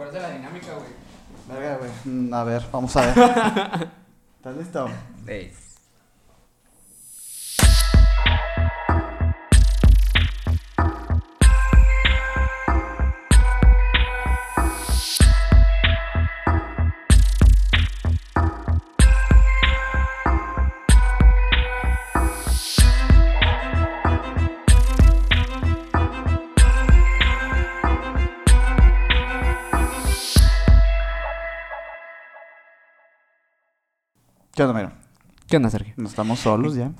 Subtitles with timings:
[0.00, 1.60] acuerdas de la dinámica, güey?
[1.60, 2.32] Verga, güey.
[2.32, 3.18] A ver, vamos a ver.
[4.38, 4.88] ¿Estás listo?
[5.26, 5.52] Ey.
[34.60, 34.92] ¿Qué onda?
[35.48, 35.94] ¿Qué onda, Sergio?
[35.96, 36.90] No estamos solos ya.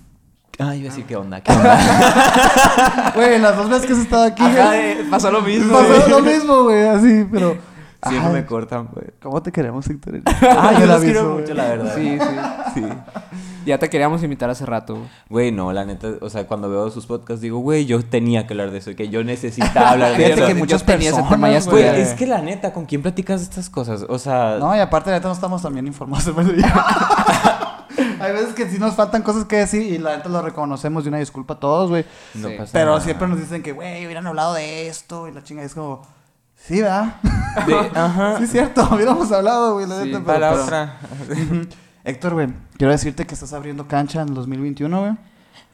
[0.59, 3.13] Ah, iba a decir qué onda, qué onda.
[3.15, 5.71] Güey, las dos veces que has estado aquí, Ajá, güey, eh, pasó lo mismo.
[5.71, 6.09] pasó güey.
[6.09, 7.59] lo mismo, güey, así, pero...
[8.09, 9.09] Siempre Ay, me cortan, pues.
[9.21, 10.23] ¿Cómo te queremos, Héctor?
[10.41, 11.57] Ah, yo la quiero mucho, güey.
[11.59, 11.95] la verdad.
[11.97, 12.81] Sí, sí.
[12.81, 12.87] Sí.
[13.71, 14.99] Ya te queríamos invitar hace rato,
[15.29, 15.51] güey.
[15.53, 18.71] No, la neta, o sea, cuando veo sus podcasts digo, güey, yo tenía que hablar
[18.71, 20.47] de eso, que yo necesitaba hablar de Fíjate eso.
[20.47, 24.05] que Yo muchas personas, Güey, es que la neta, ¿con quién platicas de estas cosas?
[24.09, 26.27] O sea, No, y aparte, neta, no estamos tan bien informados.
[28.21, 31.09] Hay veces que sí nos faltan cosas que decir y la neta lo reconocemos y
[31.09, 32.05] una disculpa a todos, güey.
[32.35, 32.55] no Sí.
[32.59, 33.01] pasa Pero nada.
[33.01, 36.03] siempre nos dicen que, güey, hubieran hablado de esto y la chinga es como,
[36.55, 37.15] sí, ¿verdad?
[37.67, 38.37] De- ajá.
[38.39, 40.25] sí, es cierto, hubiéramos hablado, güey, la Sí, neta.
[40.25, 40.99] Para pero- la otra.
[42.05, 45.13] Héctor, güey, quiero decirte que estás abriendo cancha en el 2021, güey.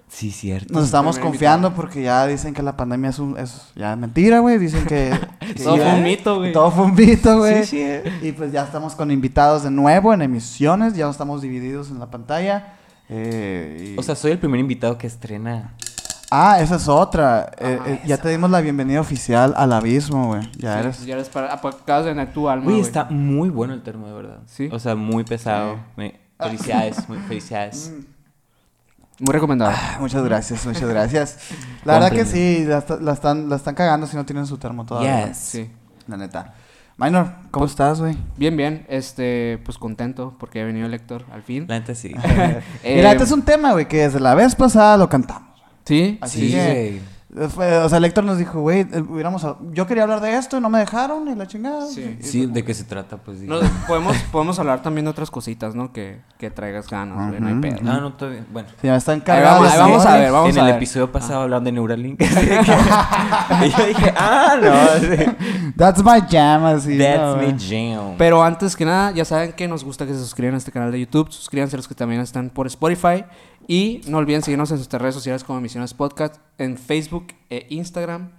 [0.08, 0.72] Sí, cierto.
[0.72, 4.56] Nos estamos confiando porque ya dicen que la pandemia es, un, es ya mentira, güey.
[4.58, 5.12] Dicen que...
[5.40, 6.52] que Todo ya- fue un mito, güey.
[6.52, 7.64] Todo fue un mito, güey.
[7.64, 8.26] Sí, sí.
[8.28, 10.94] Y pues ya estamos con invitados de nuevo en emisiones.
[10.94, 12.74] Ya no estamos divididos en la pantalla.
[13.08, 15.74] Eh, y- O sea, soy el primer invitado que estrena.
[16.30, 17.50] Ah, esa es otra.
[17.58, 20.42] Eh, Ah, eh, ya te dimos la bienvenida oficial al abismo, güey.
[20.56, 21.06] Ya Sí, eres...
[21.06, 21.52] Ya eres para...
[21.54, 22.86] Acabas de ganar tu alma, Güey, güey.
[22.86, 24.38] está muy bueno el termo, de verdad.
[24.46, 24.68] Sí.
[24.72, 25.76] O sea, muy pesado.
[26.38, 27.92] Felicidades, muy felicidades.
[29.18, 29.72] Muy recomendado.
[29.74, 31.38] Ah, Muchas gracias, muchas gracias.
[31.84, 34.84] La verdad que sí, la, la están, la están cagando si no tienen su termo
[34.84, 35.28] todavía.
[35.28, 35.36] Yes.
[35.38, 35.70] Sí.
[36.08, 36.52] La neta.
[36.98, 38.16] Minor, ¿cómo estás, güey?
[38.36, 38.84] Bien, bien.
[38.88, 41.64] Este, pues contento porque ha venido el Héctor al fin.
[41.68, 42.14] La neta sí.
[42.82, 45.45] Eh, Mira, este es un tema, güey, que desde la vez pasada lo cantamos.
[45.86, 46.52] Sí, Así sí.
[46.52, 47.00] que-
[47.50, 49.44] fue- o sea, el Héctor nos dijo, güey, hubiéramos...
[49.44, 51.86] a- Yo quería hablar de esto y no me dejaron y la chingada.
[51.86, 52.16] Sí.
[52.20, 53.16] Y- Sí, ¿de qué se trata?
[53.18, 53.38] Pues.
[53.40, 55.92] No, podemos, podemos hablar también de otras cositas, ¿no?
[55.92, 57.40] Que, que traigas ganas, güey.
[57.40, 57.78] No hay pedo.
[57.90, 58.44] Ah, no, todavía.
[58.52, 58.68] Bueno.
[58.80, 59.58] Sí, ya están Ahí cargados.
[59.60, 60.76] vamos, ahí vamos a ver, vamos en a el ver.
[60.76, 62.22] episodio pasado de Neuralink.
[62.22, 65.00] Así de que- y yo dije, ah, no.
[65.00, 65.72] sí.
[65.76, 66.96] That's my jam, así.
[66.98, 68.14] That's no, my jam.
[68.18, 70.90] Pero antes que nada, ya saben que nos gusta que se suscriban a este canal
[70.90, 71.30] de YouTube.
[71.30, 73.24] Suscríbanse los que también están por Spotify.
[73.68, 78.30] Y no olviden seguirnos en nuestras redes sociales como Misiones Podcast, en Facebook e Instagram.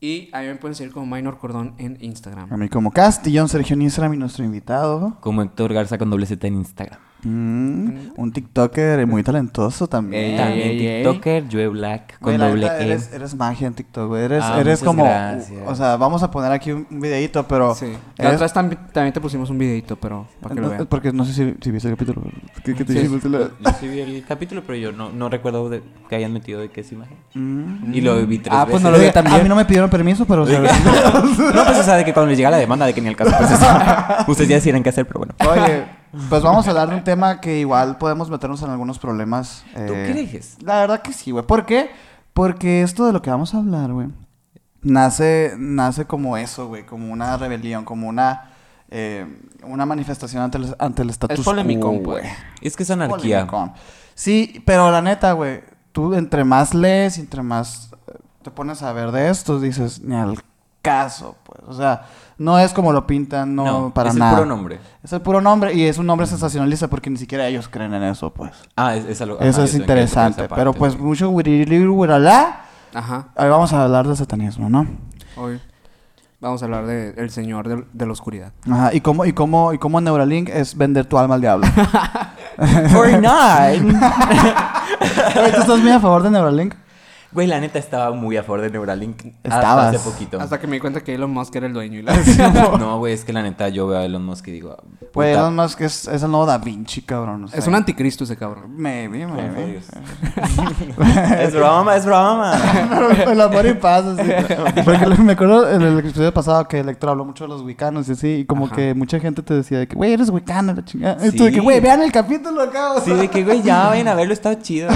[0.00, 2.52] Y ahí me pueden seguir como Minor Cordón en Instagram.
[2.52, 5.16] A mí como Castillón, Sergio Instagram y nuestro invitado.
[5.20, 6.98] Como Héctor Garza con doble Z en Instagram.
[7.24, 10.32] Mm, un TikToker muy talentoso también.
[10.32, 10.78] Ey, También ey.
[11.04, 12.82] TikToker, Joe Black con la doble E.
[12.84, 14.24] Eres, eres magia en TikTok, güey.
[14.24, 15.04] Eres, Ah, eres como...
[15.04, 15.60] gracias.
[15.66, 17.74] O sea, vamos a poner aquí un, videito, pero...
[17.76, 17.92] Sí.
[18.18, 20.86] La eres- otra vez también, también te pusimos un videito, pero para que lo vean.
[20.86, 22.22] porque no sé si, si viste el capítulo.
[22.64, 22.98] ¿Qué, qué te Sí.
[22.98, 23.22] dijimos?
[23.24, 23.38] La-
[23.72, 26.70] Yo sí vi el capítulo, pero yo no, no recuerdo de- que hayan metido de
[26.70, 27.16] qué es imagen.
[27.34, 27.94] Mm.
[27.94, 28.70] Y lo vi tres Ah, veces.
[28.72, 29.36] pues no lo vi también.
[29.40, 30.42] A mí no me pidieron permiso, pero...
[30.42, 33.00] o sea, No, pues o sea, de que cuando les llega la demanda de que
[33.00, 33.48] ni el caso, pues.
[34.28, 35.34] Ustedes ya decían qué hacer, pero bueno.
[35.48, 35.84] Oye,
[36.28, 39.64] pues vamos a hablar de un tema que igual podemos meternos en algunos problemas.
[39.72, 40.56] ¿Tú eh, crees?
[40.62, 41.46] La verdad que sí, güey.
[41.46, 41.90] ¿Por qué?
[42.32, 44.08] Porque esto de lo que vamos a hablar, güey,
[44.82, 48.50] nace, nace como eso, güey, como una rebelión, como una,
[48.90, 49.26] eh,
[49.64, 52.22] una manifestación ante el, ante el status Es polémico, pues.
[52.22, 52.32] güey.
[52.60, 53.46] Es que es anarquía.
[53.46, 53.72] Polémicón.
[54.14, 55.62] Sí, pero la neta, güey,
[55.92, 57.90] tú entre más lees, entre más
[58.42, 60.38] te pones a ver de esto, dices, ni al
[60.82, 61.60] caso, pues.
[61.66, 62.06] O sea,
[62.42, 64.32] no es como lo pintan, no, para es nada.
[64.32, 64.80] el puro nombre.
[65.02, 68.02] Es el puro nombre y es un nombre sensacionalista porque ni siquiera ellos creen en
[68.02, 68.52] eso, pues.
[68.76, 69.38] Ah, es, es algo.
[69.40, 70.44] Eso ajá, es interesante.
[70.44, 70.98] esa Pero pues sí.
[70.98, 72.62] mucho wiralá.
[72.94, 73.28] Ajá.
[73.36, 74.86] Ahí vamos a hablar de satanismo, ¿no?
[75.36, 75.60] Hoy
[76.40, 78.52] vamos a hablar del el señor de, la oscuridad.
[78.68, 78.92] Ajá.
[78.92, 81.66] ¿Y cómo, y cómo, y cómo Neuralink es vender tu alma al diablo?
[82.92, 83.82] Fortnite.
[85.40, 86.74] Oye, ¿Tú estás muy a favor de Neuralink?
[87.34, 89.22] Güey, la neta estaba muy a favor de Neuralink.
[89.44, 90.38] hasta hace poquito.
[90.40, 92.12] Hasta que me di cuenta que Elon Musk era el dueño y la...
[92.78, 94.76] No, güey, es que la neta yo veo a Elon Musk y digo.
[95.12, 97.44] Pues puta, Elon Musk es, es el nuevo Da Vinci, cabrón.
[97.44, 97.58] o sea.
[97.58, 98.74] es un anticristo ese cabrón.
[98.76, 99.80] Maybe, maybe.
[101.40, 102.54] Es broma, es broma.
[103.26, 104.30] el amor y paz, así.
[104.84, 108.12] Porque me acuerdo en el episodio pasado que Electro habló mucho de los wicanos y
[108.12, 108.28] así.
[108.40, 108.76] Y como Ajá.
[108.76, 111.26] que mucha gente te decía de que, güey, eres wicano, la chingada.
[111.26, 111.62] Y tú de que, Sí.
[111.62, 112.92] güey, vean el capítulo acá.
[112.92, 114.88] o Sí, de que, güey, ya vayan a verlo, está chido.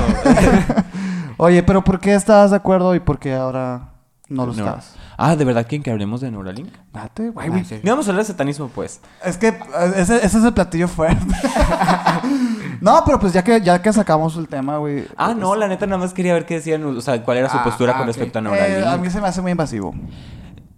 [1.38, 3.90] Oye, pero ¿por qué estabas de acuerdo y por qué ahora
[4.28, 4.66] no lo No.
[4.66, 4.94] estás?
[5.18, 6.72] Ah, ¿de verdad quieren que hablemos de Neuralink?
[6.92, 7.46] Date, güey.
[7.46, 7.64] Ah, güey.
[7.64, 7.80] sí.
[7.82, 9.00] No vamos a hablar de satanismo, pues.
[9.24, 9.56] Es que eh,
[9.96, 11.24] ese, ese es el platillo fuerte.
[12.80, 15.06] no, pero pues ya que, ya que sacamos el tema, güey.
[15.16, 17.56] Ah, no, la neta nada más quería ver qué decían, o sea, cuál era su
[17.58, 18.86] Ah, postura ah, con respecto a eh, Neuralink.
[18.86, 19.94] a mí se me hace muy invasivo.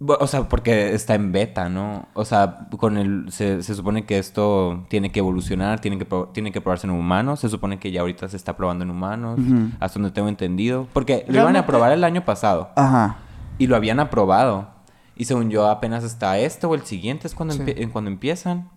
[0.01, 2.07] O sea, porque está en beta, ¿no?
[2.15, 6.53] O sea, con el se, se supone que esto tiene que evolucionar, tiene que, tiene
[6.53, 7.41] que probarse en humanos.
[7.41, 9.71] Se supone que ya ahorita se está probando en humanos, Ujú.
[9.81, 10.87] hasta donde tengo entendido.
[10.93, 13.17] Porque lo iban a aprobar el año pasado Ajá.
[13.59, 14.69] y lo habían aprobado.
[15.17, 17.61] Y según yo, apenas está este o el siguiente es cuando, Sí.
[17.63, 18.71] empie- cuando empiezan.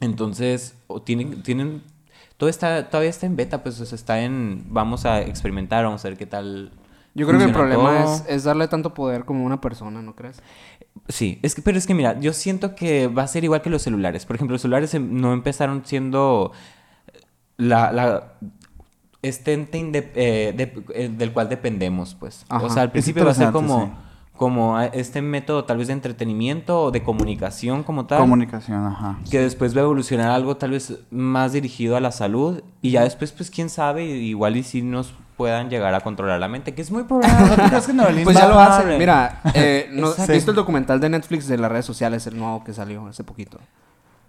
[0.00, 0.74] Entonces,
[1.04, 1.82] tienen, tienen,
[2.38, 6.04] todo está, todavía está en beta, pues o sea, está en, vamos a experimentar, vamos
[6.04, 6.72] a ver qué tal.
[7.14, 10.14] Yo creo que el problema es, es darle tanto poder como a una persona, ¿no
[10.14, 10.40] crees?
[11.08, 13.70] Sí, es que, pero es que mira, yo siento que va a ser igual que
[13.70, 14.26] los celulares.
[14.26, 16.52] Por ejemplo, los celulares em- no empezaron siendo
[17.56, 18.32] la, la
[19.22, 22.44] este ente eh, de- eh, del cual dependemos, pues.
[22.48, 22.64] Ajá.
[22.66, 23.92] O sea, al principio va a ser como, sí.
[24.40, 28.20] Como a- este método tal vez de entretenimiento o de comunicación como tal.
[28.20, 29.18] Comunicación, ajá.
[29.30, 33.02] que después va a evolucionar algo tal vez más dirigido a la salud y ya
[33.04, 36.80] después pues quién sabe igual y si nos puedan llegar a controlar la mente que
[36.80, 38.96] es muy probable ¿Tú crees que Neuralink Pues ya lo hacen.
[38.98, 40.32] Mira, eh, ¿no, ¿has Exacto.
[40.32, 43.58] visto el documental de Netflix de las redes sociales, el nuevo que salió hace poquito?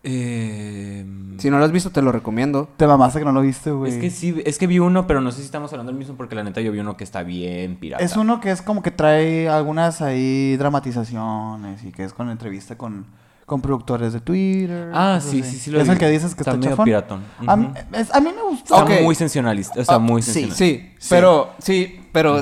[0.03, 1.05] Eh,
[1.37, 2.67] Si no lo has visto, te lo recomiendo.
[2.77, 3.93] Te mamaste que no lo viste, güey.
[3.93, 6.15] es que sí es que vi uno pero no sé si estamos hablando del mismo
[6.15, 8.81] porque la neta yo vi uno que está bien pirata Es uno que es como
[8.81, 13.05] que trae algunas ahí dramatizaciones y que es con entrevista con,
[13.45, 14.91] con productores de Twitter.
[14.93, 15.93] ah sí sí sí lo Es vi.
[15.93, 16.85] el que dices que está, medio chafón.
[16.85, 17.75] piratón A, mí- Ujú.
[17.95, 18.83] es- a mí me gustó.
[18.83, 22.41] está muy sensacionalista o sea Ah, muy sí, sensacionalista Sí, pero sí, pero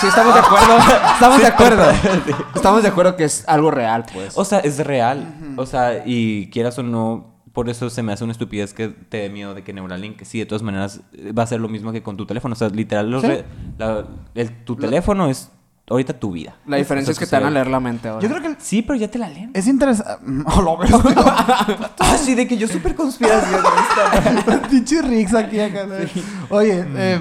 [0.00, 0.76] sí estamos de acuerdo.
[1.14, 1.84] Estamos de acuerdo.
[2.54, 4.36] Estamos de acuerdo que es algo real, pues.
[4.36, 5.34] O sea, es real.
[5.56, 9.18] O sea, y quieras o no, por eso se me hace una estupidez que te
[9.18, 11.00] dé miedo de que Neuralink, sí, de todas maneras,
[11.36, 12.52] va a ser lo mismo que con tu teléfono.
[12.54, 13.28] O sea, literal, los ¿Sí?
[13.28, 13.44] re-
[13.78, 15.50] la- el- tu teléfono es
[15.90, 16.54] ahorita tu vida.
[16.66, 18.22] La diferencia O es que te van a leer la mente ahora.
[18.22, 19.50] Yo creo que Sí, pero ya te la leen.
[19.54, 20.12] es interesante.
[20.46, 20.90] Oh, lo ves.
[21.98, 23.60] Ah, sí, de que yo súper conspiración.
[24.70, 25.86] Pinche Rix aquí acá.
[26.50, 27.20] Oye, eh,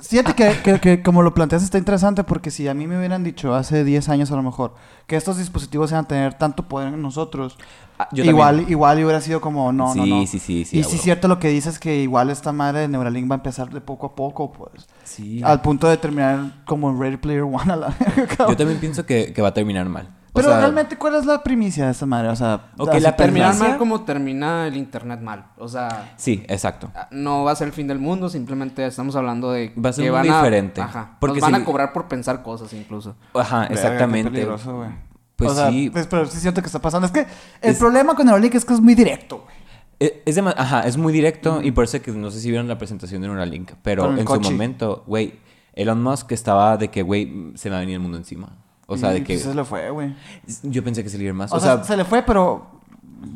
[0.00, 3.24] fíjate que, que- que como lo planteas está interesante porque si a mí me hubieran
[3.24, 4.74] dicho hace 10 años a lo mejor
[5.06, 7.56] que estos dispositivos iban a tener tanto poder en nosotros,
[8.00, 8.70] Ah, yo igual, también.
[8.70, 10.20] igual hubiera sido como no, no, Sí, no.
[10.20, 12.88] sí, sí, sí, y sí es cierto lo que dices que igual esta madre de
[12.88, 14.86] Neuralink va a empezar de poco a poco, pues.
[15.02, 15.40] Sí.
[15.42, 17.96] Al punto de terminar como en Ready Player One a la
[18.48, 20.08] Yo también pienso que, que va a terminar mal.
[20.38, 22.28] O Pero sea, realmente, ¿cuál es la primicia de esta madre?
[22.28, 25.46] O sea, así la Terminar Primicia- mal como termina el internet mal.
[25.58, 26.90] O sea, Sí, exacto.
[27.10, 30.04] no va a ser el fin del mundo, simplemente estamos hablando de Va a ser
[30.04, 30.80] que muy van a- diferente.
[30.80, 31.16] Ajá.
[31.20, 33.16] Porque Nos van si- a cobrar por pensar cosas incluso.
[33.34, 34.30] Ajá, Verga, qué exactamente.
[34.30, 34.90] peligroso, güey.
[35.36, 35.90] Pues o sea, sí.
[35.90, 37.06] pues, pero sí siento que está pasando.
[37.06, 39.56] Es que el Es- problema con Neuralink es que es muy directo, güey.
[40.00, 42.78] Eh, Es Ajá, es muy directo y por eso que no sé si vieron la
[42.78, 44.44] presentación de Neuralink, pero en coche.
[44.44, 45.34] su momento, güey,
[45.74, 48.48] Elon Musk estaba de que, güey, se me va a venir el mundo encima.
[48.90, 50.14] O sea, de Y, que pues, se le fue, güey.
[50.62, 51.52] yo pensé que se le iba más.
[51.52, 52.66] O, sea, se le fue, pero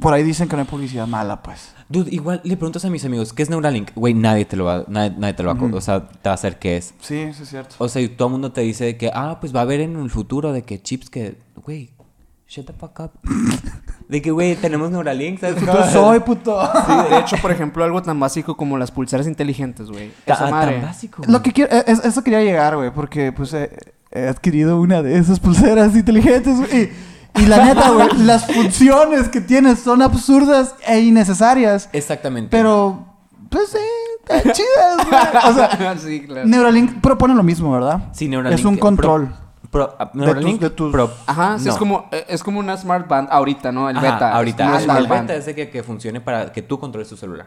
[0.00, 1.75] por ahí dicen que no hay publicidad mala, pues.
[1.90, 3.90] dude, igual le preguntas a mis amigos, ¿qué es Neuralink?
[3.94, 6.34] Güey, nadie te lo va, nadie, nadie te lo va o sea, te va a
[6.34, 6.94] hacer qué es.
[7.00, 7.75] Sí, eso es cierto.
[7.78, 9.81] O sea, y todo el mundo te dice de que, ah, pues va a haber
[9.81, 11.90] en el futuro de que chips que, güey,
[12.49, 13.10] shut the fuck up.
[14.08, 15.56] de que, güey, tenemos Neuralink, ¿sabes?
[15.56, 16.62] Puto soy, puto.
[16.87, 20.12] Sí, de hecho, por ejemplo, algo tan básico como las pulseras inteligentes, güey.
[20.25, 20.81] Esa tan madre.
[20.81, 21.22] básico.
[21.26, 23.70] Lo que quiero, eh, es- eso quería llegar, güey, porque pues he,
[24.12, 26.91] he adquirido una de esas pulseras inteligentes, güey.
[27.37, 31.88] Y, y la neta, güey, las funciones que tienes son absurdas e innecesarias.
[31.93, 32.49] Exactamente.
[32.50, 33.06] Pero,
[33.49, 33.79] pues sí,
[34.23, 35.50] están chidas, güey.
[35.50, 36.47] O sea, sí, claro.
[36.47, 38.11] Neuralink propone lo mismo, ¿verdad?
[38.12, 38.59] Sí, Neuralink.
[38.59, 39.35] Es un control.
[39.70, 41.73] pro- ah, Neuralink, de tus- pro- Ajá, sí, no.
[41.73, 43.88] es como eh, es como una smart band ahorita, ¿no?
[43.88, 44.29] El Ajá, beta.
[44.29, 47.16] es Ahorita, una el, beta es de que, que funcione para que tú controles tu
[47.16, 47.47] celular.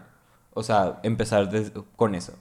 [0.58, 1.50] O sea, empezar
[1.98, 2.32] con eso.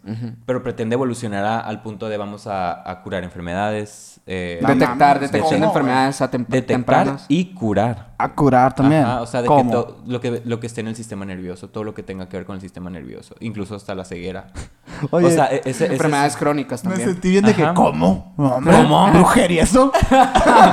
[0.46, 4.20] Pero pretende evolucionar a- al punto de vamos a, a curar enfermedades.
[4.26, 7.26] eh, Detectar, detección de ¿cómo, enfermedades a tem- detectar tempranas.
[7.28, 8.14] y curar.
[8.16, 9.02] A curar también.
[9.02, 9.64] Ajá, o sea, de ¿Cómo?
[9.64, 12.28] que to- lo que lo que esté en el sistema nervioso, todo lo que tenga
[12.28, 14.46] que ver con el sistema nervioso, incluso hasta la ceguera.
[15.10, 17.10] Oye, o sea, e- ese, ese enfermedades es- crónicas me también.
[17.10, 17.64] sentí bien de que.
[17.74, 18.32] ¿cómo?
[18.36, 19.10] ¿Cómo?
[19.12, 19.92] ¿Brujería eso?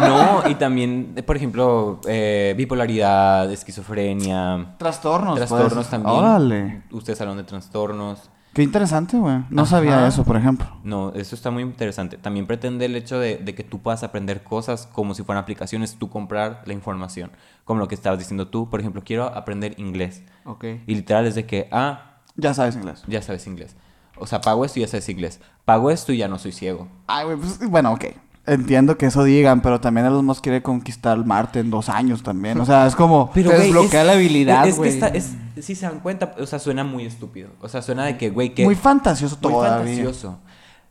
[0.08, 5.90] no, y también, por ejemplo, eh, bipolaridad, esquizofrenia, Trastornos, trastornos pues.
[5.90, 6.16] también.
[6.16, 6.82] Órale.
[6.92, 8.30] Ustedes de trastornos.
[8.54, 9.46] Qué interesante, güey.
[9.50, 9.72] No Ajá.
[9.78, 10.68] sabía eso, por ejemplo.
[10.84, 12.18] No, eso está muy interesante.
[12.18, 15.96] También pretende el hecho de, de que tú puedas aprender cosas como si fueran aplicaciones,
[15.98, 17.32] tú comprar la información.
[17.64, 20.24] Como lo que estabas diciendo tú, por ejemplo, quiero aprender inglés.
[20.44, 20.66] Ok.
[20.86, 23.04] Y literal es de que, ah, Ya sabes inglés.
[23.08, 23.78] ya sabes inglés.
[24.18, 25.40] O sea, pago esto y ya sabes inglés.
[25.64, 26.90] Pago esto y ya no soy ciego.
[27.08, 28.06] Ay, güey, pues, bueno, ok.
[28.48, 32.60] Entiendo que eso digan, pero también Elon Musk quiere conquistar Marte en dos años también.
[32.60, 33.30] O sea, es como...
[33.34, 34.90] Te güey, desbloquea es- la habilidad, Es, que güey.
[34.90, 37.50] está, es, si se dan cuenta, o sea, suena muy estúpido.
[37.62, 38.66] O sea, suena de que, güey, que...
[38.66, 39.86] Muy fantasioso Muy todavía.
[39.94, 40.40] fantasioso.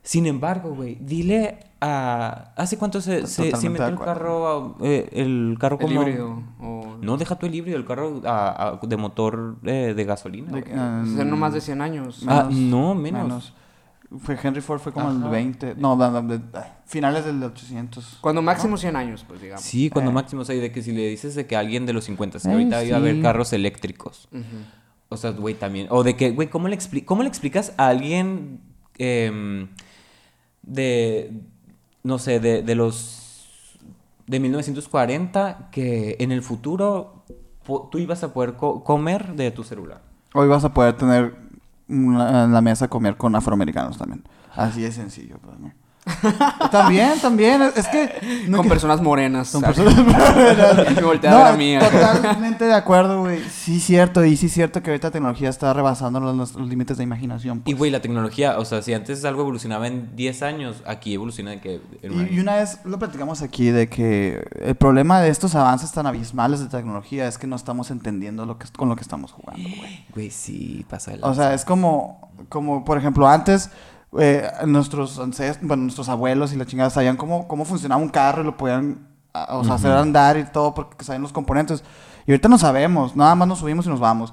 [0.02, 2.52] Sin embargo, güey, dile a...
[2.56, 6.02] ¿Hace cuánto se, se, metió de el carro, eh, el carro El como...
[6.02, 6.42] híbrido.
[6.60, 6.96] O...
[7.02, 10.52] No, deja tu el híbrido, el carro a- a- de motor eh, de gasolina.
[10.52, 10.72] De- güey.
[10.76, 12.24] ah, Ser no más de 100 años.
[12.28, 13.54] Ah, menos, no, menos.
[14.18, 15.28] Fue Henry Ford fue como el Ajá.
[15.30, 15.74] 20.
[15.76, 18.18] No, no, no, de- ay, finales del 800.
[18.20, 19.64] Cuando máximo 100 años, pues digamos.
[19.64, 20.14] Sí, cuando Eh.
[20.14, 22.48] máximo, o sea, de que si le dices de que alguien de los 50, que
[22.48, 23.22] Ay, ahorita iba a haber sí.
[23.22, 24.28] carros eléctricos.
[25.08, 25.86] O sea, güey, también.
[25.90, 28.60] O de que, güey, ¿cómo le, ¿cómo le explicas a alguien
[28.98, 29.68] em,
[30.62, 31.32] de,
[32.02, 33.76] no sé, de, de los.
[34.26, 37.24] de 1940 que en el futuro
[37.90, 40.02] tú ibas a poder co- comer de tu celular?
[40.34, 41.34] Hoy vas a poder tener
[41.90, 44.24] la mesa comer con afroamericanos también.
[44.54, 45.72] Así de sencillo, pues, ¿no?
[46.70, 47.62] También, también.
[47.76, 48.44] Es que.
[48.48, 49.50] no Con que- personas morenas.
[49.50, 49.78] Con ¿sabes?
[49.80, 51.76] personas- Me volteé a ver a mí.
[51.78, 53.40] totalmente de acuerdo, güey.
[53.50, 54.24] Sí, cierto.
[54.24, 57.58] Y sí, cierto que ahorita la tecnología está rebasando los, los límites de imaginación.
[57.58, 57.78] Y, pues.
[57.78, 61.60] güey, la tecnología, o sea, si antes algo evolucionaba en 10 años, aquí evoluciona de
[61.60, 61.80] que...
[62.02, 66.06] Y, y una vez lo platicamos aquí de que el problema de estos avances tan
[66.06, 69.68] abismales de tecnología es que no estamos entendiendo lo que, con lo que estamos jugando,
[69.78, 70.04] güey.
[70.14, 71.20] Güey, sí, pasa el...
[71.24, 73.70] O sea, es como, como por ejemplo, antes
[74.18, 78.42] eh, nuestros ancestros, bueno, nuestros abuelos y la chingada sabían cómo, cómo funcionaba un carro
[78.42, 81.84] y lo podían a- o sea, hacer andar y todo porque sabían los componentes.
[82.26, 84.32] Y ahorita no sabemos, nada más nos subimos y nos vamos.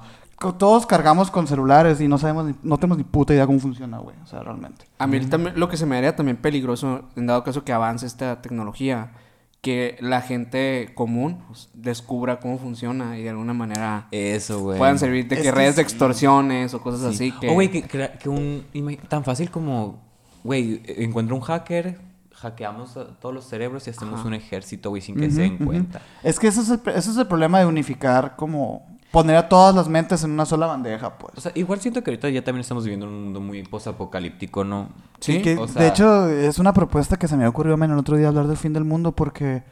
[0.56, 3.98] Todos cargamos con celulares y no sabemos, ni- no tenemos ni puta idea cómo funciona,
[3.98, 4.16] güey.
[4.22, 4.84] O sea, realmente.
[4.98, 8.06] A mí también, lo que se me haría también peligroso, en dado caso que avance
[8.06, 9.12] esta tecnología,
[9.60, 14.78] que la gente común pues, descubra cómo funciona y de alguna manera Eso, güey.
[14.78, 15.90] puedan servir de Es que que redes de sí.
[15.90, 17.50] extorsiones o cosas así que...
[17.50, 18.64] O, güey, que, que, que un...
[19.08, 20.06] Tan fácil como...
[20.44, 21.98] Güey, encuentro un hacker,
[22.32, 24.28] hackeamos a todos los cerebros y hacemos Ajá.
[24.28, 26.00] un ejército, güey, sin que se den cuenta.
[26.22, 28.97] Es que ese es, el, ese es el problema de unificar como...
[29.10, 31.32] Poner a todas las mentes en una sola bandeja, pues.
[31.36, 34.64] O sea, igual siento que ahorita ya también estamos viviendo en un mundo muy posapocalíptico,
[34.64, 34.88] ¿no?
[35.20, 37.86] Sí, que, o sea- de hecho, es una propuesta que se me ocurrió a mí
[37.86, 39.62] el otro día hablar del fin del mundo porque...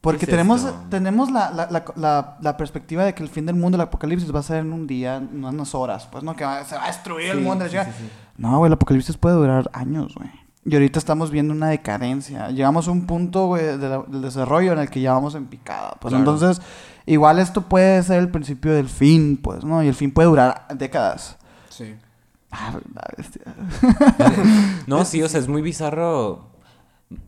[0.00, 0.76] Porque ¿Qué es tenemos, esto?
[0.88, 4.32] tenemos la, la, la, la- la perspectiva de que el fin del mundo, el apocalipsis,
[4.32, 6.06] va a ser en un día, en unas horas.
[6.12, 7.66] Pues no, que va- se va a destruir el mundo.
[7.68, 7.76] sí.
[8.36, 10.30] No, güey, el apocalipsis puede durar años, güey.
[10.64, 12.50] Y ahorita estamos viendo una decadencia.
[12.50, 15.96] Llegamos a un punto, güey, de del desarrollo en el que ya vamos en picada.
[16.00, 16.18] Pues Claro.
[16.18, 16.60] entonces,
[17.06, 19.82] igual esto puede ser el principio del fin, pues, ¿no?
[19.82, 21.36] Y el fin puede durar décadas.
[21.68, 21.94] Sí.
[22.50, 23.42] Ah, la bestia.
[24.86, 26.50] No, sí, o sea, es muy bizarro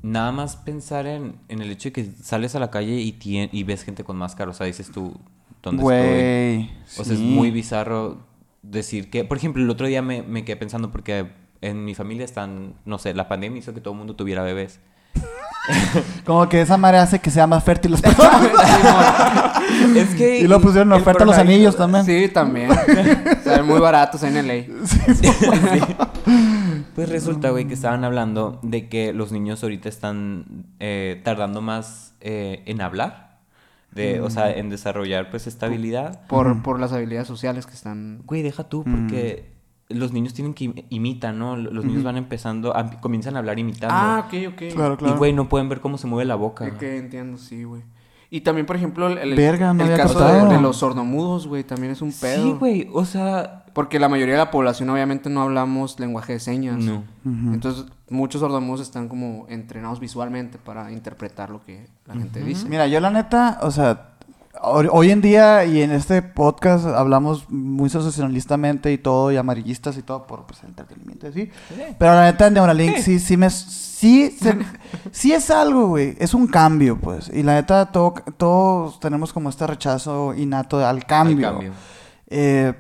[0.03, 3.49] nada más pensar en, en el hecho de que sales a la calle y, tien-
[3.53, 4.51] y ves gente con máscara.
[4.51, 5.15] O sea, dices tú,
[5.63, 5.97] ¿dónde estoy?
[5.97, 6.71] Güey.
[6.99, 8.19] O sea, es muy bizarro
[8.63, 9.25] decir que...
[9.25, 11.31] Por ejemplo, el otro día me, me quedé pensando porque
[11.61, 12.75] en mi familia están...
[12.85, 14.81] No sé, la pandemia hizo que todo el mundo tuviera bebés.
[16.25, 18.51] Como que esa madre hace que sea más fértil personas.
[19.97, 20.41] es que...
[20.41, 22.05] y lo pusieron en oferta los anillos también.
[22.05, 22.71] Sí, también.
[23.45, 24.65] Salen muy baratos en LA.
[26.95, 32.15] Pues resulta, güey, que estaban hablando de que los niños ahorita están eh, tardando más
[32.21, 33.39] eh, en hablar.
[33.93, 36.27] De, O sea, en desarrollar, pues, estabilidad.
[36.27, 38.23] Por, por las habilidades sociales que están...
[38.25, 39.53] Güey, deja tú, porque
[39.89, 41.57] los niños tienen que im- imitan, ¿no?
[41.57, 43.95] Los niños van empezando, a- comienzan a hablar imitando.
[43.97, 44.75] Ah, ok, ok.
[44.75, 45.15] Claro, claro.
[45.15, 46.67] Y, güey, no pueden ver cómo se mueve la boca.
[46.67, 47.83] Ok, entiendo, sí, güey.
[48.31, 50.19] Y también, por ejemplo, el, el- Verga, no el había caso
[50.49, 52.43] de, los sordomudos, güey, también es un pedo.
[52.45, 53.65] Sí, güey, o sea...
[53.73, 56.79] Porque la mayoría de la población obviamente no hablamos lenguaje de señas.
[56.79, 57.05] No.
[57.25, 62.69] Entonces, muchos sordomudos están como entrenados visualmente para interpretar lo que la gente dice.
[62.69, 64.18] Mira, yo la neta, o sea,
[64.63, 70.03] hoy, en día y en este podcast hablamos muy sensacionalistamente y todo, y amarillistas y
[70.03, 71.51] todo, por pues, el entretenimiento y así.
[71.99, 73.51] Pero la neta, Neuralink sí, sí me...
[73.51, 74.59] Sí, se-
[75.11, 76.17] sí es algo, güey.
[76.21, 77.29] Es un cambio, pues.
[77.35, 81.49] Y la neta, todo- todos tenemos como este rechazo innato al cambio.
[81.49, 81.73] Al cambio.
[82.29, 82.75] Eh,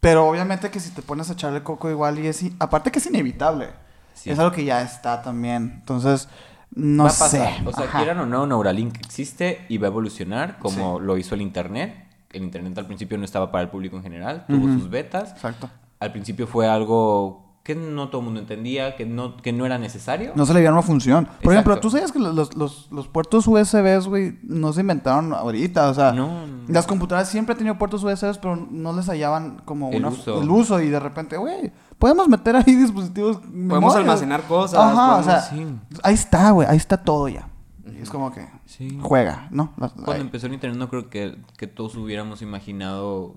[0.00, 2.44] pero obviamente que si te pones a echarle coco igual y es...
[2.58, 3.70] Aparte que es inevitable.
[4.14, 4.30] Sí.
[4.30, 5.72] Es algo que ya está también.
[5.80, 6.28] Entonces,
[6.74, 7.30] no va a pasar.
[7.58, 7.66] sé.
[7.68, 7.98] O sea, Ajá.
[7.98, 11.94] quieran o no, Neuralink existe y va a evolucionar como lo hizo el Internet.
[12.32, 14.80] El Internet al principio no estaba para el público en general, tuvo Ujú.
[14.80, 15.30] sus betas.
[15.32, 15.70] Exacto.
[16.00, 19.78] Al principio fue algo que no todo el mundo entendía, que no, que no era
[19.78, 20.32] necesario.
[20.34, 21.24] No se le dieron una función.
[21.24, 21.50] Por Exacto.
[21.52, 25.88] ejemplo, tú sabías que los, los- los, los puertos USBs, güey, no se inventaron ahorita.
[25.88, 26.64] O sea, No, no.
[26.68, 30.42] las computadoras siempre han tenido puertos USBs, pero no les hallaban como El una, uso.
[30.42, 30.78] el uso.
[30.82, 33.36] Y de repente, güey, podemos meter ahí dispositivos.
[33.38, 33.96] Podemos memorias.
[33.96, 34.78] almacenar cosas.
[34.80, 35.66] Ajá, o podemos- sea, sí.
[36.02, 37.48] ahí está, güey, ahí está todo ya.
[37.86, 38.98] Y es como que Sí.
[39.02, 39.72] juega, ¿no?
[39.76, 40.20] Cuando ahí.
[40.20, 43.34] empezó el internet no creo que, que todos hubiéramos imaginado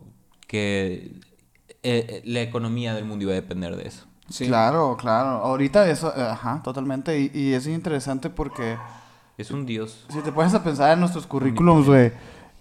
[0.48, 1.20] que
[1.84, 4.06] eh, la economía del mundo iba a depender de eso.
[4.30, 4.48] Sí.
[4.48, 5.30] Claro, claro.
[5.44, 7.20] Ahorita eso, eh, ajá, totalmente.
[7.20, 8.78] Y, y es interesante porque
[9.38, 10.06] Es un dios.
[10.10, 12.12] si te pones a pensar en nuestros currículums, güey,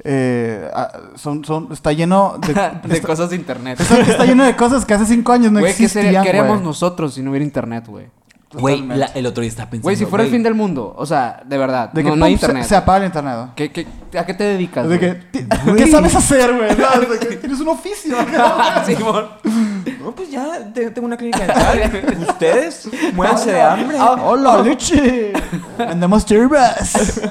[0.05, 2.55] eh, ah, son, son, está lleno de,
[2.88, 3.81] de está, cosas de internet.
[3.81, 6.29] está- está lleno de cosas que hace cinco años no Güey, ¿qué, sería- existían, qué
[6.31, 8.07] haríamos nosotros si no hubiera internet, güey?
[8.53, 9.87] Güey, la- el otro día estaba pensando.
[9.87, 12.25] Güey, si fuera el fin del mundo, o sea, de verdad, De que no, no
[12.25, 12.69] hay pum, se- internet.
[12.69, 13.35] Se, apaga el internet.
[13.37, 13.53] ¿no?
[13.57, 13.87] ¿Qué, qué,
[14.19, 14.88] a qué te dedicas?
[14.88, 15.21] De que,
[15.76, 16.69] ¿Qué sabes hacer, güey?
[16.79, 18.17] No, de que tienes un oficio.
[18.87, 19.26] Simón.
[20.00, 22.16] No, pues ya te- tengo una clínica dental.
[22.28, 23.99] Ustedes muéranse de hambre.
[24.00, 25.33] ¡Hola, leche!
[25.78, 27.21] Vendemos turbas.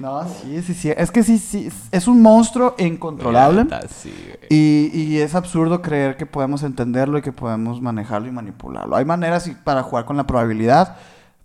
[0.00, 0.92] No, sí, sí, sí.
[0.96, 1.68] Es que sí, sí.
[1.92, 3.66] Es un monstruo incontrolable.
[3.88, 4.38] Sí, güey.
[4.48, 8.96] Y, y es absurdo creer que podemos entenderlo y que podemos manejarlo y manipularlo.
[8.96, 10.96] Hay maneras y- para jugar con la probabilidad,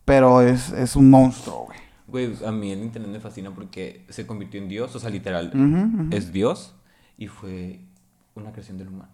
[0.06, 1.80] pero es, es un monstruo, güey.
[2.08, 5.48] Güey, a mí el internet me fascina porque se convirtió en Dios, o sea, literal,
[5.48, 6.16] Ujú, ujú.
[6.16, 6.76] es Dios
[7.18, 7.82] y fue
[8.36, 9.12] una creación del humano.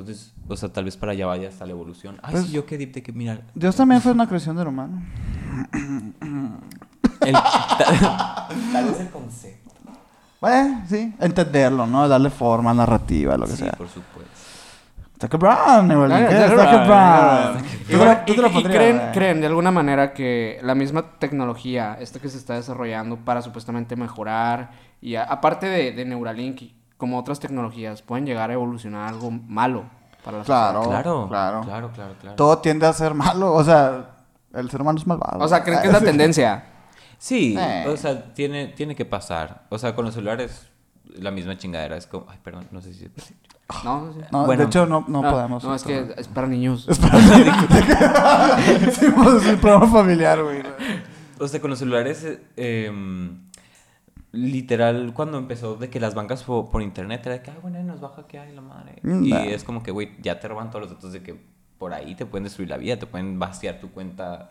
[0.00, 2.18] Entonces, o sea, tal vez para allá vaya hasta la evolución.
[2.22, 3.42] Ay, Pues- sí, yo qué deep de que mirar.
[3.54, 5.02] Dios también fue una creación del humano.
[7.20, 7.98] El, tal,
[8.72, 9.70] tal vez el concepto.
[10.40, 12.06] Bueno, sí, entenderlo, ¿no?
[12.08, 13.72] Darle forma, narrativa, lo que Sí, sea.
[13.72, 14.30] por supuesto.
[15.20, 15.88] Zac Brown.
[15.88, 17.64] Zac Zac Brown.
[17.88, 19.12] Y, y- y creen, güey.
[19.12, 23.96] creen de alguna manera que la misma tecnología, esta que se está desarrollando para supuestamente
[23.96, 29.08] mejorar, y a- aparte de, de Neuralink, y como otras tecnologías, pueden llegar a evolucionar
[29.08, 29.84] algo malo
[30.24, 31.60] para la Claro, Claro, claro.
[31.62, 32.36] claro, claro, claro.
[32.36, 34.10] Todo tiende a ser malo, o sea,
[34.52, 35.38] el ser humano es malvado.
[35.42, 36.64] O sea, ¿creen que es la tendencia?
[37.16, 37.86] Sí, Eh.
[37.88, 39.62] o sea, tiene, tiene que pasar.
[39.70, 40.68] O sea, con los celulares,
[41.14, 41.96] la misma chingadera.
[41.96, 43.08] Es como, ay, perdón, no sé si...
[43.84, 44.20] No, sí.
[44.32, 44.62] No, Bueno.
[44.62, 45.62] de hecho, no, no, No, podemos.
[45.64, 46.86] No, es que es para niños.
[48.92, 50.62] Sí, pues, es un programa familiar, güey.
[51.38, 53.47] O sea, con los celulares, eh, em,
[54.46, 57.82] literal, cuando empezó de que las bancas po- por, internet era de que, ay, bueno,
[57.82, 58.96] nos baja que hay la madre.
[59.02, 59.44] Mm, y nah.
[59.44, 61.40] es como que, güey, ya te roban todos los datos de que
[61.78, 64.50] por ahí te pueden destruir la vida, te pueden vaciar tu cuenta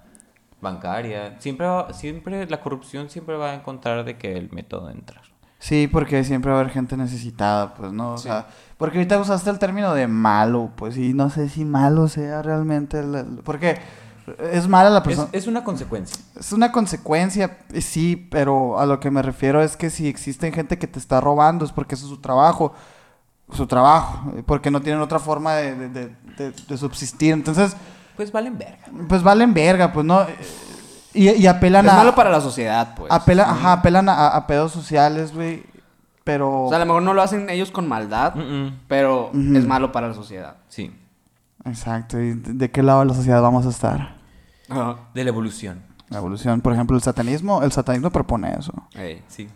[0.62, 1.36] bancaria.
[1.40, 5.22] Siempre, va- siempre, la corrupción siempre va a encontrar de que el método de entrar.
[5.60, 8.14] Sí, porque siempre va a haber gente necesitada, pues, ¿no?
[8.14, 12.08] O sea, porque ahorita usaste el término de malo, pues, y no sé si malo
[12.08, 13.78] sea realmente el- porque
[14.52, 15.30] es mala la Es, persona...
[15.32, 16.18] es una consecuencia.
[16.40, 20.78] Es una consecuencia, sí, pero a lo que me refiero es que si existen gente
[20.78, 22.74] que te está robando es porque eso es su trabajo,
[23.52, 27.32] su trabajo, porque no tienen otra forma de, de- de- de- de subsistir.
[27.34, 27.76] Entonces,
[28.16, 28.86] Pues valen verga.
[29.08, 30.26] pues valen verga, pues no.
[31.14, 31.96] Y, y apelan Es a.
[31.98, 33.12] malo para la sociedad, pues.
[33.12, 35.64] apelan, ajá, apelan a, a pedos sociales, güey.
[36.24, 36.64] Pero.
[36.66, 38.80] O sea, a lo mejor no lo hacen ellos con maldad, Mm, mm.
[38.90, 40.58] pero es malo para la sociedad.
[40.68, 40.94] Sí,
[41.66, 42.20] Exacto.
[42.22, 44.17] ¿Y de qué lado de la sociedad vamos a estar?
[45.14, 45.82] De la evolución.
[46.10, 46.62] La evolución.
[46.62, 47.62] Por ejemplo, el satanismo.
[47.64, 48.74] El satanismo propone eso.
[48.96, 49.22] Ey.
[49.28, 49.48] Sí.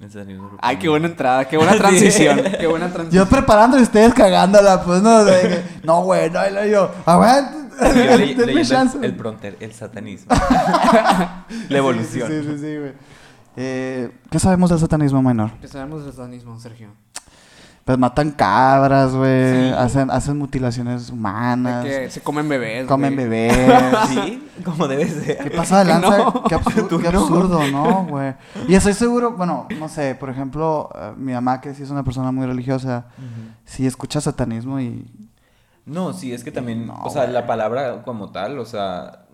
[0.00, 2.40] En serio, Ay, qué buena entrada, qué buena transición.
[2.58, 3.24] Qué buena transición.
[3.26, 5.24] Yo preparando y ustedes cagándola, pues no.
[5.26, 6.90] De que, no, güey, no, y luego yo.
[7.04, 7.52] Aguanta.
[7.80, 8.96] Yo le- denme leyendo chance.
[8.96, 10.34] el, el pronter, el satanismo.
[11.68, 12.28] la evolución.
[12.28, 12.92] Sí, sí, sí, sí, güey.
[13.56, 15.50] Eh, ¿Qué sabemos del satanismo menor?
[15.60, 16.88] ¿Qué sabemos del satanismo, Sergio?
[17.84, 19.68] Pues matan cabras, güey.
[19.68, 19.74] Sí.
[19.76, 21.84] Hacen, hacen mutilaciones humanas.
[21.84, 22.86] De que se comen bebés.
[22.86, 23.56] Comen bebés.
[24.08, 25.38] Sí, como debe ser.
[25.38, 26.18] ¿Qué pasa de lanza?
[26.18, 26.44] No.
[26.44, 28.34] Qué, absurdo, qué absurdo, ¿no, güey?
[28.68, 32.02] Y estoy seguro, bueno, no sé, por ejemplo, eh, mi mamá, que sí es una
[32.02, 33.06] persona muy religiosa,
[33.64, 35.06] sí escucha satanismo y...
[35.86, 39.26] No, sí, es que también, No, o sea, la palabra como tal, o sea,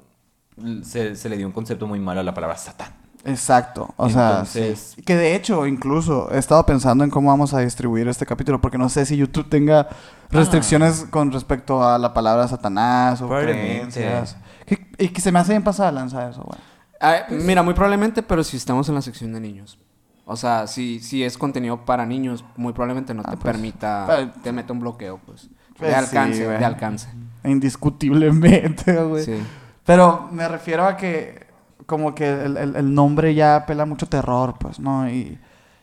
[0.82, 3.05] se, se le dio un concepto muy malo a la palabra satán.
[3.26, 4.74] Exacto, o sea, sí.
[5.04, 8.78] que de hecho, incluso, he estado pensando en cómo vamos a distribuir este capítulo, porque
[8.78, 9.88] no sé si YouTube tenga
[10.30, 14.36] restricciones con respecto a la palabra Satanás o creencias.
[14.64, 16.58] Que- y que se me hace bien pasada lanza eso, güey.
[17.00, 19.78] Ah, mira, muy probablemente, pero si estamos en la sección de niños.
[20.24, 24.20] O sea, si, si es contenido para niños, muy probablemente no Ah, te pues, permita,
[24.22, 25.48] eh, te mete un bloqueo, pues.
[25.78, 27.08] pues de alcance, de alcance.
[27.44, 29.24] Indiscutiblemente, güey.
[29.24, 29.42] Sí.
[29.84, 31.45] Pero me refiero a que
[31.87, 35.09] como que el, el- el nombre ya apela mucho terror, pues, ¿no?
[35.09, 35.38] Y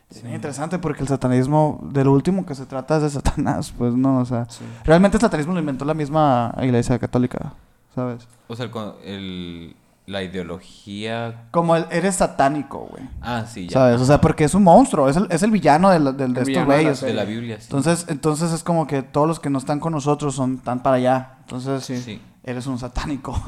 [0.09, 3.93] es interesante porque el satanismo, de lo último que se trata es de Satanás, pues,
[3.95, 4.19] ¿no?
[4.19, 4.63] O sea, Sí.
[4.83, 7.53] realmente el satanismo lo inventó la misma iglesia católica,
[7.95, 8.27] ¿sabes?
[8.47, 11.45] O sea, el con- el- la ideología...
[11.51, 13.03] Como el eres satánico, güey.
[13.21, 13.73] Ah, sí, ya.
[13.73, 14.01] ¿Sabes?
[14.01, 16.71] O sea, porque es un monstruo, es el, es el villano de El estos villano
[16.71, 17.01] de la güeyes.
[17.01, 17.63] De la Biblia, sí.
[17.69, 20.97] Entonces, entonces es como que todos los que no están con nosotros son tan para
[20.97, 21.37] allá.
[21.41, 21.97] Entonces, Sí.
[22.01, 23.39] Sí, eres un satánico.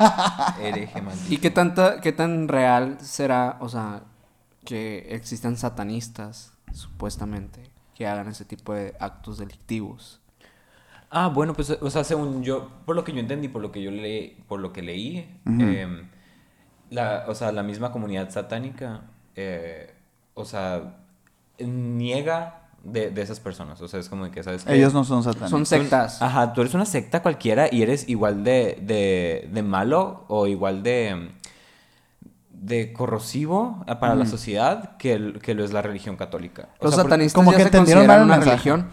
[0.60, 1.32] hereje maldito.
[1.32, 4.02] ¿Y qué, tanta, qué tan real será, o sea,
[4.64, 10.20] que existan satanistas, supuestamente, que hagan ese tipo de actos delictivos?
[11.10, 13.82] Ah, bueno, pues, o sea, según yo, por lo que yo entendí, por lo que
[13.82, 16.08] yo leí, por lo que leí, em,
[16.90, 19.94] la, o sea, la misma comunidad satánica, eh,
[20.34, 20.96] o sea,
[21.58, 23.80] niega de, de esas personas.
[23.80, 24.74] O sea, es como de que, ¿sabes qué?
[24.74, 25.50] Ellos no son satánicos.
[25.50, 26.22] Son sectas.
[26.22, 30.82] Ajá, tú eres una secta cualquiera y eres igual de, de, de malo o igual
[30.82, 31.30] de,
[32.50, 36.70] de corrosivo para la sociedad que, el- que lo es la religión católica.
[36.80, 38.50] O Los sea, satanistas como ya que se entendieron mal una mensaje.
[38.50, 38.88] religión.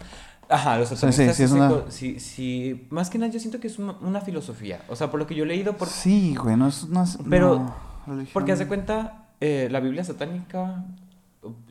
[0.48, 3.58] Ajá, los Sí, sí, satanistas sí, es una- sí, sí, más que nada yo siento
[3.58, 4.80] que es una, una filosofía.
[4.88, 7.04] O sea, por lo que yo he leído, por, Sí, güey, no es una...
[7.28, 7.74] Pero, no,
[8.06, 8.30] religión.
[8.32, 10.84] porque hace cuenta, eh, la Biblia satánica,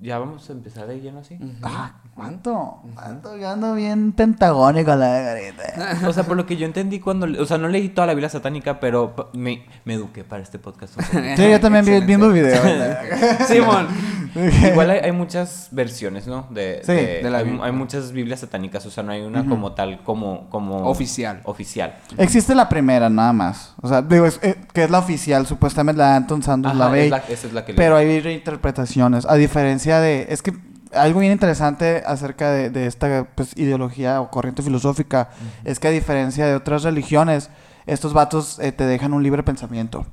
[0.01, 1.37] ya vamos a empezar de lleno así.
[1.63, 2.81] Ah, ¿cuánto?
[2.93, 3.37] ¿Cuánto?
[3.37, 6.07] Yo ando bien pentagónico la garita.
[6.07, 8.29] O sea, por lo que yo entendí cuando, o sea, no leí toda la Biblia
[8.29, 10.99] satánica, pero me, me eduqué para este podcast.
[11.11, 12.59] Sí, yo también vi, viendo videos.
[13.47, 13.87] Simón.
[14.35, 16.45] Igual hay, hay muchas versiones, ¿no?
[16.49, 19.71] De, Sí, de- de la hay, muchas Biblias satánicas, o sea, no hay una como
[19.71, 20.89] tal, como, como...
[20.89, 21.39] Oficial.
[21.45, 21.95] Oficial.
[22.17, 23.73] Existe la primera, nada más.
[23.81, 26.97] O sea, digo, es- eh, que es la oficial, supuestamente la de Anton Sanders Ajá,
[26.97, 27.77] es la- esa es la que leí.
[27.77, 29.25] Pero hay reinterpretaciones.
[29.25, 30.27] A diferencia de.
[30.29, 30.53] Es que
[30.93, 35.29] algo bien interesante acerca de, de esta pues, ideología o corriente filosófica
[35.63, 37.49] es que, a diferencia de otras religiones,
[37.85, 40.05] estos vatos eh, te dejan un libre pensamiento.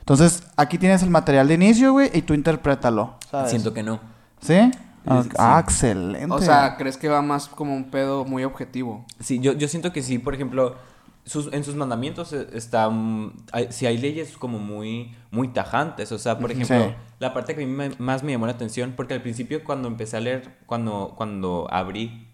[0.00, 3.16] Entonces, aquí tienes el material de inicio, güey, y tú interprétalo.
[3.30, 3.50] ¿sabes?
[3.50, 4.00] Siento que no.
[4.40, 4.70] ¿Sí?
[5.06, 5.30] Ah, Sí.
[5.38, 6.34] ah, excelente.
[6.34, 9.04] O sea, ¿crees que va más como un pedo muy objetivo?
[9.20, 10.76] Sí, yo, yo siento que sí, por ejemplo,
[11.28, 12.88] sus, en sus mandamientos eh, está...
[12.90, 16.94] mm, hay- si hay leyes como muy, muy tajantes, o sea, por ejemplo, Sí.
[17.20, 19.88] la parte que a mí me- más me llamó la atención, porque al principio cuando
[19.88, 22.24] empecé a leer, cuando, cuando abrí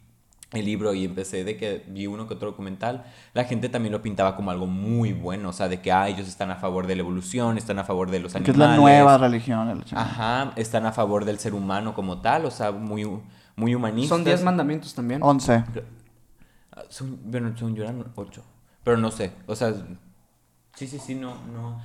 [0.53, 4.03] el libro y empecé de que vi uno que otro documental, la gente también lo
[4.03, 6.95] pintaba como algo muy bueno, o sea, de que ah, ellos están a favor de
[6.95, 8.55] la evolución, están a favor de los que animales.
[8.63, 9.69] es la nueva religión.
[9.71, 9.83] el.
[9.99, 13.05] Ajá, están a favor del ser humano como tal, o sea, muy,
[13.57, 14.11] muy humanistas.
[14.17, 15.21] Son 10 mandamientos también.
[15.25, 15.65] Once.
[16.73, 18.45] Ah, Son, bueno, son yo eran ocho.
[18.85, 19.33] Pero no sé.
[19.47, 19.73] O sea.
[20.77, 21.81] Sí, sí, sí, no, no.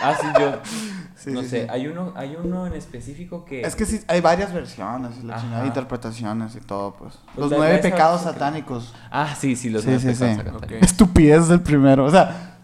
[0.00, 0.60] Ah, sí, yo.
[1.16, 1.62] Sí, no sí, sé.
[1.62, 1.66] sí.
[1.70, 3.62] Hay uno, hay uno en específico que.
[3.62, 7.14] Es que sí, hay varias versiones y la chingada, interpretaciones y todo, pues.
[7.34, 8.94] Pues Los nueve pecados satánicos.
[9.10, 10.42] Ah, sí, sí, los Sí, nueve sí, pecados sí.
[10.44, 10.82] satánicos.
[10.82, 12.04] Estupidez es el primero.
[12.04, 12.58] O sea,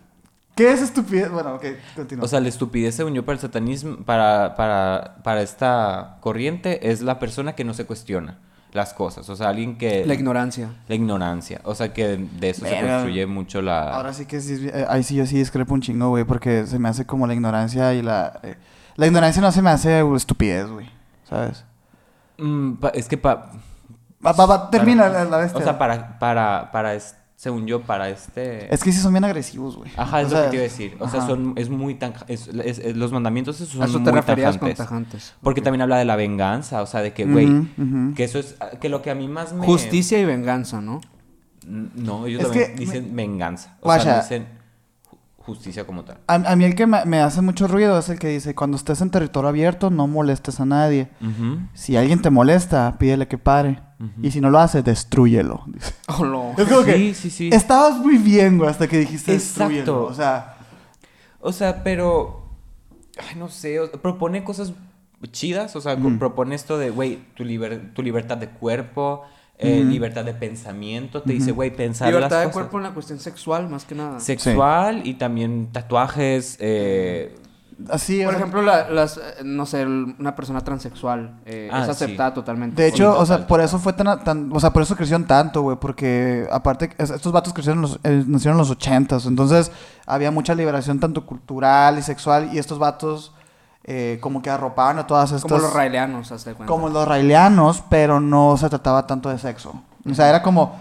[0.55, 1.31] ¿qué es estupidez?
[1.31, 1.65] Bueno, ok,
[1.97, 2.25] continúa.
[2.27, 7.01] O sea, la estupidez, según yo, para el satanismo, para, para, para esta corriente, es
[7.01, 8.39] la persona que no se cuestiona
[8.73, 9.29] las cosas.
[9.29, 10.05] O sea, alguien que.
[10.07, 10.71] La ignorancia.
[10.89, 11.61] la ignorancia.
[11.65, 13.91] O sea, que de eso se construye mucho la.
[13.91, 16.79] Ahora sí que sí, eh, ahí sí yo sí discrepo un chingo, güey, porque se
[16.79, 18.41] me hace como la ignorancia y la...
[18.43, 18.57] eh,
[18.97, 20.89] la ignorancia no se me hace estupidez, güey,
[21.29, 21.65] ¿sabes?
[22.39, 23.51] Mm, pa- es que pa-
[24.25, 25.61] va, termina para- la, la bestia.
[25.61, 28.73] O sea, para, para, para, es- según yo, para este...
[28.73, 29.91] Es que sí son bien agresivos, güey.
[29.97, 30.97] Ajá, es O lo sea, que te iba a decir.
[31.01, 32.15] O sea, son, es muy tan...
[32.29, 35.35] es- es- es- los mandamientos esos son eso muy te referías con tajantes.
[35.43, 37.49] Porque también habla de la venganza, o sea, de que, güey,
[38.15, 38.55] que eso es...
[38.81, 39.67] Que lo que a mí más me...
[39.67, 41.01] Justicia y venganza, ¿no?
[41.67, 43.77] No, ellos Es también que dicen venganza.
[43.81, 44.05] O Guacha.
[44.05, 44.47] sea, no dicen
[45.45, 46.19] justicia como tal.
[46.27, 48.77] A, a mí el que me, me hace mucho ruido es el que dice, cuando
[48.77, 51.09] estés en territorio abierto, no molestes a nadie.
[51.75, 53.81] Si alguien te molesta, pídele que pare.
[54.21, 55.63] Y si no lo hace, destrúyelo.
[55.67, 55.95] dice.
[56.09, 56.53] Oh, no.
[56.59, 57.51] Es como que Sí, sí, sí.
[57.53, 59.69] estabas muy bien, güey, hasta que dijiste Exacto.
[59.69, 60.05] destrúyelo.
[60.07, 60.57] O sea,
[61.41, 62.47] O sea, pero...
[63.19, 64.73] Ay, no sé, o- propone cosas
[65.31, 69.23] chidas, o sea, propone esto de, güey, tu, liber- tu libertad de cuerpo,
[69.59, 73.21] eh, libertad de pensamiento, te dice, güey, pensar Libertad las de cuerpo en la cuestión
[73.21, 74.19] sexual, más que nada.
[74.19, 77.37] Sexual y también tatuajes, eh,
[77.89, 78.23] así.
[78.23, 81.91] o Por sea, ejemplo, la- las, no sé, una persona transexual eh, Ah, es sí.
[82.05, 82.81] aceptada totalmente.
[82.83, 85.63] De hecho, o sea, por eso fue tan, tan- o sea, por eso crecieron tanto,
[85.63, 89.71] güey, porque aparte es- estos vatos crecieron en los, eh, nacieron en los ochentas, entonces
[90.07, 93.33] había mucha liberación tanto cultural y sexual y estos vatos
[93.85, 96.73] eh, como que arropaban a todas estas como los raileanos, hasta de cuenta.
[96.73, 99.75] como los raelianos, pero no se trataba tanto de sexo.
[100.09, 100.77] O sea, era como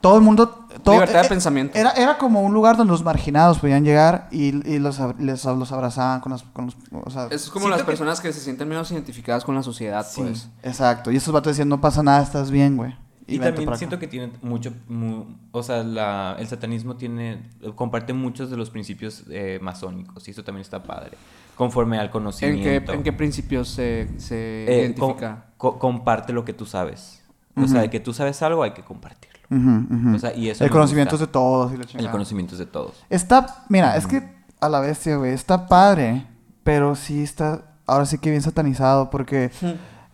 [0.00, 0.48] todo el mundo
[0.84, 1.76] todo- Libertad de eh, pensamiento.
[1.76, 5.72] Era, era como un lugar donde los marginados podían llegar y, y los, les, los
[5.72, 8.90] abrazaban con los, con los- o sea, Es como las personas que se sienten menos
[8.92, 10.48] identificadas con la sociedad, sí, pues.
[10.62, 11.10] exacto.
[11.10, 12.94] Y estos vatos decían, no pasa nada, estás bien, güey.
[13.26, 18.48] Y, también siento que tiene mucho, mu- o sea, la- el satanismo tiene, comparte muchos
[18.50, 21.18] de los principios eh, masónicos y eso también está padre.
[21.58, 22.86] Conforme al ¿En conocimiento.
[22.92, 25.46] qué, ¿En qué principios se, se Eh, identifica?
[25.58, 27.22] co- comparte lo que tú sabes.
[27.56, 29.40] O sea, de que tú sabes algo hay que compartirlo.
[29.50, 30.14] Ujú, ujú.
[30.16, 32.66] O sea, y eso el conocimiento es de todos y la El conocimiento es de
[32.66, 33.04] todos.
[33.10, 34.22] Está, mira, es que
[34.60, 36.24] a la bestia, güey, está padre,
[36.62, 39.50] pero sí está, ahora sí que bien satanizado, porque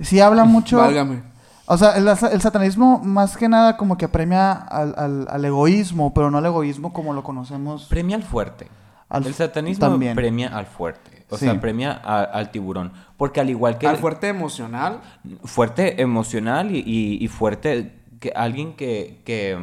[0.01, 1.23] sí habla mucho, Válgame.
[1.67, 6.15] o sea, el, el satanismo más que nada como que apremia al, al- al egoísmo,
[6.15, 7.85] pero no al egoísmo como lo conocemos.
[7.91, 8.69] Premia al fuerte.
[9.11, 10.15] Al- el satanismo también.
[10.17, 11.14] premia al fuerte.
[11.31, 11.47] O Sí.
[11.47, 12.93] sea, premia a- al tiburón.
[13.17, 13.87] Porque al igual que...
[13.87, 15.01] Al fuerte emocional.
[15.45, 19.59] fuerte emocional y, y- y fuerte que alguien que que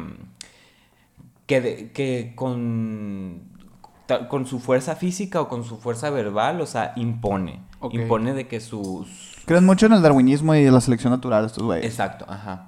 [1.46, 3.42] que, con
[4.28, 7.60] con su fuerza física o con su fuerza verbal o sea impone
[7.92, 11.64] impone de que sus Creen mucho en el darwinismo y en la selección natural estos
[11.64, 11.84] güeyes.
[11.86, 12.66] exacto ajá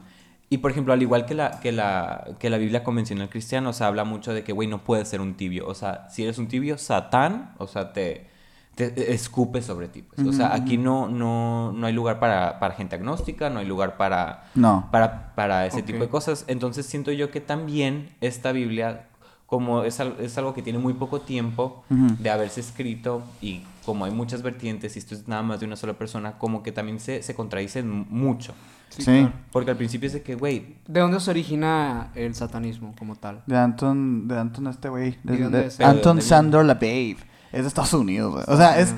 [0.49, 3.73] y por ejemplo al igual que la que la que la Biblia convencional cristiana o
[3.73, 6.39] sea habla mucho de que güey no puedes ser un tibio o sea si eres
[6.39, 8.27] un tibio Satán o sea te
[8.75, 10.27] te escupe sobre ti pues.
[10.27, 13.97] o sea aquí no no no hay lugar para para gente agnóstica no hay lugar
[13.97, 14.89] para No.
[14.91, 16.45] para, para ese tipo de cosas.
[16.49, 19.07] Entonces siento yo que también esta Biblia
[19.47, 24.11] como es, es algo que tiene muy poco tiempo de haberse escrito y como hay
[24.11, 27.23] muchas vertientes y esto es nada más de una sola persona, como que también se,
[27.23, 28.55] se contradicen mucho.
[28.89, 29.05] Sí.
[29.05, 29.33] claro.
[29.53, 33.43] Porque al principio es de que, güey, ¿De dónde se origina el satanismo como tal?
[33.47, 35.19] De Anton, de Anton este güey.
[35.23, 35.77] De, ¿Y dónde de- es?
[35.77, 37.17] Pero ¿de Anton Sandor LaBave.
[37.55, 38.45] Es de Estados Unidos, güey.
[38.49, 38.95] O sea, es...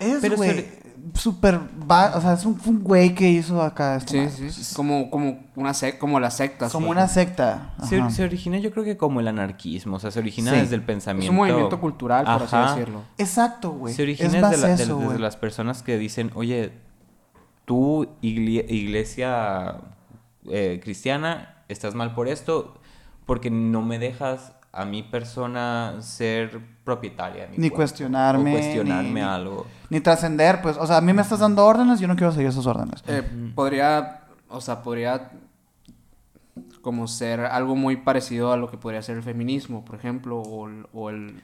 [0.00, 0.82] Es, Pero güey, se
[1.14, 1.60] súper...
[1.88, 4.12] va- O sea, es un, fue un güey que hizo acá esto.
[4.12, 4.50] Sí, madre.
[4.50, 4.74] sí.
[4.74, 6.72] Como, como, una sec como las sectas.
[6.72, 7.74] Como una secta.
[7.88, 10.56] se, se origina yo creo que como el anarquismo, o sea, se origina Sí.
[10.60, 11.30] desde el Es pensamiento.
[11.30, 12.64] un movimiento cultural, por Ajá.
[12.70, 13.02] así decirlo.
[13.18, 13.94] Exacto, güey.
[13.94, 15.18] Se origina es desde, la- de- eso, desde güey.
[15.18, 16.72] las personas que dicen, oye,
[17.64, 19.76] tú, igle- iglesia
[20.50, 22.74] eh, cristiana, estás mal por esto,
[23.26, 27.42] porque no me dejas a mi persona ser propietaria.
[27.44, 29.66] de mi Ni cuerpo, cuestionarme, O cuestionarme ni- algo.
[29.90, 30.76] Ni trascender, pues.
[30.78, 33.02] O sea, a mí me estás dando órdenes, yo no quiero seguir esas órdenes.
[33.06, 33.22] Eh,
[33.54, 35.30] podría, o sea, podría
[36.80, 40.66] como ser algo muy parecido a lo que podría ser el feminismo, por ejemplo, o,
[40.68, 41.42] el- o el,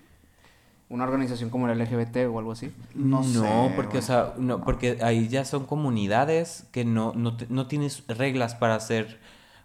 [0.88, 2.72] una organización como el LGBT o algo así.
[2.94, 3.72] No, sé.
[3.76, 8.02] porque, o sea, no, porque ahí ya son comunidades que no, no, te- no tienes
[8.08, 9.20] reglas para ser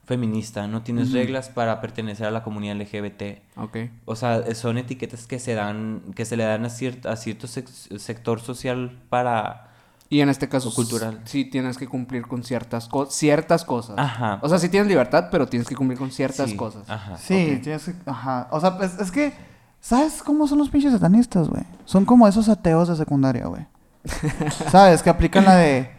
[0.06, 3.39] feminista, no tienes reglas para pertenecer a la comunidad LGBT.
[3.58, 3.78] Ok.
[4.06, 7.48] O sea, son etiquetas que se dan, que se le dan a, ciert- a cierto
[7.48, 9.70] sec- sector social para...
[10.10, 11.22] Y en este caso cultural.
[11.24, 13.96] sí tienes que cumplir con ciertas, co- ciertas cosas.
[13.98, 14.38] Ajá.
[14.44, 16.88] O sea, sí tienes libertad, pero tienes que cumplir con ciertas Sí, cosas.
[16.89, 17.18] Ajá.
[17.18, 17.96] Sí, tienes que...
[18.06, 18.48] Ajá.
[18.52, 19.34] O sea, pues, es que...
[19.80, 21.63] ¿Sabes cómo son los pinches satanistas, güey?
[21.86, 23.66] Son como esos ateos de secundaria, güey.
[24.70, 25.02] ¿Sabes?
[25.02, 25.89] Que aplican la de...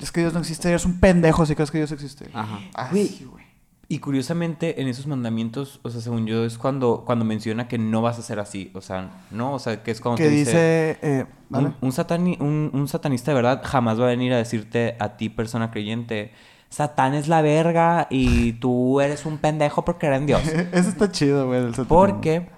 [0.00, 2.30] Es que Dios no existe, eres un pendejo si crees que Dios existe.
[2.32, 2.60] Ajá.
[2.74, 3.44] Así, güey.
[3.90, 8.02] Y curiosamente, en esos mandamientos, o sea, según yo, es cuando, cuando menciona que no
[8.02, 8.70] vas a ser así.
[8.74, 10.50] O sea, no, o sea, que es cuando Que te dice...
[10.50, 10.98] dice...
[11.20, 11.68] eh, ¿vale?
[11.68, 15.16] Un, un satani- un- un satanista de verdad jamás va a venir a decirte a
[15.16, 16.32] ti, persona creyente,
[16.68, 20.42] Satán es la verga y tú eres un pendejo por creer en Dios.
[20.72, 21.88] Eso está chido, güey, del satanismo.
[21.96, 22.50] Porque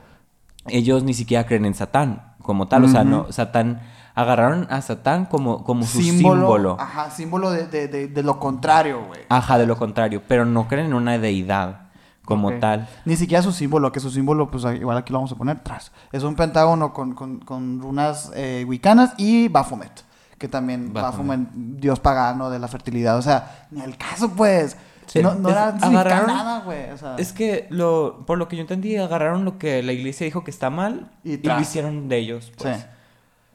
[0.66, 2.83] ellos ni siquiera creen en Satán como tal.
[2.85, 3.81] O sea, no, Satán,
[4.20, 6.76] agarraron a Satán como, como su símbolo.
[6.80, 9.20] Ajá, símbolo de, de, de, de lo contrario, güey.
[9.28, 10.22] Ajá, de lo contrario.
[10.26, 11.88] Pero no creen en una deidad
[12.24, 12.88] como tal.
[13.04, 15.90] Ni siquiera su símbolo, que su símbolo, pues igual aquí lo vamos a poner tras.
[16.12, 20.04] Es un pentágono con, con, con runas eh, wicanas y Baphomet.
[20.38, 21.40] Que también Baphomet.
[21.40, 21.48] Baphomet,
[21.80, 23.18] dios pagano de la fertilidad.
[23.18, 24.76] O sea, ni al caso, pues.
[25.06, 26.88] Sí, No, no es- era agarraron- nada, güey.
[26.92, 30.24] O sea, Es que lo, por lo que yo entendí, agarraron lo que la iglesia
[30.24, 32.52] dijo que está mal Y lo hicieron de ellos.
[32.56, 32.76] Pues.
[32.76, 32.85] sí.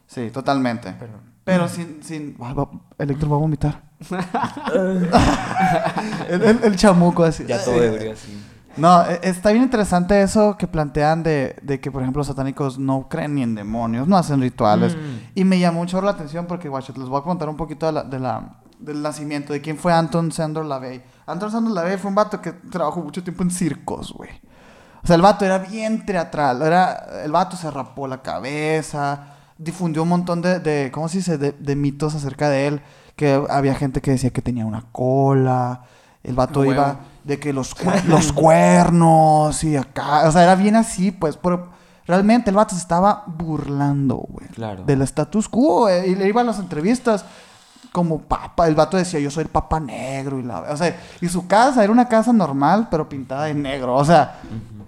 [0.06, 0.94] Sí, totalmente.
[0.98, 2.02] Pero- Pero sin.
[2.02, 2.36] sin...
[2.40, 3.82] Ay, va- Electro va a vomitar.
[6.28, 7.44] el, el- el chamuco así.
[7.46, 8.42] Ya todo ebrio así.
[8.76, 12.78] No, e- está bien interesante eso que plantean de, de que, por ejemplo, los satánicos
[12.78, 14.94] no creen ni en demonios, no hacen rituales.
[14.96, 15.30] Mm.
[15.34, 17.92] Y me llamó mucho la atención porque, guacho, les voy a contar un poquito de
[17.92, 21.02] la, de la- del nacimiento, de quién fue Anton Sandor LaVey.
[21.26, 24.30] Anton Sandor LaVey fue un vato que trabajó mucho tiempo en circos, güey.
[25.02, 26.60] O sea, el vato era bien teatral.
[26.60, 31.38] Era, el vato se rapó la cabeza, difundió un montón de, de ¿cómo se dice?,
[31.38, 32.80] de, de mitos acerca de él.
[33.16, 35.82] Que había gente que decía que tenía una cola.
[36.22, 36.72] El vato huevo.
[36.72, 37.74] iba de que los,
[38.08, 40.28] los cuernos y acá.
[40.28, 41.36] O sea, era bien así, pues.
[41.36, 41.68] Pero
[42.06, 44.48] realmente el vato se estaba burlando, güey.
[44.48, 44.84] Claro.
[44.84, 46.10] Del status quo, güey.
[46.10, 47.24] Y le iba a las entrevistas
[47.90, 48.68] como papa.
[48.68, 50.38] El vato decía, yo soy el papa negro.
[50.38, 53.94] Y, la, o sea, y su casa era una casa normal, pero pintada de negro.
[53.94, 54.40] O sea,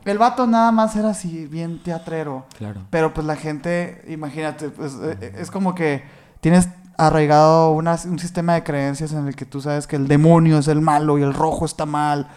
[0.05, 2.47] el vato nada más era así, bien teatrero.
[2.57, 2.81] Claro.
[2.91, 6.03] Pero pues la gente, imagínate, pues eh, es como que
[6.41, 10.59] tienes arraigado una- un sistema de creencias en el que tú sabes que el demonio
[10.59, 12.29] es el malo y el rojo está mal.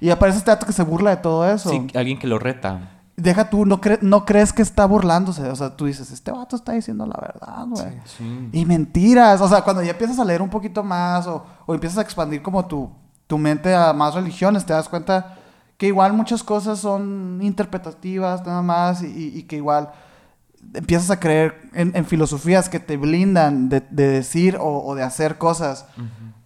[0.00, 1.70] Y aparece este dato que se burla de todo eso.
[1.70, 2.92] Sí, alguien que lo reta.
[3.16, 5.48] Deja tú, no, cre- no crees que está burlándose.
[5.48, 7.98] O sea, tú dices, este vato está diciendo la verdad, güey.
[8.04, 8.48] Sí.
[8.52, 9.40] Y mentiras.
[9.40, 12.42] O sea, cuando ya empiezas a leer un poquito más o, o empiezas a expandir
[12.42, 12.90] como tu,
[13.26, 15.34] tu mente a más religiones, te das cuenta
[15.76, 19.90] que igual muchas cosas son interpretativas nada más y, y- que igual
[20.74, 25.02] empiezas a creer en, en filosofías que te blindan de, de decir o, o de
[25.02, 25.86] hacer cosas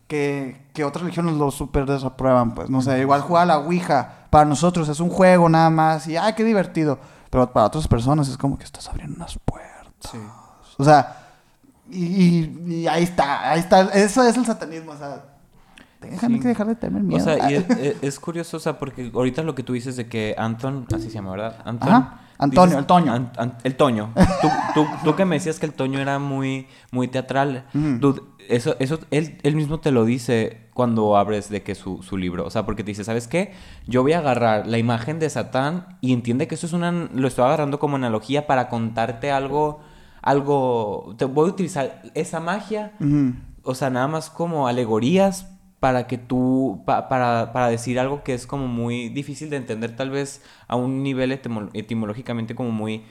[0.09, 2.55] que, que otras religiones lo súper desaprueban.
[2.55, 6.07] Pues no sé, igual jugar a la Ouija para nosotros es un juego nada más
[6.09, 6.99] y ¡ay, qué divertido!
[7.31, 10.11] Pero para otras personas es como que estás abriendo unas puertas.
[10.11, 10.19] Sí.
[10.79, 11.17] O sea,
[11.89, 13.83] y, y- y ahí está, ahí está.
[13.95, 15.23] Eso es el satanismo, o sea.
[16.01, 16.43] Déjame Sí.
[16.43, 17.21] que dejar de tener miedo.
[17.21, 19.97] O sea, y es, es- es curioso, o sea, porque ahorita lo que tú dices
[19.97, 21.57] de que Anton, así se llama, ¿verdad?
[21.65, 21.89] Anton.
[21.89, 23.13] Ajá, Antonio, el Toño.
[23.13, 24.13] An- An- el Toño.
[24.41, 27.67] Tú, tú, tú que me decías que el Toño era muy, muy teatral.
[27.75, 32.17] Dude, eso, eso él, él mismo te lo dice cuando abres de que su, su
[32.17, 32.47] libro.
[32.47, 33.53] O sea, porque te dice, ¿sabes qué?
[33.87, 36.91] Yo voy a agarrar la imagen de Satán y entiende que eso es una...
[36.91, 39.81] Lo estoy agarrando como analogía para contarte algo...
[40.23, 41.15] Algo...
[41.19, 42.93] Te voy a utilizar esa magia
[43.63, 48.35] o sea, nada más como alegorías para que tú, pa- para, para decir algo que
[48.35, 53.05] es como muy difícil de entender tal vez a un nivel etimo- etimológicamente como muy,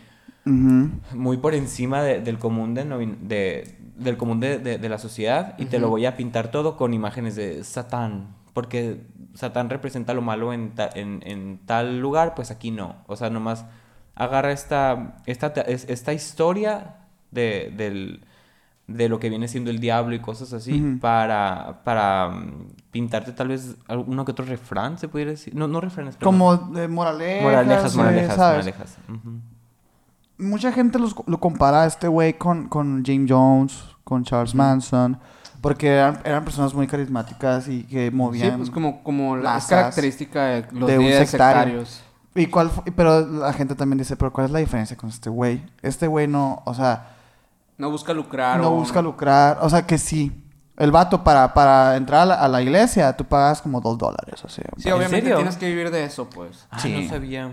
[1.14, 2.86] muy por encima de- del común de,
[3.22, 7.36] de- del común de, la sociedad y te lo voy a pintar todo con imágenes
[7.36, 9.02] de Satán porque
[9.34, 12.96] Satán representa lo malo en, ta- en, en tal lugar pues aquí no.
[13.08, 13.66] O sea nomás
[14.16, 16.96] agarra esta esta, esta historia
[17.32, 18.22] de, del,
[18.90, 23.48] de lo que viene siendo el diablo y cosas así para para mm, pintarte tal
[23.50, 23.76] vez
[24.08, 27.44] uno que otro refrán se pudiera decir no no refranes pero Como de moralejas.
[27.44, 28.66] moralejas eh, moralejas ¿sabes?
[28.66, 28.98] moralejas.
[30.38, 35.20] Mucha gente los- lo compara a este güey con, con James Jones, con Charles Manson,
[35.60, 38.58] porque eran, eran personas muy carismáticas y que Sí, movían.
[38.58, 41.26] pues como, como la característica de los de un sectario.
[41.26, 42.04] sectarios.
[42.36, 45.62] ¿Y cuál pero la gente también dice, pero ¿cuál es la diferencia con este güey?
[45.82, 47.18] Este güey no, o sea,
[47.80, 48.60] No busca lucrar.
[48.60, 50.46] no o- busca lucrar, o sea que sí.
[50.78, 54.42] El vato para, para entrar a la, a la iglesia, tú pagas como dos dólares,
[54.46, 54.66] o sea.
[54.78, 55.36] Sí, ¿En obviamente serio?
[55.38, 56.68] tienes que vivir de eso, pues.
[56.72, 57.02] Ah, Sí.
[57.04, 57.52] no sabía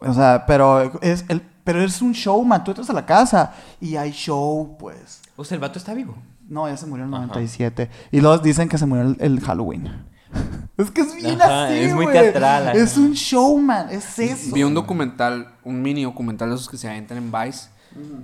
[0.00, 2.64] O sea, pero es, el, pero es un showman.
[2.64, 5.22] Tú entras a la casa y hay show, pues.
[5.36, 6.16] o sea el vato está vivo
[6.48, 7.26] No, ya se murió en el Ajá.
[7.28, 7.88] 97.
[8.12, 10.04] Y luego dicen que se murió el, el Halloween.
[10.76, 12.72] Es que es bien Ajá, así, es muy teatral, ajá.
[12.76, 14.54] Es un showman, es eso.
[14.54, 17.70] Vi un documental, un mini documental de esos que se aventan en Vice,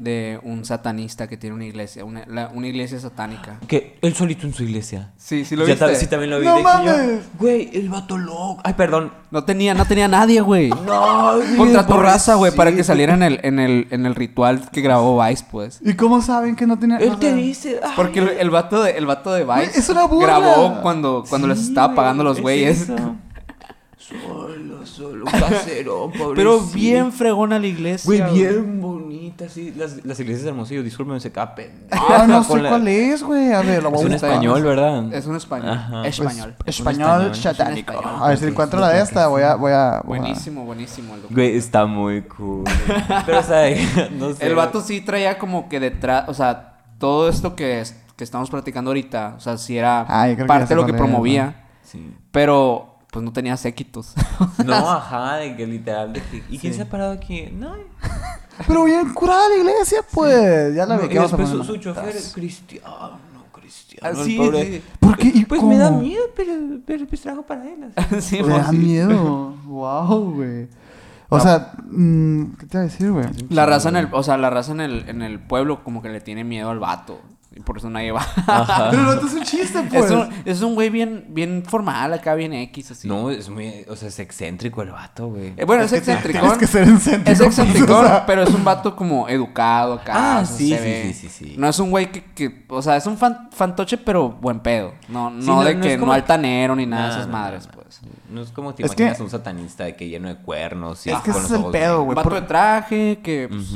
[0.00, 3.58] de un satanista que tiene una iglesia, una, la- una iglesia satánica.
[3.68, 5.12] Que él solito en su iglesia.
[5.16, 5.94] Sí, sí lo Ya viste.
[5.96, 6.46] sí, también lo vi.
[6.46, 7.20] ¡No mames!
[7.38, 8.60] Güey, el vato loco.
[8.64, 9.12] Ay, perdón.
[9.30, 10.70] No tenía, no tenía nadie, güey.
[10.86, 14.68] No, Contra tu raza, güey, para que saliera en el, en el, en el ritual
[14.70, 15.80] que grabó Vice, pues.
[15.84, 17.80] ¿Y cómo saben que no tiene Él te dice.
[17.82, 20.38] ay, Porque el, el vato de, el vato de Vice es una burla.
[20.38, 22.86] grabó cuando, cuando les estaba pagando los es güeyes.
[24.08, 26.34] Solo, solo, un casero, pobrecito.
[26.34, 28.04] Pero bien fregona la iglesia.
[28.26, 29.72] Güey, bien bonita, sí.
[29.76, 33.22] Las, las iglesias de Hermosillo, discúlpeme, se cae pendeja Ah, no sé la- cuál es,
[33.22, 33.52] güey.
[33.52, 34.30] A ver, lo voy Es a un buscar.
[34.30, 35.12] español, ¿verdad?
[35.14, 35.70] Es un español.
[35.70, 36.02] Ajá.
[36.02, 36.54] Pues, Español.
[36.66, 37.92] español, español, satánico.
[37.92, 39.28] es un A ver si encuentro la de esta.
[39.28, 40.00] Voy a, voy a.
[40.04, 41.22] voy a- Buenísimo, buenísimo el.
[41.34, 42.64] Güey, está muy cool.
[43.24, 43.70] Pero, o sea,
[44.18, 44.46] no sé.
[44.46, 48.50] El vato sí traía como que detrás, o sea, todo esto que, es- que estamos
[48.50, 52.14] platicando ahorita, o sea, sí era Ah, parte de lo que es, promovía, Sí.
[52.30, 54.14] pero pues no tenía séquitos.
[54.64, 56.12] No, ajá, de que literal.
[56.14, 57.48] De que, ¿Y quién se ha parado aquí?
[57.52, 57.74] No.
[58.66, 60.74] Pero bien curada la iglesia, pues.
[60.74, 63.18] Ya la No, a después su, chofer es cristiano,
[63.52, 64.20] cristiano.
[64.20, 64.64] Así, pobre.
[64.64, 64.82] sí.
[64.98, 65.30] ¿Por qué?
[65.34, 65.72] ¿Y Pues cómo?
[65.72, 66.52] me da miedo, pero,
[66.86, 67.92] pero pues trabajo para él.
[67.94, 68.20] así.
[68.20, 68.76] sí, Me pues, da sí.
[68.78, 69.54] miedo.
[69.66, 70.68] Wow, güey.
[71.28, 73.26] O sea, mm, ¿qué te iba a decir, güey?
[73.50, 76.08] La raza en el, o sea, la raza en el, en el pueblo como que
[76.08, 77.20] le tiene miedo al vato.
[77.64, 78.26] Por eso nadie va.
[78.90, 80.04] Pero no es un chiste, pues.
[80.06, 83.08] es un, es un güey bien, bien formal, acá bien X, así.
[83.08, 83.84] No, es muy.
[83.88, 85.52] O sea, es excéntrico el vato, güey.
[85.56, 86.40] Eh, bueno, es, que te- excéntrico.
[86.40, 87.30] Tienes que ser excéntrico.
[87.30, 88.26] Es pues, excéntrico, o sea.
[88.26, 90.12] pero es un vato como educado acá.
[90.14, 91.54] Ah, o sea, sí, sí, sí, sí, sí.
[91.58, 94.92] No es un güey que, que- o sea, es un fan- fantoche, pero buen pedo.
[95.08, 97.28] No, no, Sí, no- de no que es como- no altanero ni nada de esas
[97.28, 98.00] madres, no, pues.
[98.30, 101.10] No es como te Es que- imaginas un satanista de que lleno de cuernos y
[101.10, 102.16] Es que con ese los es el ojos pedo, güey.
[102.16, 103.48] vato por- de traje que...
[103.50, 103.68] pues.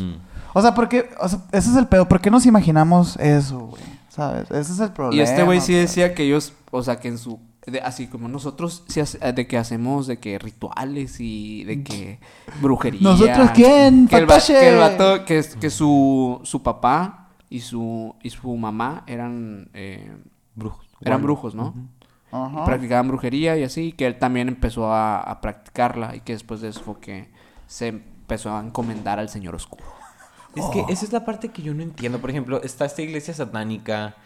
[0.58, 2.08] O sea, porque, o sea, ese es el pedo.
[2.08, 3.82] ¿Por qué nos imaginamos eso, güey?
[4.08, 4.50] ¿Sabes?
[4.50, 5.20] Ese es el problema.
[5.20, 7.38] Y este güey sí decía que ellos, o sea, que en su...
[7.66, 12.20] de- así como nosotros, hace- de que hacemos de que rituales y de que
[12.62, 13.02] brujería.
[13.02, 14.08] ¿Nosotros quién?
[14.08, 19.68] Que el, que el vato, que, su, su papá y su, y su mamá eran...
[19.74, 20.10] eh,
[20.54, 20.86] Brujos.
[21.02, 21.24] eran Bueno.
[21.24, 21.74] brujos, ¿no?
[22.32, 22.64] Ajá.
[22.64, 26.68] practicaban brujería y así, que él también empezó a, a practicarla y que después de
[26.68, 27.30] eso fue que
[27.66, 29.84] se empezó a encomendar al Señor Oscuro.
[30.56, 30.70] Es Oh.
[30.70, 32.18] que esa es la parte que yo no entiendo.
[32.18, 34.16] Por ejemplo, está esta iglesia satánica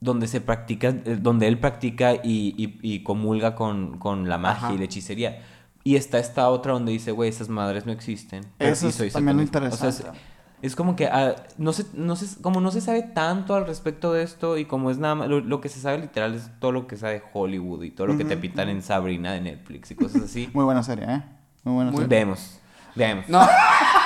[0.00, 4.66] donde se practica, eh, donde él practica y, y- y comulga con, con la magia
[4.66, 4.74] Ajá.
[4.74, 5.40] y la hechicería.
[5.84, 8.44] Y está esta otra donde dice, güey, esas madres no existen.
[8.58, 9.74] Eso sí es soy también satanista".
[9.74, 10.26] O sea, es, interesante.
[10.62, 14.12] es como que ah, no se, no se- como no se sabe tanto al respecto
[14.12, 16.72] de esto y como es nada más, lo, lo que se sabe literal es todo
[16.72, 19.94] lo que sabe Hollywood y todo lo que te pintan en Sabrina de Netflix y
[19.94, 20.50] cosas así.
[20.54, 21.22] Muy buena serie, ¿eh?
[21.64, 22.06] Muy buena serie.
[22.08, 22.60] Vemos,
[22.96, 23.28] vemos.
[23.28, 23.40] No,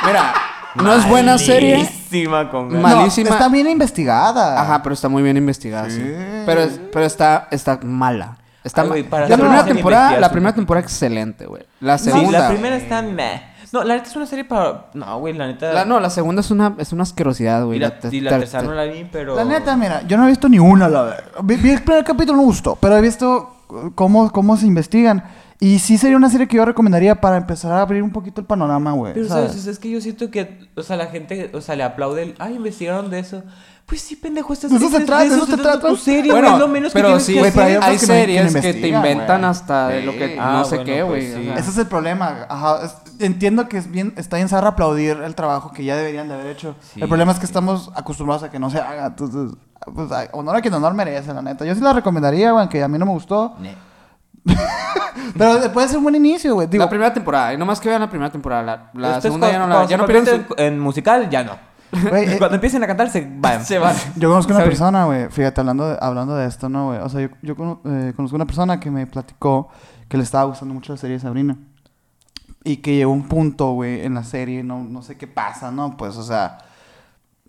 [0.07, 0.35] mira,
[0.83, 1.77] no es buena serie.
[1.79, 2.83] Malísima con ganas.
[2.83, 3.31] Mal- malísima.
[3.31, 4.61] No, está bien investigada.
[4.61, 5.97] Ajá, pero está muy bien investigada, sí.
[6.01, 6.15] Sí.
[6.47, 8.39] Pero, es- pero está, está mala.
[8.65, 11.47] Está Ay, ma- güey, para la hacer primera serie temporada, investigas la primera temporada excelente,
[11.47, 11.63] güey.
[11.81, 12.39] La Sí, segunda.
[12.41, 13.43] la primera está meh.
[13.73, 14.87] No, la neta es una serie para.
[14.95, 15.73] No, güey, la neta.
[15.73, 17.77] la- no, la segunda es una, es una asquerosidad, güey.
[17.79, 19.35] Y la, te- y la te- tercera te- no la vi, pero.
[19.37, 21.25] La neta, mira, yo no he visto ni una, la verdad.
[21.43, 23.57] Vi, vi el primer capítulo, no me gustó, pero he visto
[23.95, 25.23] cómo, cómo se investigan.
[25.59, 28.47] Y sí sería una serie que yo recomendaría para empezar a abrir un poquito el
[28.47, 29.15] panorama, güey.
[29.15, 29.53] Pero, ¿sabes?
[29.53, 29.67] ¿sabes?
[29.67, 30.69] Es que yo siento que.
[30.77, 31.51] O sea, la gente.
[31.55, 32.35] O sea, le aplaude el.
[32.39, 33.43] Ay, investigaron de eso.
[33.87, 35.89] Pues sí, pendejo, estás De eso se trata, de eso se trata.
[35.89, 37.99] tu serie, Bueno, es lo menos pero sí, que pero hay hay otros que no-
[38.01, 41.33] que series que, te inventan hasta de lo que no Ah, sé bueno, qué, pues
[41.37, 41.45] güey.
[41.45, 41.51] sí.
[41.57, 42.47] Ese es el problema.
[42.49, 46.27] Ajá, es- entiendo que es bien, está bien zarra aplaudir el trabajo que ya deberían
[46.27, 46.75] de haber hecho.
[46.81, 49.07] Sí, el problema es que estamos acostumbrados a que no se haga.
[49.07, 49.57] Entonces,
[49.95, 51.65] pues, honor a quien honor merece, la neta.
[51.65, 53.55] Yo sí la recomendaría, güey, aunque a mí no me gustó.
[53.61, 53.73] Ne.
[55.37, 56.67] Pero puede ser un buen inicio, güey.
[56.69, 58.63] Digo, la primera temporada, y nomás que vean la primera temporada.
[58.63, 60.55] La, la Esto es segunda ya no cuando- la cuando ya se no pierden su-
[60.63, 61.53] en, musical, ya no.
[62.11, 63.65] güey, eh, Cuando empiecen a cantar, se van.
[63.65, 63.95] Se van.
[64.17, 65.29] Yo conozco una persona, güey.
[65.31, 66.99] Fíjate, hablando de, hablando de esto, ¿no, güey?
[67.01, 69.69] O sea, yo, yo cono- eh, conozco una persona que me platicó
[70.09, 71.57] que le estaba gustando mucho la serie de Sabrina.
[72.65, 75.97] Y que llegó un punto, güey, en la serie, no, no sé qué pasa, ¿no?
[75.97, 76.59] Pues, o sea,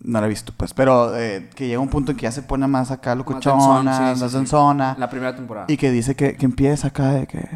[0.02, 0.74] no la he visto, pues.
[0.74, 4.20] Pero eh, que llega un punto en que ya se pone más acá locochona, más
[4.20, 4.38] sí.
[4.38, 4.96] densona.
[4.98, 5.66] La primera temporada.
[5.70, 7.50] Y que dice que, que empieza acá de que,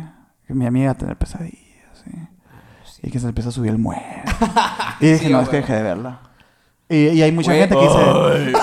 [0.47, 2.11] que mi amiga a tener pesadillas, ¿sí?
[3.03, 4.03] Y que se le empieza a subir el muerto.
[4.99, 6.19] y dije, Sí, no, es que dejé de verla.
[6.89, 8.59] Y, y hay mucha Güey, gente que dice...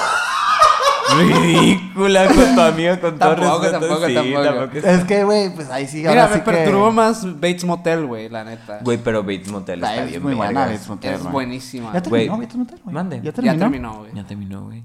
[1.17, 3.81] Ridícula con tu amiga, con todo Tampoco, respeto.
[3.87, 4.77] tampoco, sí, tampoco.
[4.79, 5.99] es- Es que, güey, pues ahí sí.
[5.99, 8.79] Mira, ahora me sí que- perturbó más Bates Motel, güey, la neta.
[8.83, 10.67] Güey, pero Bates Motel está es bien muy buena.
[10.67, 11.93] Bates Motel, es buenísima.
[11.93, 12.95] Ya terminó, Bates Motel, güey.
[12.95, 13.17] mande.
[13.19, 13.59] Ya Ya terminó.
[13.59, 14.11] terminó, güey.
[14.15, 14.85] Ya terminó, güey.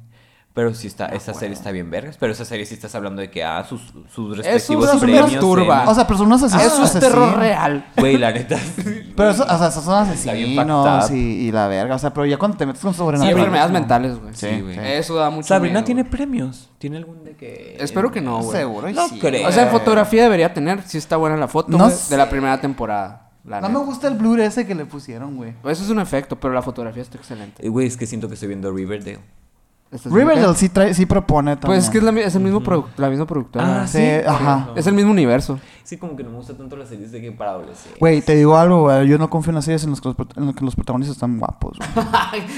[0.55, 2.15] Pero sí está, esa serie está bien vergas.
[2.19, 3.81] Pero esa serie sí estás hablando de que, ah, sus,
[4.13, 5.31] sus respectivos eso me premios.
[5.31, 5.81] perturba.
[5.81, 6.73] en- O sea, pero son unos asesinos.
[6.73, 7.87] Eso es terror real.
[7.97, 8.57] Güey, la neta.
[8.59, 8.83] sí.
[9.15, 11.15] Pero eso, o sea, esos son Está bien asesinos y,
[11.47, 11.95] y la verga.
[11.95, 13.35] O sea, pero ya cuando te metes con Sí, sobrenatural.
[13.37, 14.33] enfermedades mentales, güey.
[14.35, 14.77] Sí, güey.
[14.79, 16.69] Eso da mucho Sabrina miedo, tiene premios.
[16.79, 17.77] ¿Tiene algún de que.?
[17.79, 18.57] Espero que no, güey.
[18.57, 19.47] Seguro, y No sí, creo.
[19.47, 20.81] O sea, en fotografía debería tener.
[20.83, 23.29] Sí está buena la foto, No de la primera temporada.
[23.45, 25.51] la No me gusta el blur ese que le pusieron, güey.
[25.63, 27.67] Eso es un efecto, pero la fotografía está excelente.
[27.67, 29.19] Güey, es que siento que estoy viendo Riverdale.
[29.93, 31.67] ¿Estás viendo Riverdale sí, trae, sí propone también.
[31.79, 33.83] Pues es que es, la es el mismo produ- la misma productora.
[33.83, 34.09] Ah, Sí, sí.
[34.27, 34.69] ajá.
[34.75, 35.59] Es el mismo universo.
[35.83, 37.99] Sí, como que no me gusta tanto las series de que para adolescentes.
[37.99, 39.07] Güey, te digo algo, güey.
[39.07, 41.15] Yo no confío en las series en las que los, en las que los protagonistas
[41.17, 42.05] están guapos, güey.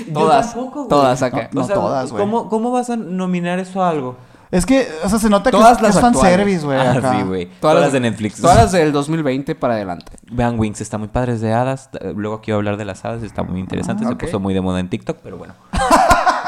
[0.13, 0.53] Todas.
[0.53, 0.89] tampoco, güey.
[0.89, 1.49] todas acá.
[1.51, 2.23] No, todas, güey.
[2.23, 4.15] ¿cómo, ¿Cómo vas a nominar eso a algo?
[4.51, 6.21] Es que, o sea, se nota que Todas es, las es actuales.
[6.21, 6.77] fanservice, güey.
[6.77, 7.17] Ah, acá.
[7.17, 7.49] sí, güey.
[7.59, 8.39] Todas, las de Netflix.
[8.39, 10.13] Todas las del 2020 para adelante.
[10.31, 11.89] Vean Wings, está muy padres de hadas.
[11.99, 14.05] Eh, Luego quiero hablar de las hadas, está muy interesante.
[14.05, 15.55] Ah, Se puso muy de moda en TikTok, pero bueno.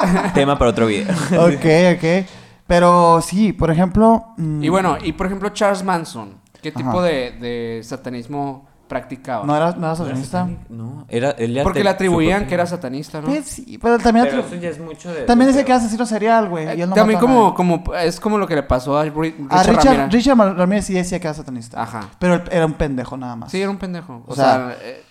[0.34, 1.08] Tema para otro video.
[1.39, 2.28] Ok, ok.
[2.68, 4.26] Pero sí, por ejemplo.
[4.38, 6.34] mm, Y bueno, y por ejemplo, Charles Manson.
[6.62, 9.45] ¿Qué tipo de, de satanismo practicaba?
[9.45, 10.50] ¿No era, no era satanista?
[10.70, 11.32] No, era...
[11.32, 13.28] él Porque le atribuían que era satanista, ¿no?
[13.28, 14.26] Pues sí, pero también.
[14.30, 15.22] Pero atri- eso ya es mucho de...
[15.22, 16.68] También de dice que era asesino serial, güey.
[16.68, 19.06] Eh, y él no También a como, como es como lo que le pasó a
[19.06, 20.14] Ri- Richard, A Richard, Ramírez.
[20.14, 21.82] Richard Ramírez sí decía que era satanista.
[21.82, 22.10] Ajá.
[22.20, 23.52] Pero él era un pendejo nada más.
[23.52, 24.24] Sí, era un pendejo.
[24.28, 25.04] O, O sea, sea, eh,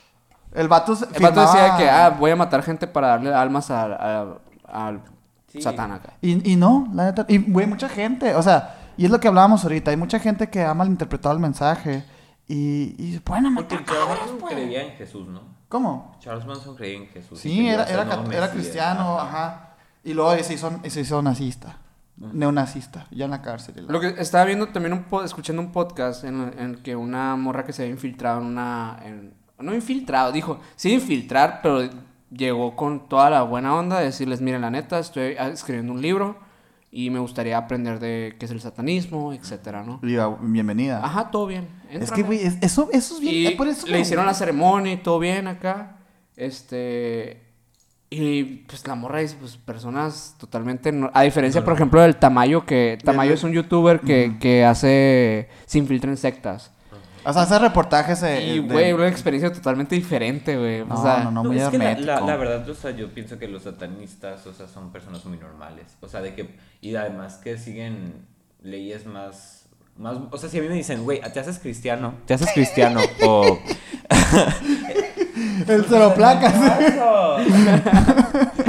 [0.54, 3.92] El vato, el vato decía que ah, voy a matar gente para darle almas al,
[3.92, 4.38] al,
[4.68, 5.00] al
[5.48, 5.62] Sí.
[5.62, 6.14] satán acá.
[6.20, 7.24] Y, y no, la neta.
[7.28, 8.34] Y, güey, mucha gente.
[8.34, 9.90] O sea, y es lo que hablábamos ahorita.
[9.92, 12.04] Hay mucha gente que ha malinterpretado el mensaje.
[12.48, 13.76] Y, y pueden Porque.
[13.84, 14.54] Charles Manson pues.
[14.54, 15.42] creía en Jesús, ¿no?
[15.68, 16.16] ¿Cómo?
[16.20, 17.38] Charles Manson creía en Jesús.
[17.40, 19.70] Sí, era, era, cat- era cristiano, ajá.
[20.04, 21.78] Y luego se hizo, se hizo nazista.
[22.16, 23.06] Neonazista.
[23.10, 23.86] Ya en la cárcel.
[23.86, 26.96] la- Lo que estaba viendo también, un po- escuchando un podcast en, en el que
[26.96, 28.98] una morra que se había infiltrado en una...
[29.04, 31.88] en- no infiltrado, dijo, sí infiltrar, pero
[32.30, 36.02] llegó con toda la buena onda de decirles, miren, la neta, estoy ah, escribiendo un
[36.02, 36.36] libro
[36.90, 39.98] y me gustaría aprender de qué es el satanismo, etcétera, ¿no?
[40.40, 41.04] Bienvenida.
[41.04, 41.68] Ajá, todo bien.
[41.90, 42.22] Es que, éntrale".
[42.22, 43.34] güey, es- eso, eso es bien.
[43.34, 45.96] Y eh, por eso le hicieron la ceremonia y todo bien acá.
[46.36, 47.42] Este.
[48.08, 50.92] Y pues la morra dice, pues personas totalmente.
[50.92, 55.48] no- A diferencia, por ejemplo, del Tamayo, que Tamayo es un youtuber que, que hace.
[55.66, 56.72] Se infiltra en sectas.
[57.28, 58.22] O sea, hace reportajes.
[58.22, 60.84] eh, y, de- güey, una experiencia totalmente diferente, güey.
[60.84, 62.06] No, o sea, no, no, muy es que la, hermético.
[62.06, 65.36] la- la verdad, o sea, yo pienso que los satanistas, o sea, son personas muy
[65.38, 65.96] normales.
[66.00, 68.24] O sea, de que, y además que siguen
[68.62, 69.66] leyes más,
[69.98, 73.00] más, o sea, si a mí me dicen, güey, te haces cristiano, te haces cristiano,
[73.24, 73.58] o...
[75.68, 76.54] El cero placas.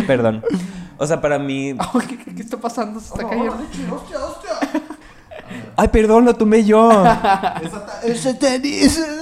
[0.08, 0.44] Perdón.
[0.98, 1.76] O sea, para mí...
[2.10, 3.00] ¿qué, qué- qué está pasando?
[3.00, 3.54] Se está cayendo.
[3.92, 4.82] hostia, hostia.
[5.80, 7.04] Ay, perdón, lo tomé yo.
[8.04, 9.00] Ese tenis.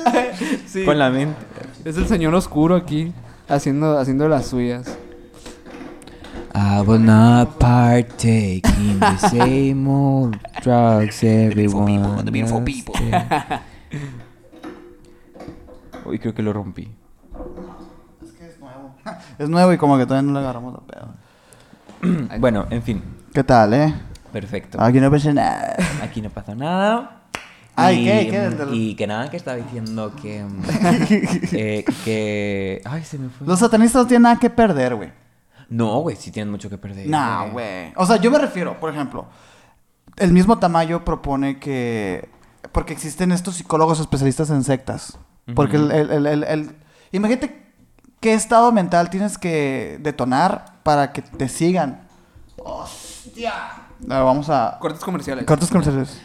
[0.68, 0.84] Sí.
[0.84, 1.38] Con la mente.
[1.86, 3.14] Es el señor oscuro aquí,
[3.48, 4.98] haciendo, haciendo las suyas.
[6.54, 12.02] I will not partake in the same old drugs everyone
[16.06, 16.90] Uy, creo que lo rompí.
[18.24, 18.96] Es que es nuevo.
[19.40, 21.14] Es nuevo y como que todavía no le agarramos la pedo.
[22.40, 23.02] bueno, en fin.
[23.34, 23.94] ¿Qué tal, eh?
[24.36, 24.82] Perfecto.
[24.82, 25.78] Aquí no pasa nada.
[26.04, 27.22] Aquí no pasa nada.
[27.74, 28.28] Ay, y, ¿qué?
[28.32, 28.40] ¿Qué?
[28.50, 30.44] Del- y que nada, que estaba diciendo que...
[30.44, 30.64] mm,
[31.54, 32.82] eh, que...
[32.84, 33.48] Ay, se me fue.
[33.48, 35.14] Los satanistas no tienen nada que perder, güey.
[35.70, 37.08] No, güey, sí tienen mucho que perder.
[37.08, 37.94] No, güey.
[37.96, 39.26] O sea, yo me refiero, por ejemplo,
[40.18, 42.28] el mismo Tamayo propone que.
[42.74, 45.18] Porque existen estos psicólogos especialistas en sectas.
[45.56, 46.76] Porque el, el- el- el- el-
[47.14, 47.64] Imagínate
[48.20, 52.02] qué estado mental tienes que detonar para que te sigan.
[52.58, 53.54] Hostia.
[54.10, 54.78] A ver, vamos a...
[54.80, 55.46] Cortes comerciales.
[55.46, 56.20] Cortes comerciales.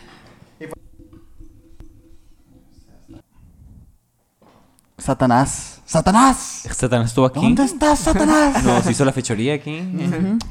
[4.99, 5.81] Satanás.
[5.87, 6.63] ¡Satanás!
[6.71, 7.41] Satanás estuvo aquí.
[7.41, 8.63] ¿Dónde estás, Satanás?
[8.65, 9.81] Nos hizo la fechoría aquí.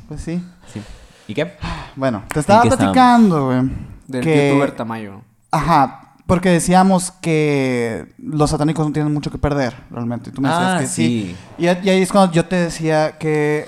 [0.07, 0.43] Pues sí.
[0.73, 0.81] Sí.
[1.27, 1.53] ¿Y qué?
[1.95, 3.69] Bueno, te estaba platicando, güey.
[4.07, 5.21] Del que- youtuber Tamayo.
[5.51, 10.31] Ajá, porque decíamos que los satánicos no tienen mucho que perder, realmente.
[10.31, 11.35] Tú me decías Ah, que sí.
[11.57, 13.67] Y, y ahí es cuando yo te decía que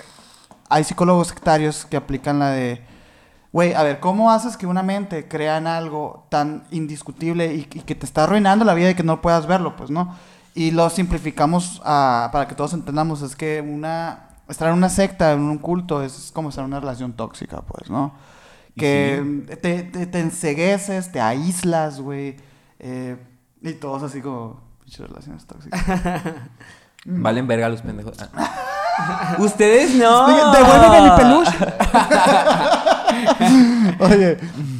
[0.69, 2.83] hay psicólogos sectarios que aplican la de,
[3.51, 7.81] güey, a ver, ¿cómo haces que una mente crea en algo tan indiscutible y, y
[7.81, 10.15] que te está arruinando la vida y que no puedas verlo, pues, ¿no?
[10.53, 15.31] Y lo simplificamos a- para que todos entendamos, es que una, estar en una secta,
[15.33, 18.13] en un culto, es como estar en una relación tóxica, pues, ¿no?
[18.77, 22.37] Que te, te, te encegueces, te aíslas, güey.
[22.79, 23.17] eh,
[23.61, 25.81] y todos así como, pinches relaciones tóxicas.
[27.05, 28.15] Valen verga los pendejos.
[29.39, 30.51] Ustedes no.
[30.51, 31.57] Devuélveme mi peluche.
[33.99, 34.37] Oye,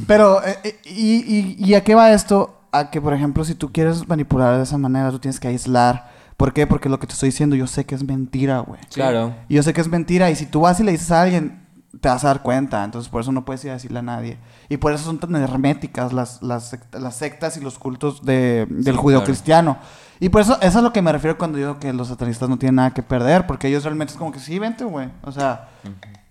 [0.08, 2.58] pero, eh, eh, y, y- y a qué va esto?
[2.72, 6.10] A que, por ejemplo, si tú quieres manipular de esa manera, tú tienes que aislar.
[6.38, 6.66] ¿Por qué?
[6.66, 8.80] Porque lo que te estoy diciendo, yo sé que es mentira, güey.
[8.94, 9.34] Claro.
[9.50, 10.32] Y yo sé que es mentira.
[10.32, 11.62] Y si tú vas y le dices a alguien,
[12.00, 12.84] te vas a dar cuenta.
[12.84, 14.38] Entonces, por eso no puedes ir a decirle a nadie.
[14.70, 18.96] Y por eso son tan herméticas las, las, las sectas y los cultos de, del
[18.96, 19.78] Sí, judeocristiano.
[20.20, 22.48] Y por eso, eso es a lo que me refiero cuando digo que los satanistas
[22.50, 23.46] no tienen nada que perder.
[23.46, 25.10] Porque ellos realmente es como que sí, vente, güey.
[25.24, 25.70] O sea,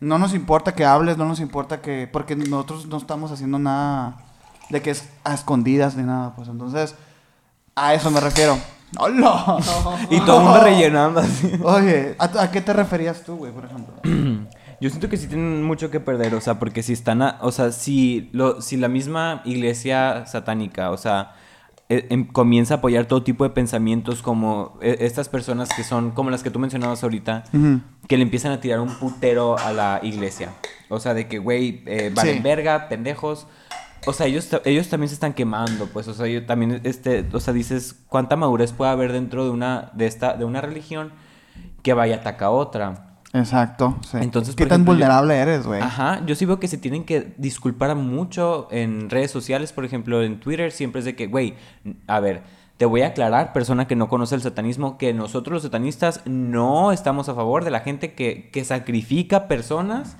[0.00, 2.08] no nos importa que hables, no nos importa que...
[2.10, 4.16] Porque nosotros no estamos haciendo nada
[4.70, 6.34] de que es a escondidas ni nada.
[6.34, 6.94] Pues entonces,
[7.74, 8.58] a eso me refiero.
[8.98, 9.58] ¡Hola!
[10.10, 11.52] Y todo el mundo rellenando así.
[11.62, 13.94] Oye, ¿a, a qué te referías tú, güey, por ejemplo?
[14.80, 17.52] Yo siento que sí tienen mucho que perder, o sea, porque si están, a- o
[17.52, 21.34] sea, si, lo, si la misma iglesia satánica, o sea,
[21.90, 26.12] e- em- comienza a apoyar todo tipo de pensamientos como e- estas personas que son
[26.12, 27.44] como las que tú mencionabas ahorita,
[28.08, 30.50] que le empiezan a tirar un putero a la iglesia.
[30.88, 32.42] O sea, de que, güey, eh, valen Sí.
[32.42, 33.46] verga, pendejos.
[34.06, 37.38] O sea, ellos, ellos también se están quemando, pues, o sea, yo también, este, o
[37.40, 41.12] sea, dices, ¿cuánta madurez puede haber dentro de una, de esta, de una religión
[41.82, 43.09] que vaya a atacar a otra?
[43.32, 44.16] Exacto, sí.
[44.20, 45.80] Entonces, ¿Qué tan ejemplo, yo- vulnerable eres, güey?
[45.80, 50.22] Ajá, yo sí veo que se tienen que disculpar mucho en redes sociales, por ejemplo,
[50.22, 51.54] en Twitter, siempre es de que, güey,
[52.08, 52.42] a ver,
[52.76, 56.90] te voy a aclarar, persona que no conoce el satanismo, que nosotros los satanistas no
[56.92, 60.16] estamos a favor de la gente que, que sacrifica personas,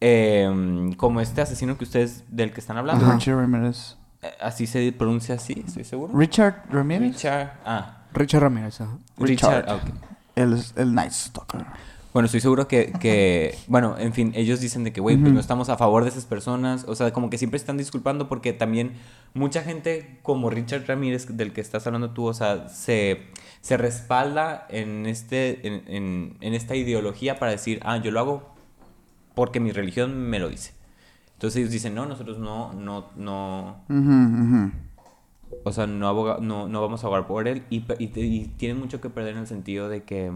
[0.00, 3.10] eh, como este asesino que ustedes, del que están hablando.
[3.12, 3.96] Richard Ramírez.
[4.20, 6.12] Eh, Así se pronuncia así, estoy seguro.
[6.18, 7.14] Richard Ramírez.
[7.14, 8.80] Richard, ah, Richard Ramírez.
[8.80, 8.98] ajá.
[9.16, 9.64] Richard, Richard.
[9.68, 9.82] ah, ok.
[10.34, 11.64] El, el Night Stalker.
[12.12, 15.40] Bueno, estoy seguro que, que bueno, en fin, ellos dicen de que, güey, pues no
[15.40, 18.92] estamos a favor de esas personas, o sea, como que siempre están disculpando porque también
[19.32, 23.28] mucha gente como Richard Ramírez, del que estás hablando tú, o sea, se,
[23.62, 28.54] se respalda en, este, en, en, en esta ideología para decir, ah, yo lo hago
[29.34, 30.74] porque mi religión me lo dice.
[31.34, 33.76] Entonces ellos dicen, no, nosotros no, no, no,
[35.64, 37.62] o sea, no, aboga- no, no vamos a abogar por él.
[37.70, 40.30] Y, y, y tienen mucho que perder en el sentido de que,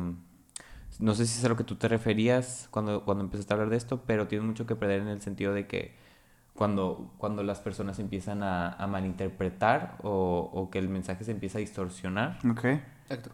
[0.99, 3.70] no sé si es a lo que tú te referías cuando, cuando empezaste a hablar
[3.70, 5.94] de esto, pero tienen mucho que perder en el sentido de que
[6.55, 11.59] cuando, cuando las personas empiezan a, a malinterpretar o, o que el mensaje se empieza
[11.59, 12.38] a distorsionar.
[12.51, 12.64] Ok.
[12.64, 13.30] Exacto.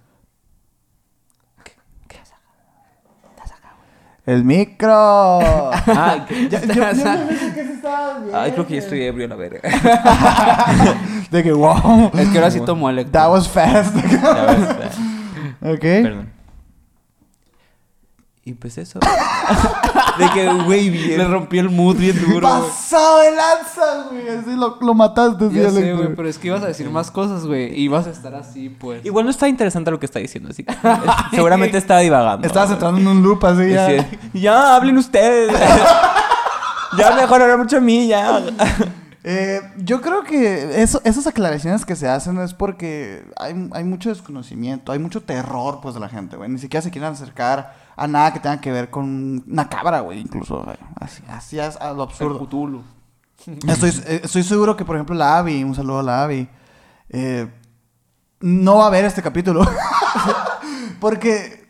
[4.24, 4.92] El micro.
[4.94, 8.34] Ah, yo, yo me pensé que se estaba bien.
[8.36, 9.60] ay, creo que ya estoy ebrio, la verga.
[11.30, 12.10] De que, wow.
[12.14, 13.12] Es que ahora sí tomo electro.
[13.12, 13.96] That was fast.
[13.96, 14.96] Ya ves,
[15.74, 15.80] ok.
[15.80, 16.31] Perdón.
[18.44, 18.98] Y pues eso.
[20.18, 21.18] de que, güey, bien.
[21.18, 22.48] Le rompí el mood bien duro.
[22.48, 24.28] Pasado de lanza, güey.
[24.28, 27.12] Así lo, lo mataste, sí, Ya sé, güey, pero es que ibas a decir más
[27.12, 27.72] cosas, güey.
[27.72, 29.04] Y ibas a estar así, pues.
[29.04, 30.74] Igual no está interesante lo que está diciendo, así que
[31.30, 32.44] seguramente está divagando.
[32.44, 33.86] Estabas entrando en un loop así ya.
[33.86, 34.18] Sí.
[34.34, 35.52] Ya, hablen ustedes.
[36.98, 38.42] ya mejor hablar mucho a mí, ya.
[39.22, 44.08] Eh, yo creo que eso, esas aclaraciones que se hacen es porque hay, hay mucho
[44.08, 46.50] desconocimiento, hay mucho terror, pues, de la gente, güey.
[46.50, 50.20] Ni siquiera se quieren acercar a nada que tenga que ver con una cabra, güey,
[50.20, 50.62] incluso.
[50.62, 50.76] güey.
[51.00, 52.38] Así, así es a lo absurdo.
[53.66, 56.48] Estoy, eh, estoy seguro que, por ejemplo, la Abby, un saludo a la Abby,
[57.08, 57.50] eh,
[58.40, 59.66] no va a ver este capítulo.
[61.00, 61.66] porque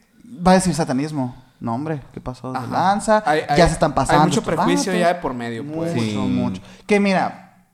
[0.47, 1.35] va a decir satanismo.
[1.61, 2.53] No, hombre, ¿qué pasó?
[2.53, 3.23] De lanza.
[3.25, 4.23] Hay- hay- ya se están pasando.
[4.23, 5.01] Hay mucho prejuicio vatos.
[5.01, 5.95] ya de por medio, pues.
[5.95, 6.17] Mucho, Sí.
[6.17, 6.63] mucho.
[6.87, 7.67] Que mira,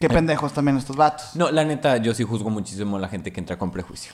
[0.00, 1.36] qué pendejos también estos vatos.
[1.36, 4.12] No, la neta, yo sí juzgo muchísimo a la gente que entra con prejuicio.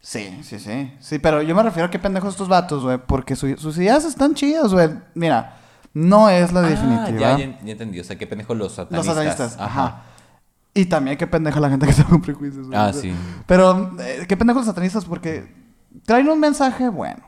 [0.00, 0.92] Sí, sí, sí.
[1.00, 2.98] Sí, pero yo me refiero a qué pendejos estos vatos, güey.
[2.98, 4.90] Porque su- sus ideas están chidas, güey.
[5.14, 5.56] Mira,
[5.92, 7.36] no es la Ah, definitiva.
[7.38, 8.00] ya, entendí.
[8.00, 9.14] O sea, qué pendejo los Los satanistas.
[9.14, 10.02] satanistas, ajá.
[10.72, 12.66] Y también qué pendeja la gente que está con prejuicios.
[12.68, 12.78] güey.
[12.78, 13.12] Ah, sí.
[13.46, 15.52] Pero, eh, qué pendejos los satanistas porque
[16.06, 17.22] traen un mensaje bueno.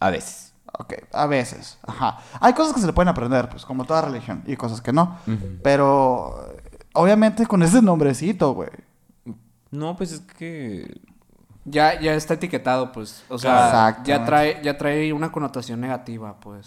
[0.00, 0.54] A veces.
[0.78, 1.78] Ok, a veces.
[1.86, 2.18] Ajá.
[2.40, 5.18] Hay cosas que se le pueden aprender, pues, como toda religión, y cosas que no.
[5.62, 6.52] Pero,
[6.94, 8.70] obviamente, con ese nombrecito, güey.
[9.70, 11.00] No, pues es que...
[11.64, 13.24] Ya, ya está etiquetado, pues.
[13.28, 16.66] O sea, ya trae, ya trae una connotación negativa, pues.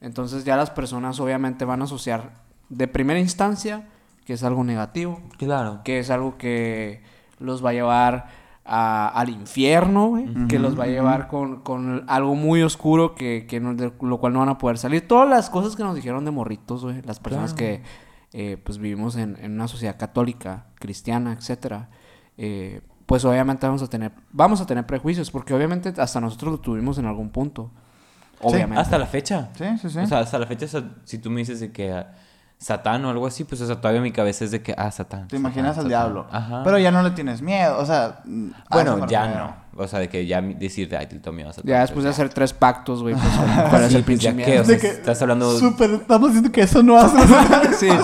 [0.00, 2.30] Entonces ya las personas obviamente van a asociar
[2.68, 3.86] de primera instancia
[4.24, 5.80] que es algo negativo, Claro.
[5.84, 7.02] que es algo que
[7.38, 8.28] los va a llevar
[8.64, 10.14] a- al infierno,
[10.48, 14.18] que los va a llevar con, con algo muy oscuro que, que no- de lo
[14.18, 15.08] cual no van a poder salir.
[15.08, 17.74] Todas las cosas que nos dijeron de morritos, güey, las personas Claro.
[17.78, 17.82] que
[18.32, 21.88] eh, pues vivimos en, en una sociedad católica, cristiana, etcétera,
[22.38, 22.80] eh,
[23.10, 26.96] pues obviamente vamos a tener, vamos a tener prejuicios, porque obviamente hasta nosotros lo tuvimos
[26.96, 27.68] en algún punto.
[28.40, 28.80] Obviamente.
[28.80, 29.48] Hasta la fecha.
[29.58, 29.98] Sí, sí, sí.
[29.98, 32.12] O sea, hasta la fecha, o sea, si tú me dices de que ah,
[32.56, 35.26] Satán o algo así, pues, o sea, todavía mi cabeza es de que, ah, Satán.
[35.26, 36.12] Te imaginas Satán, al Satán.
[36.12, 36.26] diablo.
[36.30, 36.62] Ajá.
[36.62, 38.20] Pero ya no le tienes miedo, o sea...
[38.70, 39.56] Bueno, ya no.
[39.82, 41.68] O sea, de que ya mi- decirte, ay, te tomé a Satán.
[41.68, 44.48] Ya después de hacer tres pactos, güey, pues, ¿cuál es Sí, el pues, pinche miedo?
[44.52, 45.50] qué, o sea, De que- estás hablando...
[45.58, 47.18] Súper, estamos diciendo que eso no hace.
[47.76, 47.88] Sí.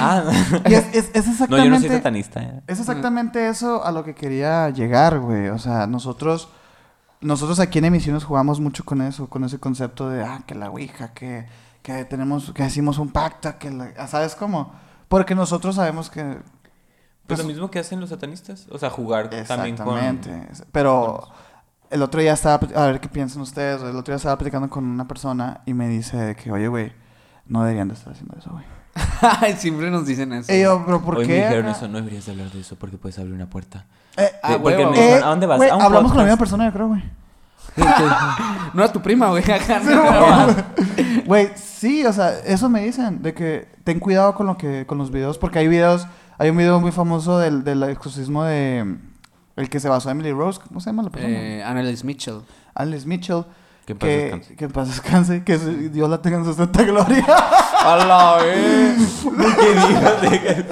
[0.00, 0.24] Ah,
[0.68, 1.56] y es, es, es exactamente...
[1.56, 2.42] no, yo no soy satanista.
[2.42, 2.62] eh.
[2.66, 5.48] Es exactamente eso a lo que quería llegar, güey.
[5.48, 6.48] O sea, nosotros,
[7.20, 10.70] nosotros aquí en emisiones jugamos mucho con eso, con ese concepto de, ah, que la
[10.70, 11.46] ouija, que,
[11.82, 14.06] que tenemos, que hicimos un pacto, que la...
[14.08, 14.72] ¿Sabes cómo?
[15.08, 16.22] Porque nosotros sabemos que...
[16.22, 16.42] Pues
[17.26, 18.66] Pues- lo mismo que hacen los satanistas.
[18.70, 19.98] O sea, jugar también con...
[19.98, 20.64] Exactamente.
[20.72, 21.28] Pero
[21.90, 24.84] el otro día estaba, a ver qué piensan ustedes, el otro día estaba platicando con
[24.84, 26.92] una persona y me dice que, oye, güey,
[27.46, 28.64] no deberían de estar haciendo eso, güey.
[29.58, 30.52] Siempre nos dicen eso.
[30.52, 31.32] Y yo, pero ¿por Hoy qué?
[31.34, 33.86] me dijeron eso, no deberías de hablar de eso porque puedes abrir una puerta.
[34.16, 34.90] Eh, Ah, Sí, porque huevo.
[34.92, 35.56] me dijeron, eh, ¿a dónde vas?
[35.58, 37.02] güey, a un hablamos con la misma persona, yo creo, güey.
[38.74, 39.42] No era tu prima, güey.
[39.50, 41.22] acá, Sí, no.
[41.26, 44.98] Güey, sí, o sea, eso me dicen, de que ten cuidado con lo que, con
[44.98, 46.06] los videos, porque hay videos,
[46.38, 48.96] hay un video muy famoso del, del exorcismo de,
[49.56, 51.32] el que se basó en Emily Rose, ¿cómo se llama la persona?
[51.34, 52.40] Eh, Annalise Mitchell.
[52.74, 53.44] Alice Mitchell.
[53.88, 54.56] Que en paz que, descanse.
[54.56, 55.56] que en paz descanse, que
[55.88, 57.24] Dios la tenga en su santa gloria.
[57.26, 59.24] A la vez.
[59.60, 60.64] ¿Qué digas?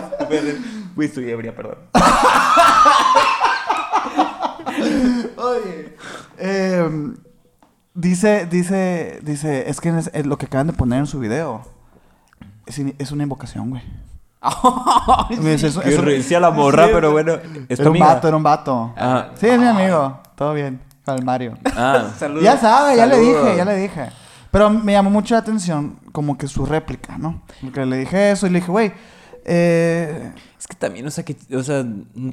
[0.94, 1.78] Güey, estoy ebria, perdón.
[5.38, 5.96] Oye,
[6.38, 6.90] eh,
[7.94, 11.62] dice, dice, dice, es que es, es lo que acaban de poner en su video
[12.66, 13.82] es, es una invocación, güey.
[15.30, 17.32] Es- es recia la morra, pero bueno.
[17.68, 18.06] ¿Es Era un amiga?
[18.14, 18.94] vato, era un vato.
[18.96, 19.28] Ah.
[19.36, 20.20] Sí, es mi amigo.
[20.36, 20.80] Todo bien.
[21.14, 21.56] El Mario.
[21.76, 22.10] Ah.
[22.18, 22.42] Saludos.
[22.42, 24.08] Ya sabe, ya le dije, ya le dije.
[24.50, 27.42] Pero me llamó mucho la atención como que su réplica, ¿no?
[27.60, 28.92] Porque le dije eso y le dije, güey,
[29.44, 30.32] eh...
[30.58, 31.84] Es que también, o sea, que, o sea,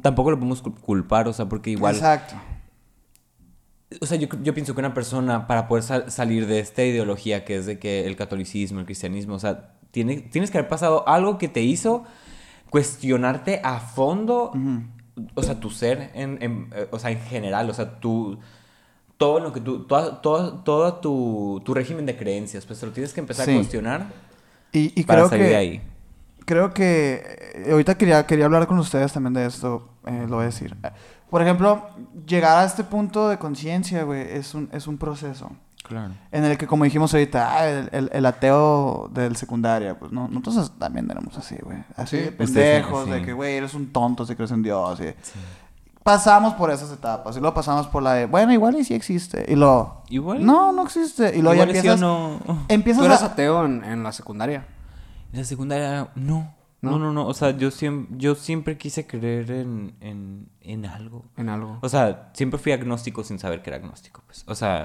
[0.01, 2.35] tampoco lo podemos cul- culpar, o sea, porque igual, Exacto.
[4.01, 7.45] o sea, yo, yo pienso que una persona para poder sal- salir de esta ideología
[7.45, 11.07] que es de que el catolicismo, el cristianismo, o sea, tiene, tienes que haber pasado
[11.07, 12.03] algo que te hizo
[12.69, 14.51] cuestionarte a fondo,
[15.35, 18.39] o sea, tu ser, en, en, eh, o sea, en general, o sea, tu,
[19.17, 22.91] todo lo que tú, toda, toda, todo tu, tu régimen de creencias, pues te lo
[22.91, 23.51] tienes que empezar Sí.
[23.51, 24.07] a cuestionar
[24.71, 25.49] Y, y para creo salir que...
[25.51, 25.81] de ahí.
[26.45, 27.23] Creo que
[27.65, 30.75] eh, ahorita quería, quería hablar con ustedes también de esto, eh, lo voy a decir.
[31.29, 31.87] Por ejemplo,
[32.27, 35.51] llegar a este punto de conciencia, güey, es un, es un proceso.
[35.87, 36.13] Claro.
[36.31, 40.27] En el que, como dijimos ahorita, ah, el, el- el ateo del secundaria, pues no,
[40.29, 41.77] nosotros también éramos así, güey.
[41.95, 42.29] Así Sí.
[42.37, 43.25] pendejos, de sí.
[43.25, 44.99] que, güey, eres un tonto si crees en Dios.
[45.01, 45.13] y-
[46.03, 49.45] Pasamos por esas etapas y luego pasamos por la de, bueno, igual y sí existe.
[49.47, 50.45] Y luego, Igual.
[50.45, 51.35] no, no existe.
[51.37, 52.39] Y luego ya sí empiezas, no.
[52.67, 53.27] empiezas ¿Tú eras a...
[53.27, 54.67] ateo en, en la secundaria?
[55.31, 56.53] En la secundaria, no.
[56.81, 56.91] ¿No?
[56.91, 57.25] No, no, no.
[57.27, 61.23] O sea, yo siempre, yo siempre quise creer en, en, en algo.
[61.37, 61.79] En algo.
[61.81, 64.21] O sea, siempre fui agnóstico sin saber que era agnóstico.
[64.25, 64.43] Pues.
[64.47, 64.83] O sea,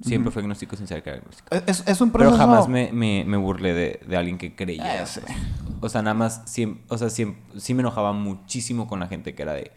[0.00, 1.48] siempre fui agnóstico sin saber que era agnóstico.
[1.66, 2.38] Es, es un Pero proceso...
[2.38, 5.02] jamás me, me, me burlé de, de alguien que creía.
[5.02, 5.18] Eh, sí.
[5.24, 5.36] pues.
[5.80, 9.34] O sea, nada más, siem- o sea, siem- sí me enojaba muchísimo con la gente
[9.34, 9.72] que era de,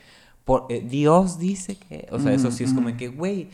[0.45, 3.49] por, eh, Dios dice que, o sea, eso sí es como que, güey,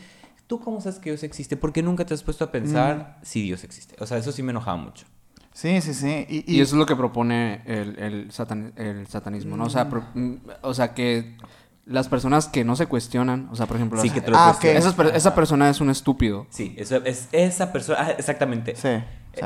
[0.46, 1.56] ¿tú cómo sabes que Dios existe?
[1.56, 3.96] Porque nunca te has puesto a pensar si Dios existe.
[3.98, 5.06] O sea, eso sí me enojaba mucho.
[5.54, 6.26] Sí, sí, sí.
[6.28, 9.64] Y, Y, eso es lo que propone el, el, satan- el satanismo, ¿no?
[9.64, 11.36] O sea, pro- mm, o sea, que
[11.84, 14.36] las personas que no se cuestionan, o sea, por ejemplo, Sí, las- que te lo
[14.38, 14.84] Ah, cuestiones.
[14.86, 16.46] esas esa persona es un estúpido.
[16.50, 18.76] Sí, eso es esa persona, ah, exactamente.
[18.76, 18.88] Sí,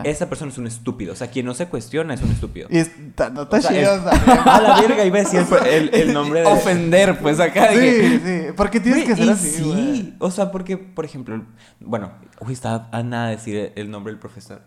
[0.04, 1.12] Esa persona es un estúpido.
[1.12, 2.66] O sea, quien no se cuestiona es un estúpido.
[2.70, 4.02] Y está, no está O sea, chido, es-
[4.46, 6.46] a la verga iba a decir el, el- nombre de...
[6.46, 7.68] Ofender, pues acá.
[7.72, 8.40] Sí, sí.
[8.56, 10.14] Porque tienes que ser y así, sí, güey.
[10.18, 11.40] o sea, porque, por ejemplo,
[11.80, 12.10] bueno,
[12.40, 14.60] uy, estaba a nada de decir el nombre del profesor.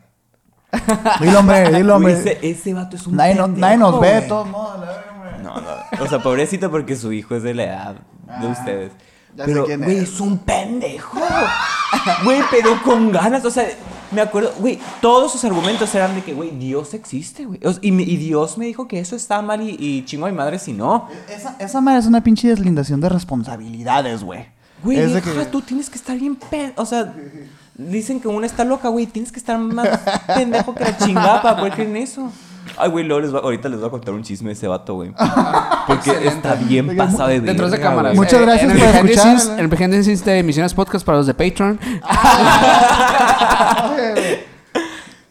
[1.20, 2.14] Dilo, hombre, dilo, hombre.
[2.14, 5.16] ese, ese vato es un Nadie, no- nadie nos ve, de todos modos, la verga,
[5.20, 5.44] güey.
[5.44, 8.92] No, no, o sea, pobrecito porque su hijo es de la edad de Ah, ustedes.
[9.36, 10.04] ya sé Pero, quién güey, es.
[10.14, 11.20] es un pendejo.
[12.24, 13.66] Güey, pero con ganas, o sea,
[14.12, 17.60] me acuerdo, güey, todos sus argumentos eran de que, güey, Dios existe, güey.
[17.82, 20.74] Y, Dios me dijo que eso está mal y, y chingo a mi madre si
[20.74, 21.08] no.
[21.30, 24.46] Esa, esa madre es una pinche deslindación de responsabilidades, güey.
[24.84, 25.46] Güey, es de que...
[25.46, 26.74] tú tienes que estar bien pe...
[26.78, 27.14] O sea,
[27.80, 29.08] Dicen que una está loca, güey.
[29.08, 29.88] Tienes que estar más
[30.36, 32.30] pendejo que la chingada para poder creer en eso.
[32.80, 34.96] Ay, güey, luego les va- ahorita les voy a contar un chisme de ese vato,
[34.96, 35.12] güey.
[35.88, 38.16] Porque está bien pasado de Detrás de verga, cámaras.
[38.16, 39.40] Muchas Eh, gracias por escuchar.
[39.40, 41.80] scenes- El behind the scenes de Misiones Podcast para los de Patreon.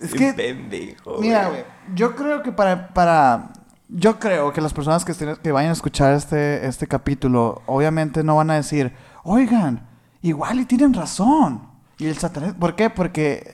[0.01, 1.19] es Qué que, pendejo.
[1.21, 3.51] mira, güey, yo creo que para, para,
[3.89, 8.23] yo creo que las personas que, estén- que vayan a escuchar este, este capítulo, obviamente
[8.23, 8.93] no van a decir,
[9.25, 9.87] oigan,
[10.23, 11.63] igual y tienen razón.
[11.99, 12.91] Y el satanás, ¿por qué?
[12.91, 13.53] Porque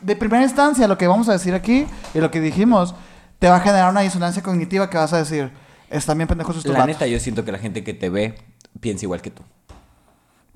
[0.00, 2.94] de primera instancia lo que vamos a decir aquí y lo que dijimos,
[3.44, 5.50] te va a generar una disonancia cognitiva que vas a decir,
[5.90, 6.94] están bien pendejos estos La vatos".
[6.94, 8.36] neta, yo siento que la gente que te ve
[8.80, 9.42] piensa igual que tú.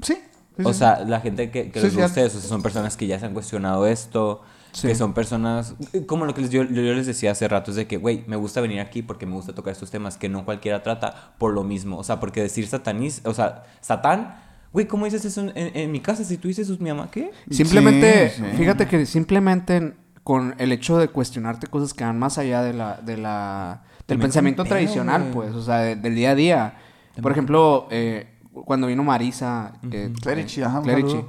[0.00, 0.14] Sí.
[0.56, 0.78] sí, O sí.
[0.78, 3.06] sea, la gente que, que Sí, les sí, gusta eso, o sea, son personas que
[3.06, 4.40] ya se han cuestionado esto,
[4.72, 4.88] Sí.
[4.88, 5.74] que son personas,
[6.06, 8.36] como lo que les, yo, yo les decía hace rato, es de que, güey, me
[8.36, 11.64] gusta venir aquí porque me gusta tocar estos temas que no cualquiera trata por lo
[11.64, 11.98] mismo.
[11.98, 14.34] O sea, porque decir satanis, o sea, satán,
[14.72, 16.24] güey, ¿cómo dices eso en, en- en mi casa?
[16.24, 17.32] Si tú dices eso, mi mamá, ¿qué?
[17.50, 18.56] Simplemente, Sí, sí.
[18.56, 19.94] fíjate que simplemente
[20.28, 24.18] con el hecho de cuestionarte cosas que van más allá de la, de la, del
[24.18, 26.74] pensamiento tradicional, pues, o sea, de- del día a día.
[27.22, 28.28] Por ejemplo, eh,
[28.66, 31.24] cuando vino Marisa, eh, Clerici, eh, ajá, un Clerici,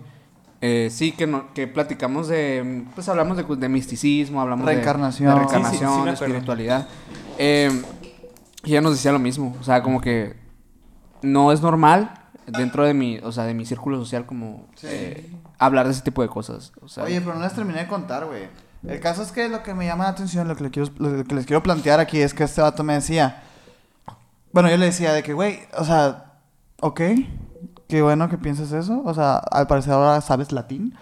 [0.60, 5.30] eh, sí, que, no, que platicamos de, pues hablamos de, de misticismo, hablamos de- Reencarnación.
[5.34, 6.88] de, Sí, sí, sí, reencarnación, sí me de espiritualidad.
[7.38, 7.82] Eh,
[8.66, 10.36] y ella nos decía lo mismo, o sea, como que
[11.22, 12.12] no es normal
[12.48, 16.22] dentro de mi, o sea, de mi círculo social como eh, hablar de ese tipo
[16.22, 16.74] de cosas.
[16.82, 18.44] O sea, Oye, pero no les terminé de contar, güey.
[18.88, 21.24] El caso es que lo que me llama la atención, lo que, le quiero, lo
[21.24, 23.44] que les quiero plantear aquí es que este vato me decía.
[24.52, 26.34] Bueno, yo le decía de que, güey, o sea,
[26.82, 27.02] ok,
[27.88, 29.02] qué bueno que pienses eso.
[29.06, 30.96] O sea, al parecer ahora sabes latín.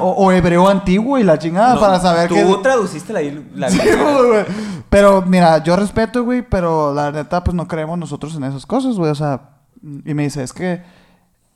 [0.00, 2.62] o, o hebreo antiguo y la chingada No, para saber tú que.
[2.62, 3.20] traduciste la,
[3.54, 4.44] la Sí, güey.
[4.90, 8.96] Pero mira, yo respeto, güey, pero la neta, pues no creemos nosotros en esas cosas,
[8.96, 9.10] güey.
[9.10, 9.50] O sea,
[9.82, 10.82] y me dice, es que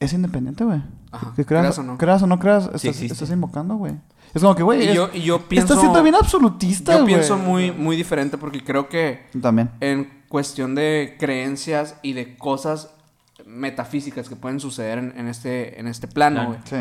[0.00, 0.82] es independiente, güey.
[1.36, 1.98] Que creas, creas o no.
[1.98, 3.12] creas o no creas, estás, existe.
[3.12, 3.98] estás invocando, güey.
[4.34, 5.10] Es como que, güey, es- yo-
[5.48, 9.70] pienso- estás siendo bien absolutista, yo pienso muy, muy diferente porque creo que También.
[9.80, 12.90] en cuestión de creencias y de cosas
[13.44, 16.58] metafísicas que pueden suceder en, en este, en este plano, güey.
[16.64, 16.76] Sí.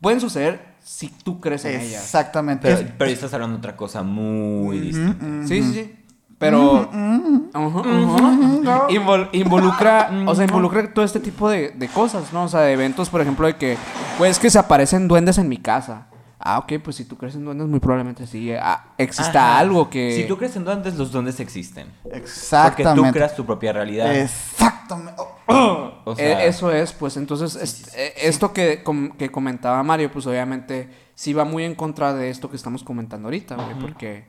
[0.00, 2.02] Pueden suceder si tú crees en ellas.
[2.04, 2.68] Exactamente.
[2.72, 5.26] Pero, pero ahí estás hablando de otra cosa muy distinta.
[5.48, 5.96] Sí, sí, sí.
[6.38, 6.88] Pero.
[8.90, 12.44] Invol- involucra, o sea, involucra todo este tipo de, de cosas, ¿no?
[12.44, 13.76] O sea, de eventos, por ejemplo, de que,
[14.18, 16.08] pues, que se aparecen duendes en mi casa.
[16.38, 19.58] Ah, ok, pues si tú crees en duendes, muy probablemente sí ah, exista Ajá.
[19.60, 20.14] algo que...
[20.16, 21.88] Si tú crees en duendes, los duendes existen.
[22.02, 23.08] Porque Exactamente.
[23.08, 24.14] tú creas tu propia realidad.
[24.14, 25.14] Exactamente.
[25.46, 29.82] Oh, O sea, Eh, eso es, pues entonces, es- eh, esto que, com- que comentaba
[29.82, 33.78] Mario, pues obviamente sí va muy en contra de esto que estamos comentando ahorita, güey,
[33.80, 34.24] porque,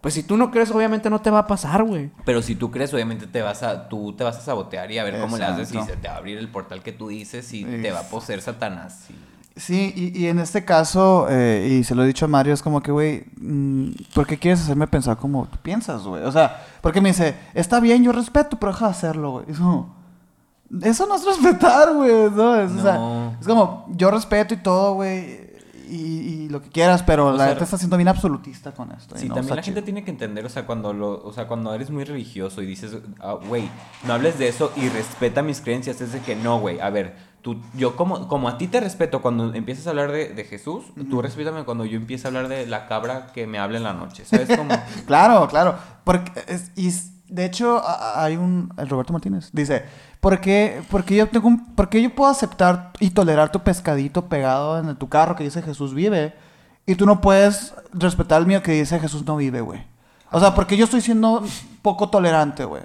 [0.00, 2.10] pues si tú no crees, obviamente no te va a pasar, güey.
[2.24, 5.04] Pero si tú crees, obviamente te vas a, tú te vas a sabotear y a
[5.04, 7.52] ver cómo le haces y se te va a abrir el portal que tú dices
[7.52, 9.06] y te va a poseer Satanás.
[9.10, 9.14] y-
[9.56, 12.62] Sí, y, y en este caso, eh, y se lo he dicho a Mario, es
[12.62, 16.22] como que, güey, mm, ¿por qué quieres hacerme pensar como tú piensas, güey?
[16.24, 19.46] O sea, porque me dice, está bien, yo respeto, pero deja de hacerlo, güey.
[19.48, 19.96] Es como,
[20.82, 22.54] eso no es respetar, güey, ¿no?
[22.56, 25.46] Es, o sea, es como, yo respeto y todo, güey,
[25.88, 29.14] y, y lo que quieras, pero O la neta está siendo bien absolutista con esto.
[29.16, 31.46] y Sí, no también la gente tiene que entender, o sea, cuando lo, o sea,
[31.46, 33.70] cuando eres muy religioso y dices, ah, güey,
[34.06, 37.16] no hables de eso y respeta mis creencias, es de que no, güey, a ver,
[37.46, 40.82] tú, yo como, como a ti te respeto cuando empiezas a hablar de, de Jesús,
[41.08, 43.92] tú respétame cuando yo empiezo a hablar de la cabra que me habla en la
[43.92, 44.24] noche.
[45.06, 45.76] Claro, claro.
[46.02, 46.90] Porque, es- y
[47.32, 47.80] de hecho,
[48.16, 48.72] hay un.
[48.76, 49.84] El Roberto Martínez dice:
[50.20, 54.26] ¿por qué, porque yo tengo un, por qué yo puedo aceptar y tolerar tu pescadito
[54.26, 56.34] pegado en tu carro que dice Jesús vive?
[56.84, 59.84] Y tú no puedes respetar el mío que dice Jesús no vive, güey.
[60.32, 61.44] O sea, porque yo estoy siendo
[61.82, 62.82] poco tolerante, güey.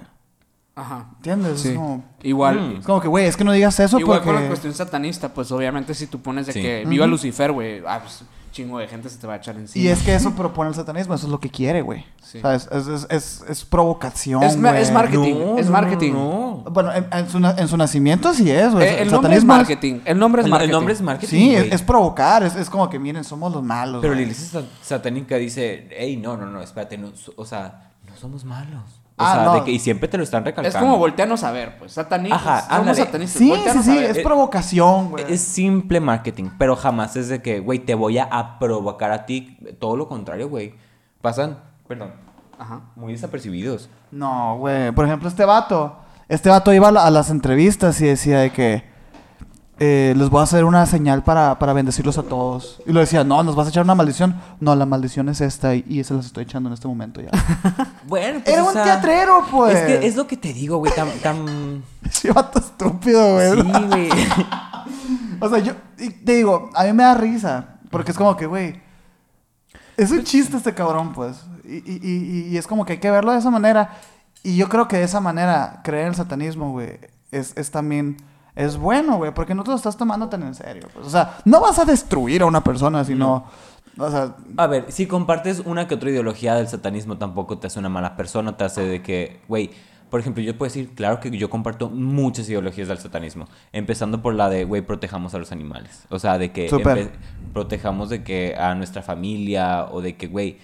[0.74, 1.06] Ajá.
[1.16, 1.60] ¿Entiendes?
[1.60, 1.68] Sí.
[1.70, 2.60] Es, como, Igual.
[2.60, 2.76] Mm.
[2.78, 4.32] es como que, güey, es que no digas eso Igual porque.
[4.34, 6.62] con la cuestión satanista, pues obviamente si tú pones de Sí.
[6.62, 9.82] que viva Lucifer, güey, ah, pues chingo de gente se te va a echar encima.
[9.82, 12.04] Y es que eso propone el satanismo, eso es lo que quiere, güey.
[12.22, 12.38] Sí.
[12.40, 12.68] ¿Sabes?
[12.70, 14.42] Es, es, es, es provocación.
[14.42, 15.56] Es ma- es marketing.
[15.58, 16.12] es marketing.
[16.12, 18.86] No, Bueno, en, en su, na- en su nacimiento sí es, güey.
[18.88, 20.00] Eh, el nombre es marketing.
[20.04, 20.72] El nombre es el marketing.
[20.72, 21.28] nombre es marketing.
[21.30, 24.02] Sí, es, provocar, es, es como que miren, somos los malos.
[24.02, 24.30] Pero la güey.
[24.30, 28.44] iglesia sa- satánica dice, hey, no, no, no, espérate, no, so- o sea, no somos
[28.44, 28.82] malos.
[29.16, 29.54] O Ah, sea, no.
[29.54, 30.76] de que, y siempre te lo están recalcando.
[30.76, 31.92] Es como volteanos a ver, pues.
[31.92, 32.40] Satanistas.
[32.40, 33.38] Ajá, somos satanistas.
[33.38, 35.24] Sí, sí, sí, es provocación, güey.
[35.28, 39.58] Es simple marketing, pero jamás es de que, güey, te voy a, provocar a ti.
[39.78, 40.74] Todo lo contrario, güey.
[41.20, 42.12] Pasan, perdón,
[42.58, 42.80] Ajá.
[42.96, 43.90] muy desapercibidos.
[44.10, 44.90] No, güey.
[44.92, 45.98] Por ejemplo, este vato.
[46.28, 48.91] Este vato iba a las entrevistas y decía de que
[49.84, 52.80] eh, les voy a hacer una señal para, para bendecirlos a todos.
[52.86, 54.36] Y lo decía, no, nos vas a echar una maldición.
[54.60, 57.30] No, la maldición es esta y, y se las estoy echando en este momento ya.
[58.06, 59.76] Bueno, pues, Era o un teatrero, pues.
[59.76, 61.08] Es que es lo que te digo, güey, tan...
[61.20, 61.82] tan...
[62.12, 63.60] Estúpido, güey.
[63.60, 64.08] Sí, güey.
[65.40, 68.46] O sea, yo y te digo, a mí me da risa Porque es como que,
[68.46, 68.80] güey,
[69.96, 71.38] es un chiste este cabrón, pues.
[71.64, 73.90] Y, y- y- y es como que hay que verlo de esa manera.
[74.44, 77.00] Y yo creo que de esa manera, creer en el satanismo, güey,
[77.32, 78.16] es, es también...
[78.54, 80.88] Es bueno, güey, porque no te lo estás tomando tan en serio.
[80.92, 81.06] Pues.
[81.06, 83.46] O sea, no vas a destruir a una persona, sino...
[83.98, 87.78] O sea, A ver, si compartes una que otra ideología del satanismo, tampoco te hace
[87.78, 89.70] una mala persona, te hace de que, güey,
[90.12, 94.34] por ejemplo, yo puedo decir, claro que yo comparto muchas ideologías del satanismo, empezando por
[94.34, 96.68] la de, güey, protejamos a los animales, o sea, de que
[97.54, 100.58] protejamos de que a nuestra familia, o de que, güey,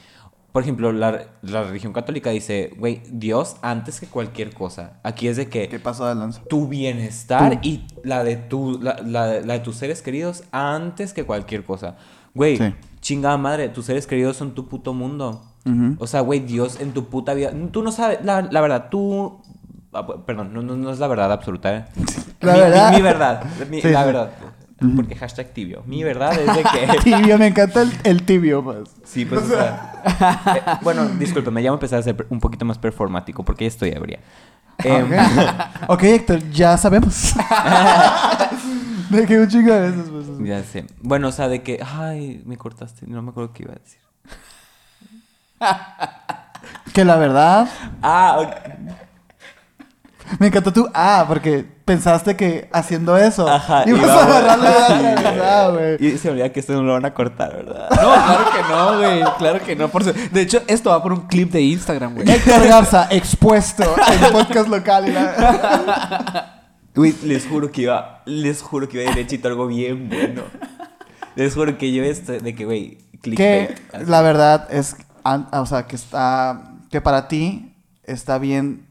[0.52, 5.36] por ejemplo, la, la religión católica dice, güey, Dios antes que cualquier cosa, aquí es
[5.36, 6.42] de que ¿qué pasó de lanza?
[6.48, 7.68] tu bienestar Tú.
[7.68, 11.96] y la de, tu, la, la- la de tus seres queridos antes que cualquier cosa.
[12.34, 12.74] Güey, Sí.
[13.00, 15.42] chingada madre, tus seres queridos son tu puto mundo.
[15.98, 17.52] O sea, güey, Dios en tu puta vida.
[17.72, 19.42] Tú no sabes, la, la verdad, tú.
[19.92, 21.84] ah, Perdón, no, no, no es la verdad absoluta, ¿eh?
[22.40, 22.92] La mi, mi- verdad.
[22.94, 23.44] Mi, verdad.
[23.70, 24.06] mi- Sí, la sí.
[24.06, 24.30] verdad.
[24.94, 25.82] Porque hashtag tibio.
[25.86, 26.98] Mi verdad es de que.
[27.02, 28.88] Tibio, me encanta el, el tibio, pues.
[29.04, 30.02] Sí, pues, o sea.
[30.54, 33.88] eh, bueno, discúlpeme, ya a empezar a ser un poquito más performático porque ya estoy
[33.90, 34.20] ebria.
[34.84, 35.08] Em,
[35.88, 37.34] Ok, Héctor, ya sabemos.
[39.10, 40.26] de que un chingo de veces, pues.
[40.48, 40.84] Ya sé.
[41.00, 43.98] Bueno, o sea, de que, ay, me cortaste, no me acuerdo qué iba a decir.
[46.92, 47.68] Que la verdad,
[48.02, 48.98] Ah, ok.
[50.38, 50.88] me encantó tú.
[50.94, 56.06] Ah, porque pensaste que haciendo eso Ajá, ibas iba a a- agarrarle la verdad, güey.
[56.06, 57.88] y se olvida que esto no lo van a cortar, ¿verdad?
[57.90, 59.22] No, claro que no, güey.
[59.38, 59.88] Claro que no.
[59.88, 62.30] Por su- De hecho, esto va por un clip de Instagram, güey.
[62.30, 65.08] Héctor Garza, expuesto en podcast local.
[65.08, 66.54] y la-
[66.94, 70.42] Güey, les juro que iba, les juro que iba derechito algo bien bueno.
[71.36, 73.76] Les juro que yo esto de que, güey, Que
[74.06, 74.96] la verdad es,
[75.52, 78.87] o sea, que está, que para ti está bien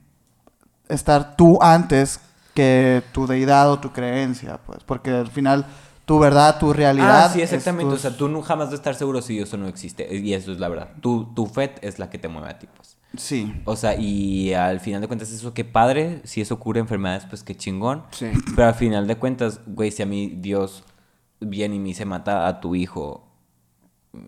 [0.89, 2.19] estar tú antes
[2.53, 5.65] que tu deidad o tu creencia, pues, porque al final
[6.05, 7.25] tu verdad, tu realidad.
[7.25, 7.91] Ah, sí, exactamente.
[7.91, 10.07] tus- O sea, tú no, jamás vas a estar seguro si eso no existe.
[10.15, 10.89] Y eso es la verdad.
[11.01, 12.95] Tu, tu fe es la que te mueve a ti, pues.
[13.17, 13.53] Sí.
[13.65, 16.21] O sea, y al final de cuentas, eso qué padre.
[16.23, 18.03] Si eso cura enfermedades, pues qué chingón.
[18.11, 18.27] Sí.
[18.55, 20.83] Pero al final de cuentas, güey, si a mí Dios
[21.41, 23.26] viene y me dice mata a tu hijo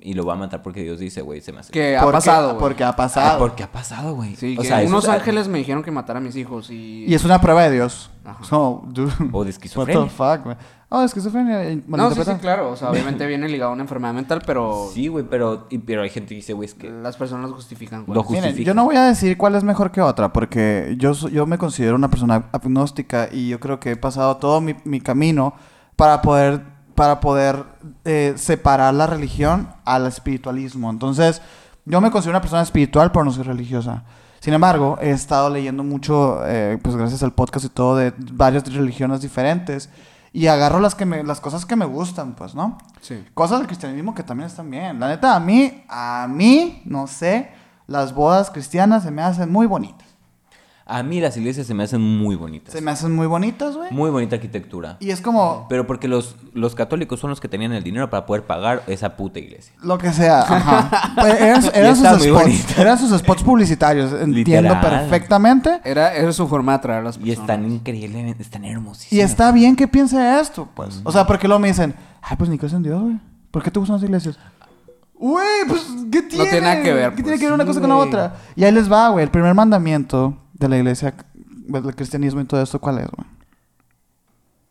[0.02, 1.72] y lo va a matar porque Dios dice, güey, se me hace.
[1.72, 2.58] Que ha Porque- pasado.
[2.60, 3.40] Porque ha Ah, pasado.
[3.40, 4.36] porque ha pasado, güey.
[4.36, 7.06] Sí, o que sea, unos es- ángeles me dijeron que matara a mis hijos y...
[7.08, 8.12] Y es una prueba de Dios.
[8.26, 8.44] Ajá.
[8.44, 10.04] So, dude, O de What esquizofrenia.
[10.04, 10.56] the fuck, güey.
[10.92, 11.64] Oh, esquizofrenia.
[11.70, 12.72] eh, No, sí, sí, claro.
[12.72, 14.90] O sea, obviamente viene ligado a una enfermedad mental, pero...
[14.94, 16.90] Sí, güey, pero, y- pero hay gente que dice, güey, es que.
[16.90, 18.16] Las personas lo justifican, güey.
[18.16, 18.68] Lo Miren, justifica.
[18.68, 21.96] yo no voy a decir cuál es mejor que otra, porque yo, yo me considero
[21.96, 25.54] una persona agnóstica y yo creo que he pasado todo mi, mi camino
[25.96, 26.62] para poder,
[27.00, 27.64] para poder
[28.04, 30.89] eh, separar la religión al espiritualismo.
[30.89, 31.41] Entonces,
[31.86, 34.04] yo me considero una persona espiritual, pero no soy religiosa.
[34.41, 38.66] Sin embargo, he estado leyendo mucho, eh, pues gracias al podcast y todo, de varias
[38.66, 39.89] religiones diferentes.
[40.34, 42.78] Y agarro las, que me, las cosas que me gustan, pues, ¿no?
[43.00, 43.24] Sí.
[43.34, 45.00] Cosas del cristianismo que también están bien.
[45.00, 47.50] La neta, a mí, a mí, no sé,
[47.88, 50.09] las bodas cristianas se me hacen muy bonitas.
[50.92, 52.74] A mí las iglesias se me hacen muy bonitas.
[52.74, 53.92] Se me hacen muy bonitas, güey.
[53.92, 54.98] Muy bonita arquitectura.
[55.00, 58.26] Y es como Pero porque los, los católicos son los que tenían el dinero para
[58.26, 59.72] poder pagar esa puta iglesia.
[59.84, 60.42] lo que sea.
[60.42, 61.14] Ajá.
[61.20, 62.32] Pues, eran eran sus spots.
[62.32, 62.82] bonita.
[62.82, 64.12] Eran sus spots publicitarios.
[64.22, 65.02] Entiendo Literal.
[65.02, 65.80] perfectamente.
[65.84, 67.40] Era, era su forma de atraer a las Y personas.
[67.42, 69.14] están increíbles, están hermosísimos.
[69.14, 71.02] Y está bien que piense esto, pues.
[71.04, 73.20] O sea, porque luego me dicen, ay, pues ni crees en Dios, güey.
[73.52, 74.40] ¿Por qué te gustan las iglesias?
[75.16, 76.46] Güey, pues, ¿qué tiene?
[76.46, 78.36] tiene nada que ver, ¿Qué pues, tiene que ver una sí, cosa con la otra?
[78.56, 79.24] Y ahí les va, güey.
[79.26, 81.16] El primer mandamiento de la iglesia,
[81.68, 83.28] del cristianismo y todo esto, ¿cuál es, güey?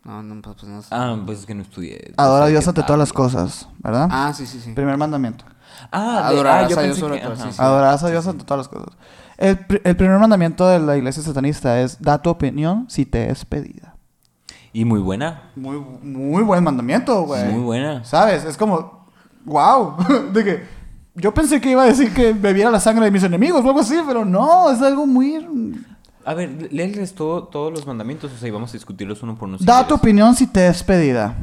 [0.05, 0.89] No, no, pues, pues no sé.
[0.91, 2.15] Ah, pues es que no estudié.
[2.17, 4.09] Adora a sé Dios ante todas las cosas, ¿verdad?
[4.11, 4.73] Ah, sí, sí, sí.
[4.73, 5.45] Primer mandamiento.
[5.93, 7.57] Ah, de- Adorarás ah, a Dios sobre que- todo, sí, sí.
[7.59, 8.97] Adorarás a Dios ante todas las cosas.
[9.37, 13.45] El, el primer mandamiento de la iglesia satanista es, da tu opinión si te es
[13.45, 13.95] pedida.
[14.73, 15.51] Y muy buena.
[15.57, 17.45] Muy, muy buen mandamiento, güey.
[17.53, 18.05] Muy buena.
[18.05, 18.45] ¿Sabes?
[18.45, 19.07] Es como,
[19.45, 19.97] wow.
[20.33, 20.78] de que
[21.21, 23.81] yo pensé que iba a decir que bebiera la sangre de mis enemigos o algo
[23.81, 25.85] así, pero no, es algo muy...
[26.25, 29.49] A ver, léeles todo, todos los mandamientos, o sea, y vamos a discutirlos uno por
[29.49, 29.59] uno.
[29.59, 31.35] si Da tu opinión si te es pedida.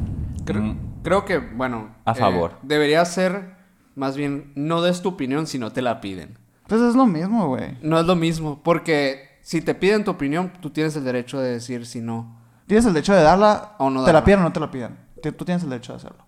[0.44, 0.78] Creo, Mm.
[1.02, 1.88] creo que, bueno...
[2.04, 2.52] A eh, favor.
[2.62, 3.56] debería ser,
[3.96, 6.38] más bien, no des tu opinión si no te la piden.
[6.68, 7.76] Pues es lo mismo, güey.
[7.82, 11.50] No es lo mismo, porque si te piden tu opinión, tú tienes el derecho de
[11.52, 12.36] decir si no.
[12.66, 14.24] Tienes el derecho de darla, O no te la darla.
[14.24, 14.96] piden o no te la piden.
[15.36, 16.25] Tú tienes el derecho de hacerlo.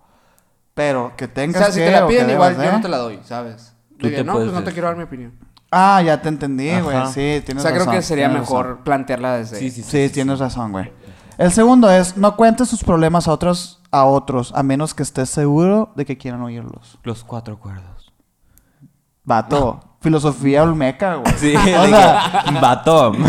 [0.78, 2.72] Pero que O tengas sea, si que te la o que piden, igual debas yo
[2.72, 3.74] no te la doy, ¿sabes?
[3.98, 4.74] Tú que, te no, pues puedes no te decir.
[4.74, 5.36] quiero dar mi opinión.
[5.72, 6.96] Ah, ya te entendí, güey.
[7.08, 8.84] Sí, O tienes sea, creo razón, que sería tienes mejor razón.
[8.84, 9.58] plantearla desde...
[9.58, 10.06] Sí, sí, sí.
[10.06, 10.92] Sí, tienes razón, güey.
[11.36, 15.28] El segundo es, no cuentes tus problemas a otros, a otros, a menos que estés
[15.30, 16.98] seguro de que quieran oírlos.
[17.02, 18.12] Los cuatro acuerdos.
[19.24, 19.80] Vato.
[20.00, 21.34] Filosofía olmeca, güey.
[21.38, 23.12] Sí, O sea, vato.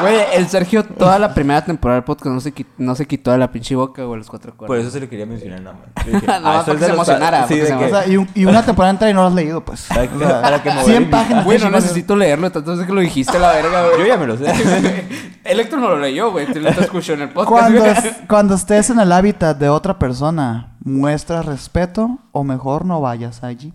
[0.00, 3.30] Güey, el Sergio toda la primera temporada del podcast no se, qui- no se quitó
[3.30, 4.66] de la pinche boca, güey, los cuatro cuernos.
[4.66, 6.04] Por eso se lo quería mencionar nada más.
[6.04, 8.16] Dije, No, ah, para que se emocionara, Sí, que de se que- o sea, y,
[8.16, 9.86] un- y una temporada entera y no lo has leído, pues.
[9.88, 11.44] Para que- O sea, para que me 100 vuelva páginas.
[11.44, 13.98] Güey, no necesito leerlo, tanto es que lo dijiste la verga, güey.
[14.00, 15.06] Yo ya me lo sé.
[15.44, 16.52] El Héctor no lo leyó, güey.
[16.52, 17.48] Tú lo escuchó en el podcast.
[17.70, 23.00] Cuando, es- cuando estés en el hábitat de otra persona, ¿muestra respeto o mejor no
[23.00, 23.72] vayas allí?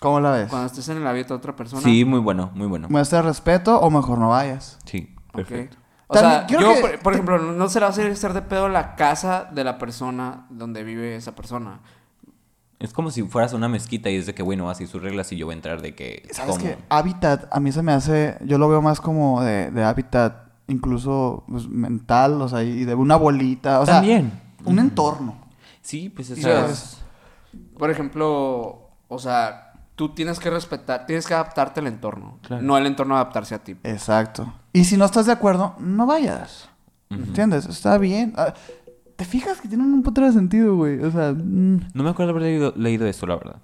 [0.00, 0.48] ¿Cómo la ves?
[0.48, 1.82] Cuando estés en el hábito de otra persona.
[1.82, 2.88] Sí, muy bueno, muy bueno.
[2.90, 4.78] ¿Muestra respeto o mejor no vayas?
[4.84, 5.76] Sí, perfecto.
[6.06, 8.32] O También sea, yo, que- por, por ejemplo, no se le va a hacer estar
[8.32, 11.80] de pedo la casa de la persona donde vive esa persona.
[12.78, 15.30] Es como si fueras a una mezquita y es de que, bueno, así sus reglas
[15.32, 16.26] y yo voy a entrar de que...
[16.32, 16.64] ¿Sabes ¿cómo?
[16.64, 16.78] qué?
[16.88, 21.44] Hábitat, a mí se me hace, yo lo veo más como de, de hábitat, incluso
[21.46, 24.32] pues, mental, o sea, y de una bolita, o sea, También.
[24.64, 25.36] un entorno.
[25.82, 26.96] Sí, pues eso es...
[27.78, 29.69] Por ejemplo, o sea,
[30.00, 32.38] tú tienes que respetar, tienes que adaptarte al entorno.
[32.40, 32.62] Claro.
[32.62, 33.76] No el entorno adaptarse a ti.
[33.82, 34.50] Exacto.
[34.72, 36.70] Y si no estás de acuerdo, no vayas.
[37.10, 37.66] ¿Entiendes?
[37.66, 38.32] Está bien.
[38.34, 38.54] Ah,
[39.16, 41.04] ¿Te fijas que tienen un puto de sentido, güey?
[41.04, 43.56] O sea, mm, No me acuerdo haber leído, leído esto, la verdad.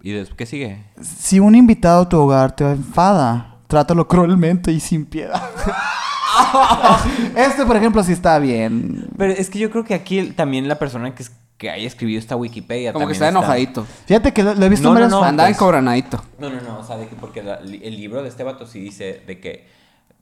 [0.00, 0.86] ¿Y después qué sigue?
[1.02, 5.42] si un invitado a tu hogar te enfada, trátalo cruelmente y sin piedad.
[7.36, 9.06] este, por ejemplo, sí está bien.
[9.18, 11.32] Pero es que yo creo que aquí también la persona que, es-
[11.62, 13.86] que haya escribido esta Wikipedia Como que está enojadito.
[14.06, 15.22] Fíjate que lo, lo he visto No, en no, varias no.
[15.22, 16.20] Andaba encobranadito.
[16.40, 18.80] No, no, no, o sea, de que porque la- el libro de este vato sí
[18.80, 19.68] dice de que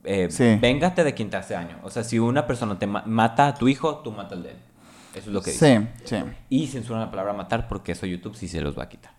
[0.04, 0.58] eh, Sí.
[0.60, 1.78] véngate de quien te hace daño.
[1.82, 4.50] O sea, si una persona te ma- mata a tu hijo, tú matas al de
[4.50, 4.56] él.
[5.14, 5.88] Eso es lo que dice.
[6.04, 6.22] Sí, sí.
[6.50, 9.12] Y censuran la palabra matar porque eso YouTube sí se los va a quitar.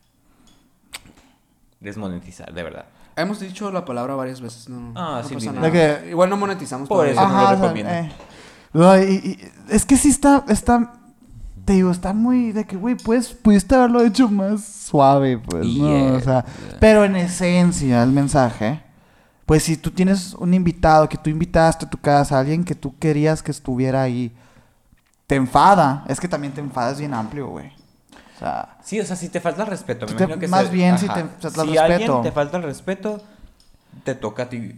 [1.79, 2.85] Desmonetizar, de verdad.
[3.15, 5.71] Hemos dicho la palabra varias veces, no, Ah, no sí, pasa nada.
[5.71, 7.19] Que- Igual no monetizamos Por eso.
[7.21, 7.91] no lo o sea, recomiendo.
[7.91, 8.11] eh.
[8.73, 10.93] No, y- y- es que sí está, está,
[11.71, 15.87] te digo, está muy de que, güey, pues, pudiste haberlo hecho más suave, pues, ¿no?
[15.87, 16.13] Yeah.
[16.17, 16.45] O sea,
[16.81, 18.81] pero en esencia, el mensaje,
[19.45, 22.97] pues si tú tienes un invitado que tú invitaste a tu casa, alguien que tú
[22.99, 24.33] querías que estuviera ahí,
[25.27, 27.67] te enfada, es que también te enfadas bien amplio, güey.
[28.35, 30.05] O sea, Sí, o sea, si te falta el respeto.
[30.07, 31.81] Me te- imagino que más bien si te falta el Si respeto.
[31.81, 33.21] alguien te falta el respeto,
[34.03, 34.73] te toca a ti.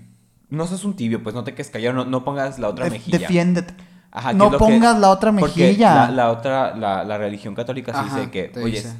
[0.52, 2.92] No seas un tibio, pues no te quedes callado, no, no pongas la otra def-
[2.94, 3.18] mejilla.
[3.18, 3.74] defiéndete.
[4.16, 5.96] Ajá, no que- pongas la otra porque mejilla.
[6.06, 8.94] La, la otra, la, la religión católica sí Ajá, dice que, oye, dice.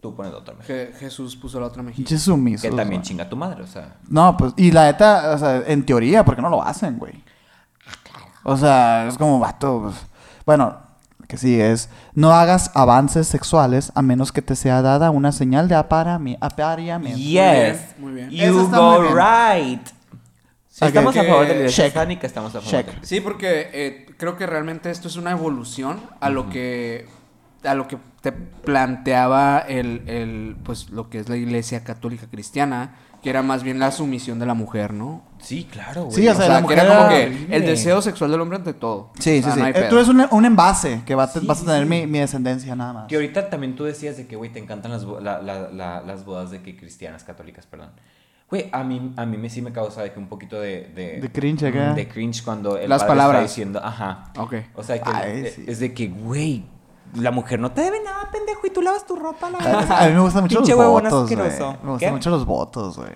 [0.00, 0.74] tú pones la otra mejilla.
[0.90, 1.96] Je- Jesús puso la otra mejilla.
[2.06, 3.96] Pinches sumisos, Que también chinga tu madre, o sea.
[4.08, 7.24] No, pues, y la neta, o sea, en teoría, porque no lo hacen, güey.
[8.44, 9.82] O sea, es como vato.
[9.84, 9.96] pues.
[10.46, 10.76] Bueno,
[11.28, 11.88] que sí, es.
[12.14, 16.46] No hagas avances sexuales a menos que te sea dada una señal de apareamiento.
[17.16, 18.28] Yes, muy bien.
[18.32, 19.16] Eso You está go muy bien.
[19.16, 19.86] right.
[20.68, 21.86] Sí, estamos que- a favor de la iglesia
[22.22, 22.70] estamos a favor.
[22.70, 23.00] Check.
[23.00, 27.08] de- Sí, porque eh, creo que realmente esto es una evolución a lo que
[27.64, 32.94] a lo que te planteaba el, el pues lo que es la iglesia católica cristiana,
[33.20, 35.24] que era más bien la sumisión de la mujer, ¿no?
[35.40, 36.14] Sí, claro, güey.
[36.14, 37.56] Sí, o O sea, que era como que horrible.
[37.56, 39.10] el deseo sexual del hombre ante todo.
[39.18, 39.58] Sí, O sea, sí, sí.
[39.58, 39.88] no hay Eh, pedo.
[39.88, 41.88] Tú eres un, un envase que va a, Sí, vas a tener sí.
[41.88, 43.06] Mi, mi descendencia nada más.
[43.08, 46.00] Que ahorita también tú decías de que, güey, te encantan las, bo- la- la- la-
[46.02, 47.90] las bodas de que cristianas, católicas, perdón.
[48.52, 50.92] Güey, a mí, a mí me, sí me causa de que un poquito de...
[50.94, 51.94] De, De cringe acá.
[51.94, 53.40] De cringe cuando el Las padre palabras.
[53.44, 54.24] está diciendo, ajá.
[54.38, 54.54] Ok.
[54.74, 55.64] O sea, que Ay, es, sí.
[55.66, 56.66] es de que, güey,
[57.14, 59.58] la mujer no te debe nada, pendejo, y tú lavas tu ropa, la
[60.00, 61.48] A mí me gustan mucho los Pinche huevón votos, güey.
[61.82, 63.08] Me gustan mucho los votos, güey.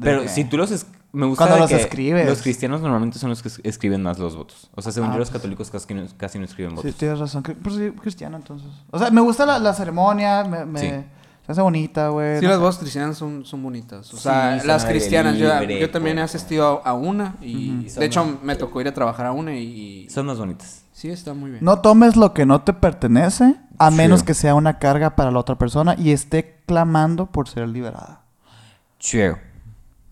[0.00, 0.70] Pero que- si tú los...
[0.70, 2.26] es- Me gusta Cuando los que escribes.
[2.26, 4.70] Los cristianos normalmente son los que es- escriben más los votos.
[4.74, 5.38] O sea, según Ah, yo, los pues.
[5.38, 6.94] católicos casi no, casi no escriben Sí, votos.
[6.94, 7.42] tienes razón.
[7.42, 8.70] que- Pues sí, cristiano, entonces.
[8.90, 10.90] O sea, me gusta la, la ceremonia, me, me Sí.
[11.48, 12.40] Se hace bonita, güey.
[12.40, 12.60] Sí, no las sé.
[12.60, 14.12] bodas cristianas son, son bonitas.
[14.12, 15.38] O Sí, sea, son las cristianas.
[15.38, 18.82] Yo, libre, yo también he asistido a, a una y de hecho más- me tocó
[18.82, 20.82] ir a trabajar a una y, Son más bonitas.
[20.92, 21.64] sí está muy bien.
[21.64, 25.38] No tomes lo que no te pertenece, a menos que sea una carga para la
[25.38, 28.20] otra persona y esté clamando por ser liberada.
[28.98, 29.36] True.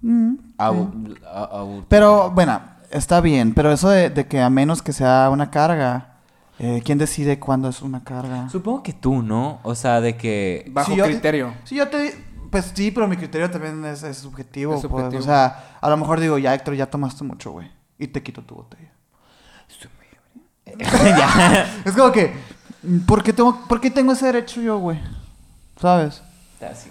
[0.01, 1.84] Mm, sí.
[1.89, 2.61] Pero, bueno,
[2.91, 3.53] está bien.
[3.55, 6.16] Pero eso de, de que a menos que sea una carga,
[6.59, 8.49] eh, ¿quién decide cuándo es una carga?
[8.49, 9.61] Supongo que tú, ¿no?
[9.63, 10.65] O sea, de que...
[10.71, 11.53] Bajo criterio.
[11.65, 12.25] Sí, yo te...
[12.51, 14.75] Pues sí, pero mi criterio también es, es subjetivo.
[14.77, 15.15] Es pues.
[15.15, 17.71] O sea, a lo mejor digo, ya Héctor, ya tomaste mucho, güey.
[17.99, 18.93] Y te quito tu botella.
[20.79, 21.67] ya.
[21.85, 22.33] Es como que,
[23.07, 25.01] ¿por qué tengo, por qué tengo ese derecho yo, güey?
[25.81, 26.23] ¿Sabes?
[26.61, 26.91] Así.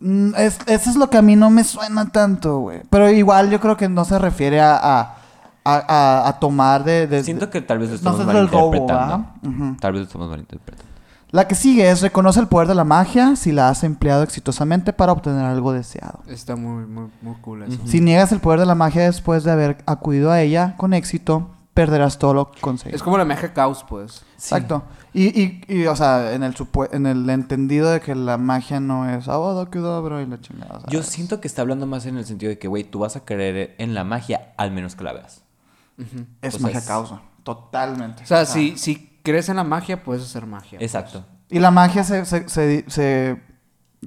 [0.00, 2.82] Mm, es- eso es lo que a mí no me suena tanto, güey.
[2.90, 5.16] Pero igual yo creo que no se refiere a, a,
[5.64, 9.76] a, a- a tomar de, de- Siento que tal vez lo No estamos robo, malinterpretando.
[9.80, 10.94] Tal vez lo estamos malinterpretando.
[11.30, 14.92] La que sigue es reconoce el poder de la magia si la has empleado exitosamente
[14.92, 16.20] para obtener algo deseado.
[16.28, 17.78] Está muy, muy, muy cool eso.
[17.86, 21.50] Si niegas el poder de la magia después de haber acudido a ella con éxito,
[21.74, 22.94] perderás todo lo conseguido.
[22.94, 24.22] Es como la magia caos, pues.
[24.34, 24.84] Exacto.
[25.12, 28.78] Y, y, y, o sea, en el, supue- en el entendido de que la magia
[28.78, 30.82] no es Avada Kedavra y la chingada.
[30.88, 33.24] Yo siento que está hablando más en el sentido de que, güey, tú vas a
[33.24, 35.42] creer en la magia al menos que la veas.
[36.42, 37.22] Es o sea, magia es- causa.
[37.42, 38.22] Totalmente.
[38.22, 38.46] O sea, Ah.
[38.46, 40.78] si, si crees en la magia, puedes hacer magia.
[40.80, 41.24] Exacto.
[41.50, 43.40] Y la magia se, se, se, se,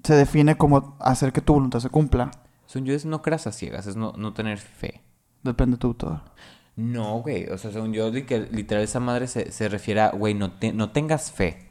[0.04, 2.32] se define como hacer que tu voluntad se cumpla.
[2.66, 5.02] Son yo es no creas a ciegas, es no, no tener fe.
[5.44, 6.24] Depende de tu todo.
[6.76, 7.46] No, güey.
[7.50, 10.52] O sea, según yo, de que literal esa madre se, se refiere a, güey, no,
[10.52, 11.70] te- no tengas fe.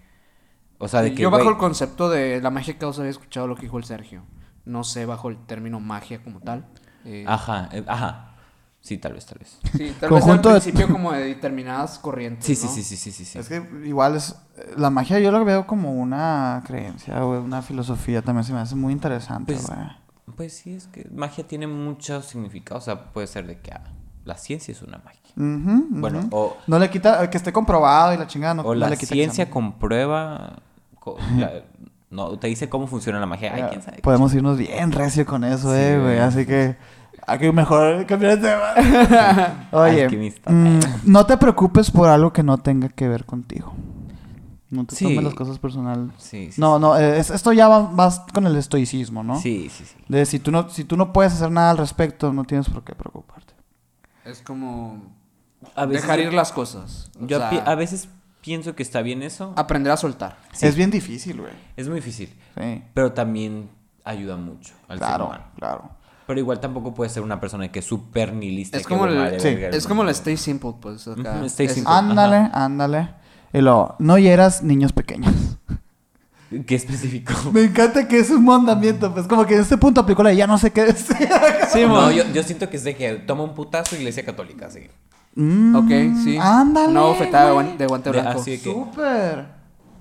[0.78, 1.22] O sea, de que.
[1.22, 3.84] Yo bajo güey, el concepto de la magia caos había escuchado lo que dijo el
[3.84, 4.22] Sergio.
[4.64, 6.66] No sé bajo el término magia como tal.
[7.04, 8.35] Eh, Ajá, eh, ajá.
[8.86, 9.58] Sí, tal vez, tal vez.
[9.76, 12.72] sí, tal Conjunto de- vez al principio como de determinadas corrientes, Sí, sí, ¿no?
[12.72, 13.24] sí, sí, sí, sí.
[13.24, 13.38] sí.
[13.40, 14.36] Es que igual es...
[14.76, 18.76] La magia yo la veo como una creencia, güey, una filosofía también se me hace
[18.76, 19.78] muy interesante, Pues, güey.
[20.36, 22.78] Pues sí, es que magia tiene mucho significado.
[22.78, 23.82] O sea, puede ser de que ah,
[24.24, 25.20] la ciencia es una magia.
[25.36, 25.86] Ujú.
[25.90, 27.28] Bueno, o, No le quita...
[27.28, 30.60] Que esté comprobado y la chingada no, o no la le quita que ciencia comprueba.
[31.00, 31.62] co- la-
[32.08, 33.52] no, te dice cómo funciona la magia.
[33.52, 33.98] Ay, quién sabe.
[33.98, 36.14] Podemos irnos bien recio con eso, Sí, eh, güey.
[36.14, 36.18] güey.
[36.20, 36.76] Así que
[37.26, 39.68] hay que mejor cambiar de tema.
[39.72, 40.08] Oye,
[40.46, 43.72] mm, no te preocupes por algo que no tenga que ver contigo.
[44.68, 45.04] No te Sí.
[45.04, 46.12] tomes las cosas personal.
[46.18, 46.60] Sí, sí.
[46.60, 49.38] No, no, eh, es- esto ya va más con el estoicismo, ¿no?
[49.40, 49.94] Sí, sí, sí.
[50.08, 52.82] De si tú no, si tú no puedes hacer nada al respecto, no tienes por
[52.82, 53.54] qué preocuparte.
[54.24, 55.02] Es como
[55.76, 57.10] A veces dejar ir las cosas.
[57.20, 58.08] O Yo sea, a veces
[58.40, 59.52] pienso que está bien eso.
[59.56, 60.36] aprender a soltar.
[60.52, 60.66] Sí.
[60.66, 61.52] Es bien difícil, güey.
[61.76, 62.28] Es muy difícil.
[62.58, 62.82] Sí.
[62.92, 63.70] Pero también
[64.04, 65.44] ayuda mucho al ser Claro, humano.
[65.56, 65.90] claro.
[66.26, 68.78] Pero igual tampoco puede ser una persona que es súper nilista.
[68.78, 71.06] y Es como el- sí, Es como la stay simple, pues.
[71.06, 71.36] Acá.
[71.36, 71.92] Ujú, stay Es- simple.
[71.92, 73.10] Ándale, ándale.
[73.52, 75.32] Y luego, no hieras niños pequeños.
[76.66, 77.32] ¿Qué específico?
[77.52, 80.46] Me encanta que es un mandamiento, pues como que en este punto aplicó la ya
[80.46, 81.16] no sé qué decir.
[81.72, 84.70] Sí, no, mo- yo, yo siento que es de que toma un putazo iglesia católica,
[84.70, 84.80] sí.
[85.34, 85.88] Mm, Ok,
[86.24, 86.38] sí.
[86.40, 86.88] Ándale.
[86.88, 87.46] Una bofetada
[87.76, 88.40] de, guante blanco.
[88.40, 89.55] así de que- Súper.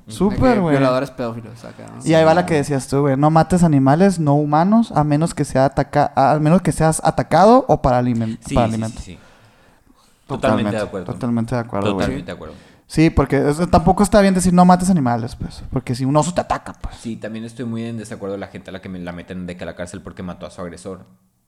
[0.08, 0.76] Súper, güey.
[0.78, 2.06] Violadores pedófilos acá, ¿no?
[2.06, 3.18] Y ahí va la que decías tú, güey.
[3.18, 7.66] No mates animales no humanos a menos que sea ataca a menos que seas atacado
[7.68, 9.00] o para, alimen- Sí, para sí, alimento.
[9.02, 9.20] sí, sí.
[10.28, 11.12] Totalmente de acuerdo.
[11.14, 12.06] Totalmente de acuerdo, güey.
[12.06, 12.56] Totalmente de acuerdo.
[12.88, 15.64] Sí, porque es- tampoco está bien decir no mates animales, pues.
[15.72, 16.96] Porque si un oso te ataca, pues.
[16.98, 19.48] Sí, también estoy muy en desacuerdo de la gente a la que me la meten
[19.48, 21.06] de que a la cárcel porque mató a su agresor.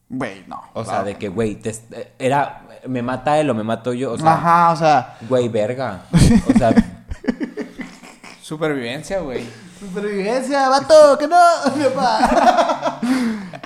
[0.09, 0.61] Güey, no.
[0.73, 4.13] O sea, de que, güey, eh, era, me mata él o me mato yo.
[4.13, 5.17] O sea, Ajá, o sea.
[5.29, 6.01] güey, verga.
[6.55, 6.73] O sea,
[8.47, 9.45] Supervivencia, güey.
[9.77, 11.35] Supervivencia, vato, que no,
[11.75, 13.01] mi papá.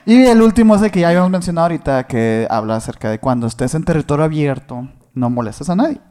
[0.08, 3.46] y el último es el que ya habíamos mencionado ahorita, que habla acerca de cuando
[3.46, 6.02] estés en territorio abierto, no molestes a nadie.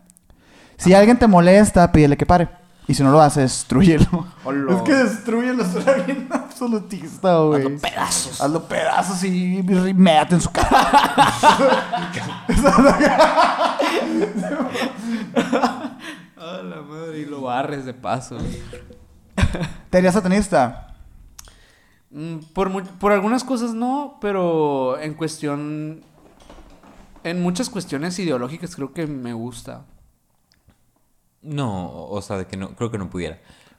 [0.76, 2.48] Si alguien te molesta, pídele que pare.
[2.86, 4.28] Y si no lo hace, destruyelo.
[4.68, 7.64] Es que destruyelo suena bien absolutista, güey.
[7.66, 8.40] Hazlo pedazos.
[8.40, 10.92] Hazlo pedazos y, y méate en su cara.
[16.40, 18.36] A la madre, y lo barres de paso.
[19.88, 20.94] ¿Te harías satanista?
[22.10, 26.02] Mm, Por, por algunas cosas no, pero en cuestión.
[27.22, 29.84] En muchas cuestiones ideológicas creo que me gusta.
[31.42, 33.38] no, o sea, de que no, creo que no pudiera.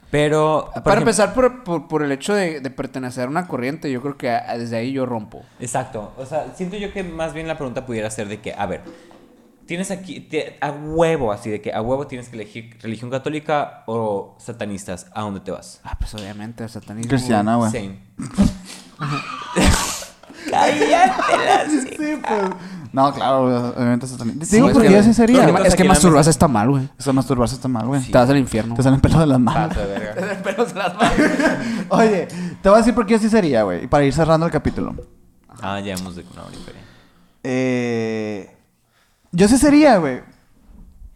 [0.10, 0.70] Pero.
[0.74, 4.02] Para ejemplo- empezar, por, por, por el hecho de, de pertenecer a una corriente, yo
[4.02, 4.28] creo que
[4.58, 5.44] desde ahí yo rompo.
[5.60, 6.14] Exacto.
[6.18, 8.82] O sea, siento yo que más bien la pregunta pudiera ser de que, a ver,
[9.72, 13.84] tienes aquí, te- a huevo, así de que a huevo tienes que elegir religión católica
[13.88, 15.80] o satanistas, ¿a dónde te vas?
[15.86, 17.08] Ah, pues obviamente el satanismo.
[17.08, 17.72] Cristiana, güey.
[17.72, 18.00] Same.
[20.50, 22.42] Cállate Sí, pues.
[22.92, 23.46] No, claro,
[23.78, 24.44] obviamente satanista.
[24.46, 25.46] Sí, Digo, porque que- yo sí sería.
[25.64, 26.90] Es que, masturbarse está mal, güey.
[27.00, 28.02] Eso masturbarse está mal, güey.
[28.02, 28.76] Te vas al infierno.
[28.76, 29.70] Te salen pelos de las manos.
[29.70, 30.38] Paso de verga.
[30.44, 31.16] Pero se las manos.
[31.92, 32.28] Oye,
[32.62, 33.88] te voy a decir por qué yo sí sería, güey.
[33.88, 34.94] Para ir cerrando el capítulo.
[35.62, 36.82] Ah, ya hemos de una hora y media.
[37.44, 38.58] Eh,
[39.32, 40.22] yo sí sería, güey.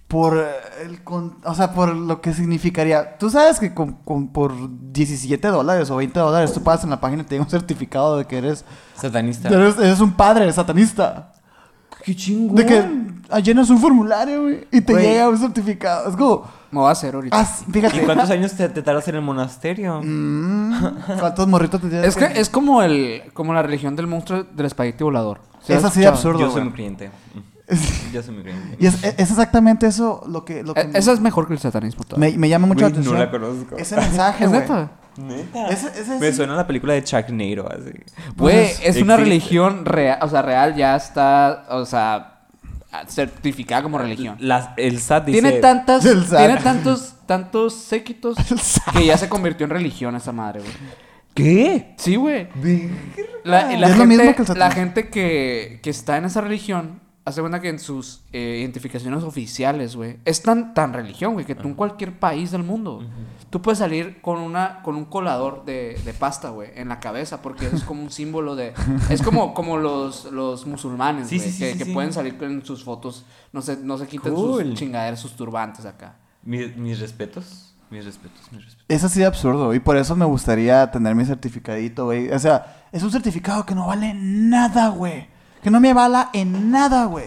[0.08, 0.38] Por
[0.84, 3.18] el con- o sea, por lo que significaría.
[3.18, 4.54] Tú sabes que con, con- por
[4.92, 8.18] 17 dólares o 20 dólares tú pasas en la página y te llega un certificado
[8.18, 8.64] de que eres,
[8.96, 9.50] Satanista.
[9.50, 11.32] eres, eres un padre satanista.
[12.04, 12.56] ¡Qué chingón!
[12.56, 15.06] De que llenas un formulario, güey, y te Güey.
[15.08, 16.08] llega un certificado.
[16.08, 17.40] Es como, Me voy a hacer ahorita.
[17.40, 17.98] ah, fíjate.
[17.98, 20.02] ¿Y cuántos años te, te tardas en el monasterio?
[20.04, 20.74] Mm,
[21.20, 24.68] ¿Cuántos morritos te tienes Es que es como el como la religión del monstruo del
[24.68, 25.42] espagueti volador.
[25.64, 26.42] ¿Sí Es así de absurdo.
[26.42, 26.66] Yo soy güey.
[28.14, 28.78] Yo soy muy creyente.
[28.80, 31.60] Y es, es exactamente eso lo que, lo que Eh, Esa es mejor que el
[31.60, 32.32] satanismo todavía.
[32.32, 33.20] me, me llama mucho la Güey, no atención.
[33.20, 33.78] la conozco.
[33.78, 34.62] Ese mensaje, ¿Es güey.
[34.62, 34.92] neta?
[35.18, 35.68] ¿Neta?
[35.70, 36.36] Ese- ese Me sí.
[36.38, 37.92] suena a la película de Sharknado, así.
[37.92, 37.96] Güey,
[38.36, 39.16] Pues, es una existe.
[39.18, 42.32] religión real, o sea, real ya está, o sea,
[43.08, 44.38] certificada como religión.
[44.78, 45.42] El SAT dice...
[45.42, 46.38] Tiene tantas, El SAT.
[46.38, 48.38] tiene tantos, tantos séquitos
[48.94, 50.72] que ya se convirtió en religión esa madre, güey.
[51.34, 51.96] ¿Qué?
[51.98, 52.48] Sí, güey.
[53.44, 56.40] La, la Es lo gente, mismo que el la gente que, que está en esa
[56.42, 61.44] religión Hace cuenta que en sus eh, identificaciones oficiales, güey, es tan, tan religión, güey,
[61.44, 63.04] que tú en cualquier país del mundo,
[63.50, 67.42] tú puedes salir con una con un colador de, de pasta, güey, en la cabeza,
[67.42, 68.74] porque es como un símbolo de...
[69.10, 71.94] Es como, como los, los musulmanes, Sí, güey, sí, sí, que, sí, que sí.
[71.94, 74.64] pueden salir con sus fotos, no se, no se quiten Cool.
[74.66, 76.18] sus chingaderas, sus turbantes acá.
[76.44, 77.74] Mis, mis respetos.
[77.90, 78.86] Mis respetos, mis respetos.
[78.88, 82.30] Es así de absurdo y por eso me gustaría tener mi certificadito, güey.
[82.32, 85.34] O sea, es un certificado que no vale nada, güey.
[85.66, 87.26] Que no me avala en nada, güey.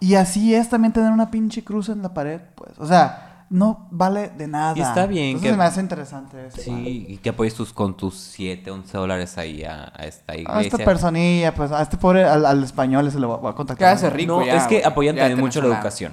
[0.00, 2.76] Y así es también tener una pinche cruz en la pared, pues.
[2.80, 4.74] O sea, no vale de nada.
[4.76, 6.60] Y está bien Entonces que- me hace interesante eso.
[6.60, 10.58] Sí, y que apoyes tus, con tus 7, 11 dólares ahí a, a esta iglesia.
[10.58, 13.86] A esta personilla, pues, a este pobre, al, al español se lo voy a- contactar.
[13.96, 16.12] Quédase rico no, ya, es que apoyan Ya también mucho la educación.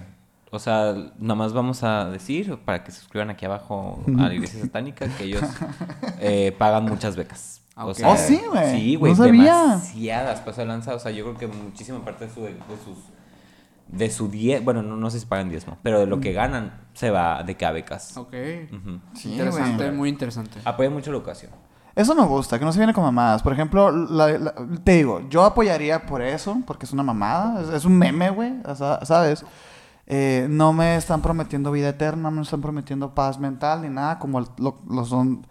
[0.52, 4.34] O sea, nada más vamos a decir, para que se suscriban aquí abajo a la
[4.36, 5.42] iglesia satánica, que ellos
[6.20, 7.61] eh, pagan muchas becas.
[7.82, 8.72] Ah, O sea, Oh, sí, güey.
[8.80, 9.54] Sí, güey, No sabía.
[9.62, 10.96] demasiadas paso de lanza.
[10.96, 12.54] O sea, yo creo que muchísima parte de, su, de
[12.84, 12.98] sus...
[13.88, 14.64] De su diez...
[14.64, 17.56] Bueno, no, no sé si pagan diezmo, pero de lo que ganan se va de
[17.58, 18.16] que a becas.
[18.18, 18.34] Ok.
[19.14, 19.98] Sí, interesante, güey.
[19.98, 20.60] muy interesante.
[20.64, 21.52] Apoyan mucho la educación.
[21.94, 23.44] Eso me gusta, que no se viene con mamadas.
[23.44, 24.54] Por ejemplo, la- la-
[24.86, 28.54] te digo, yo apoyaría por eso, porque es una mamada, es, es un meme, güey,
[28.66, 29.44] o sea, ¿sabes?
[30.08, 34.20] Eh, no me están prometiendo vida eterna, no me están prometiendo paz mental ni nada,
[34.20, 35.46] como el- lo, lo son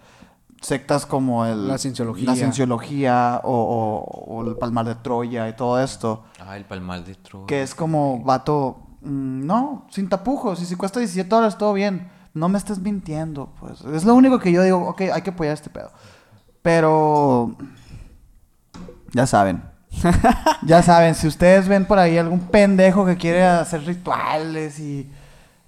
[0.60, 2.26] sectas como el, La cienciología.
[2.26, 7.04] la cienciología o, o- o el palmar de Troya y todo esto, Ah, el palmal
[7.04, 7.46] de Troya.
[7.46, 12.10] que es como vato, mm, no, sin tapujos, y si cuesta 17 dólares, todo bien.
[12.32, 13.80] No me estés mintiendo, pues.
[13.80, 15.90] Es lo único que yo digo, ok, hay que apoyar este pedo.
[16.62, 17.56] Pero.
[19.12, 19.62] Ya saben.
[20.62, 25.10] ya saben, si ustedes ven por ahí algún pendejo que quiere hacer rituales y.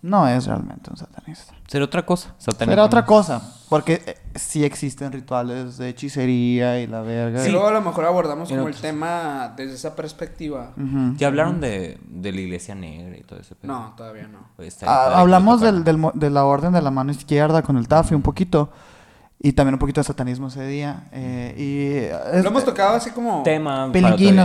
[0.03, 1.55] No es realmente un satanista.
[1.69, 2.35] Será otra cosa.
[2.61, 3.41] Era otra cosa.
[3.69, 7.47] Porque eh, sí existen rituales de hechicería y la verga.
[7.47, 8.83] Y luego a lo mejor abordamos En como el otros.
[8.83, 10.73] tema desde esa perspectiva.
[10.77, 11.15] Ujú.
[11.17, 13.73] Ya hablaron de, de la iglesia negra y todo ese pedo.
[13.73, 14.41] No, todavía no.
[14.57, 17.87] Pues Ah, hablamos del, del mo- de la orden de la mano izquierda con el
[17.87, 18.71] Tafi un poquito.
[19.45, 21.09] Y también un poquito de satanismo ese día.
[21.11, 23.43] eh, y es- Lo hemos tocado así como...
[23.43, 23.89] tema.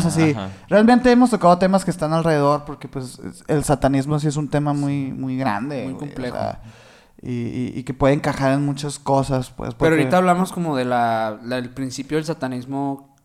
[0.04, 0.10] día.
[0.10, 0.32] así.
[0.32, 0.50] Ajá.
[0.68, 4.50] Realmente hemos tocado temas que están alrededor porque pues es- el satanismo sí es un
[4.50, 6.36] tema muy muy grande, Muy güey, complejo.
[6.36, 6.62] o sea,
[7.22, 9.76] y, y- y que puede encajar en muchas cosas, pues.
[9.76, 13.16] Pero ahorita hablamos como de la, la- el principio del satanismo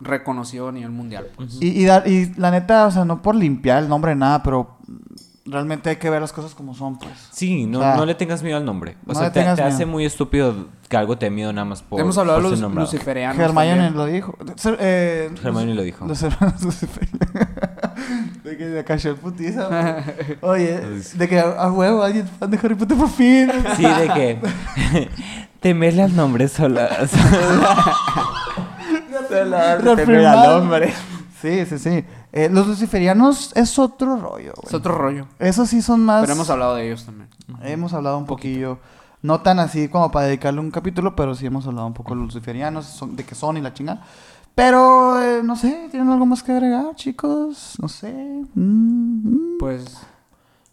[0.00, 1.28] reconocido a nivel mundial.
[1.36, 1.58] Pues.
[1.60, 4.78] y, y la neta, o sea, no por limpiar el nombre nada, pero
[5.46, 7.12] realmente hay que ver las cosas como son, pues.
[7.32, 8.96] Sí, no, O sea, no le tengas miedo al nombre.
[9.06, 11.82] O no sea, le te, te hace muy estúpido que algo te miedo nada más
[11.82, 12.00] por.
[12.00, 13.38] Hemos hablado de por los luciferianos.
[13.38, 14.36] Hermione lo dijo.
[14.78, 16.06] Eh, Hermione los- lo dijo.
[16.06, 17.20] Los hermanos luciferianos.
[18.44, 20.02] de que se cayó el putiza.
[20.42, 20.80] Oye,
[21.14, 23.50] de que a, huevo alguien fan de Harry Potter por fin.
[23.76, 24.38] Sí, de que.
[25.60, 26.80] temerle al nombre solo.
[29.28, 30.36] solo temerle Reafirmar.
[30.36, 30.92] al nombre.
[31.40, 32.04] Sí, sí, sí.
[32.32, 34.66] Eh, los luciferianos es otro rollo, güey.
[34.68, 35.26] Es otro rollo.
[35.38, 36.20] Esos sí son más...
[36.22, 37.28] Pero hemos hablado de ellos también.
[37.62, 38.78] Hemos hablado un poquillo.
[39.22, 42.20] No tan así como para dedicarle un capítulo, pero sí hemos hablado un poco de
[42.20, 44.02] los luciferianos, son- de qué son y la chingada.
[44.54, 47.74] Pero, eh, no sé, ¿tienen algo más que agregar, chicos?
[47.80, 48.12] No sé.
[48.54, 49.58] Mm, mm.
[49.58, 49.98] Pues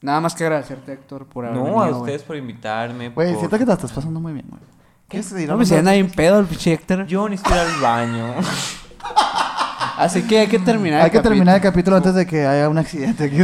[0.02, 3.10] nada más que agradecerte, Héctor, por haber No, venido, a ustedes por invitarme.
[3.10, 4.62] Güey, por- siento que te estás pasando muy bien, güey.
[5.10, 7.06] ¿Qué es No me sientan ahí en pedo el pinche Héctor.
[7.08, 8.34] Yo necesito ir al baño.
[9.98, 12.78] Así que hay que terminar Hay que terminar el capítulo antes de que haya un
[12.78, 13.38] accidente aquí.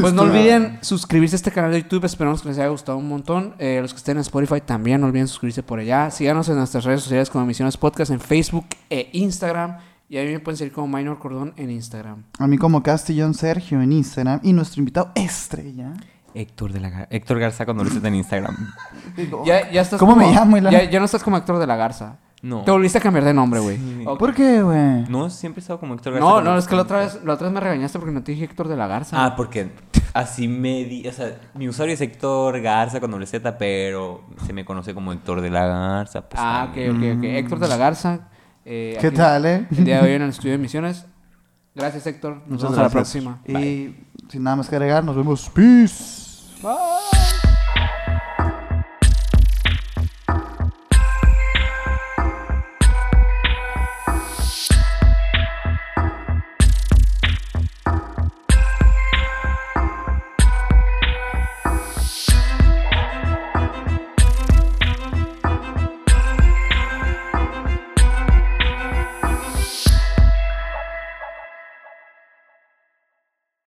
[0.00, 2.04] Pues no olviden suscribirse a este canal de YouTube.
[2.04, 3.54] Esperamos que les haya gustado un montón.
[3.58, 6.10] Eh, los que estén en Spotify también no olviden suscribirse por allá.
[6.10, 9.78] Síganos en nuestras redes sociales como Emisiones Podcast en Facebook e Instagram.
[10.08, 12.24] Y a mí me pueden seguir como Minor Cordón en Instagram.
[12.38, 15.92] A mí como Castillón Sergio en Instagram y nuestro invitado estrella.
[16.34, 18.56] Héctor, de la Gar- Héctor Garza cuando lo hiciste en Instagram.
[19.16, 20.58] Digo, Ya, ya estás ¿Cómo como- me llamo?
[20.58, 22.18] Ya, ya no estás como Héctor de la Garza.
[22.42, 22.62] No.
[22.64, 23.76] Te volviste a cambiar de nombre, güey.
[23.76, 24.02] Sí.
[24.06, 24.18] Ok.
[24.18, 25.04] ¿Por qué, güey?
[25.10, 26.26] No, siempre he estado como Héctor Garza.
[26.28, 28.32] No, no, es que la otra vez, la otra vez me regañaste porque no te
[28.32, 29.22] dije Héctor de la Garza.
[29.22, 29.70] Ah, porque
[30.14, 34.52] así me di, o sea, mi usuario es Héctor Garza con doble Z, pero se
[34.54, 36.22] me conoce como Héctor de la Garza.
[36.28, 37.18] pues, Ah, ok, también.
[37.18, 37.30] ok, ok.
[37.30, 38.28] Héctor de la Garza.
[38.64, 39.66] eh, ¿Qué aquí- tal, eh?
[39.70, 41.04] El día de hoy en el estudio de misiones.
[41.74, 42.36] Gracias, Héctor.
[42.46, 43.22] Nos Muchas vemos a la gracias.
[43.22, 43.40] próxima.
[43.46, 43.96] Y
[44.30, 45.48] sin nada más que agregar, nos vemos.
[45.50, 46.62] Peace.
[46.62, 47.19] Bye.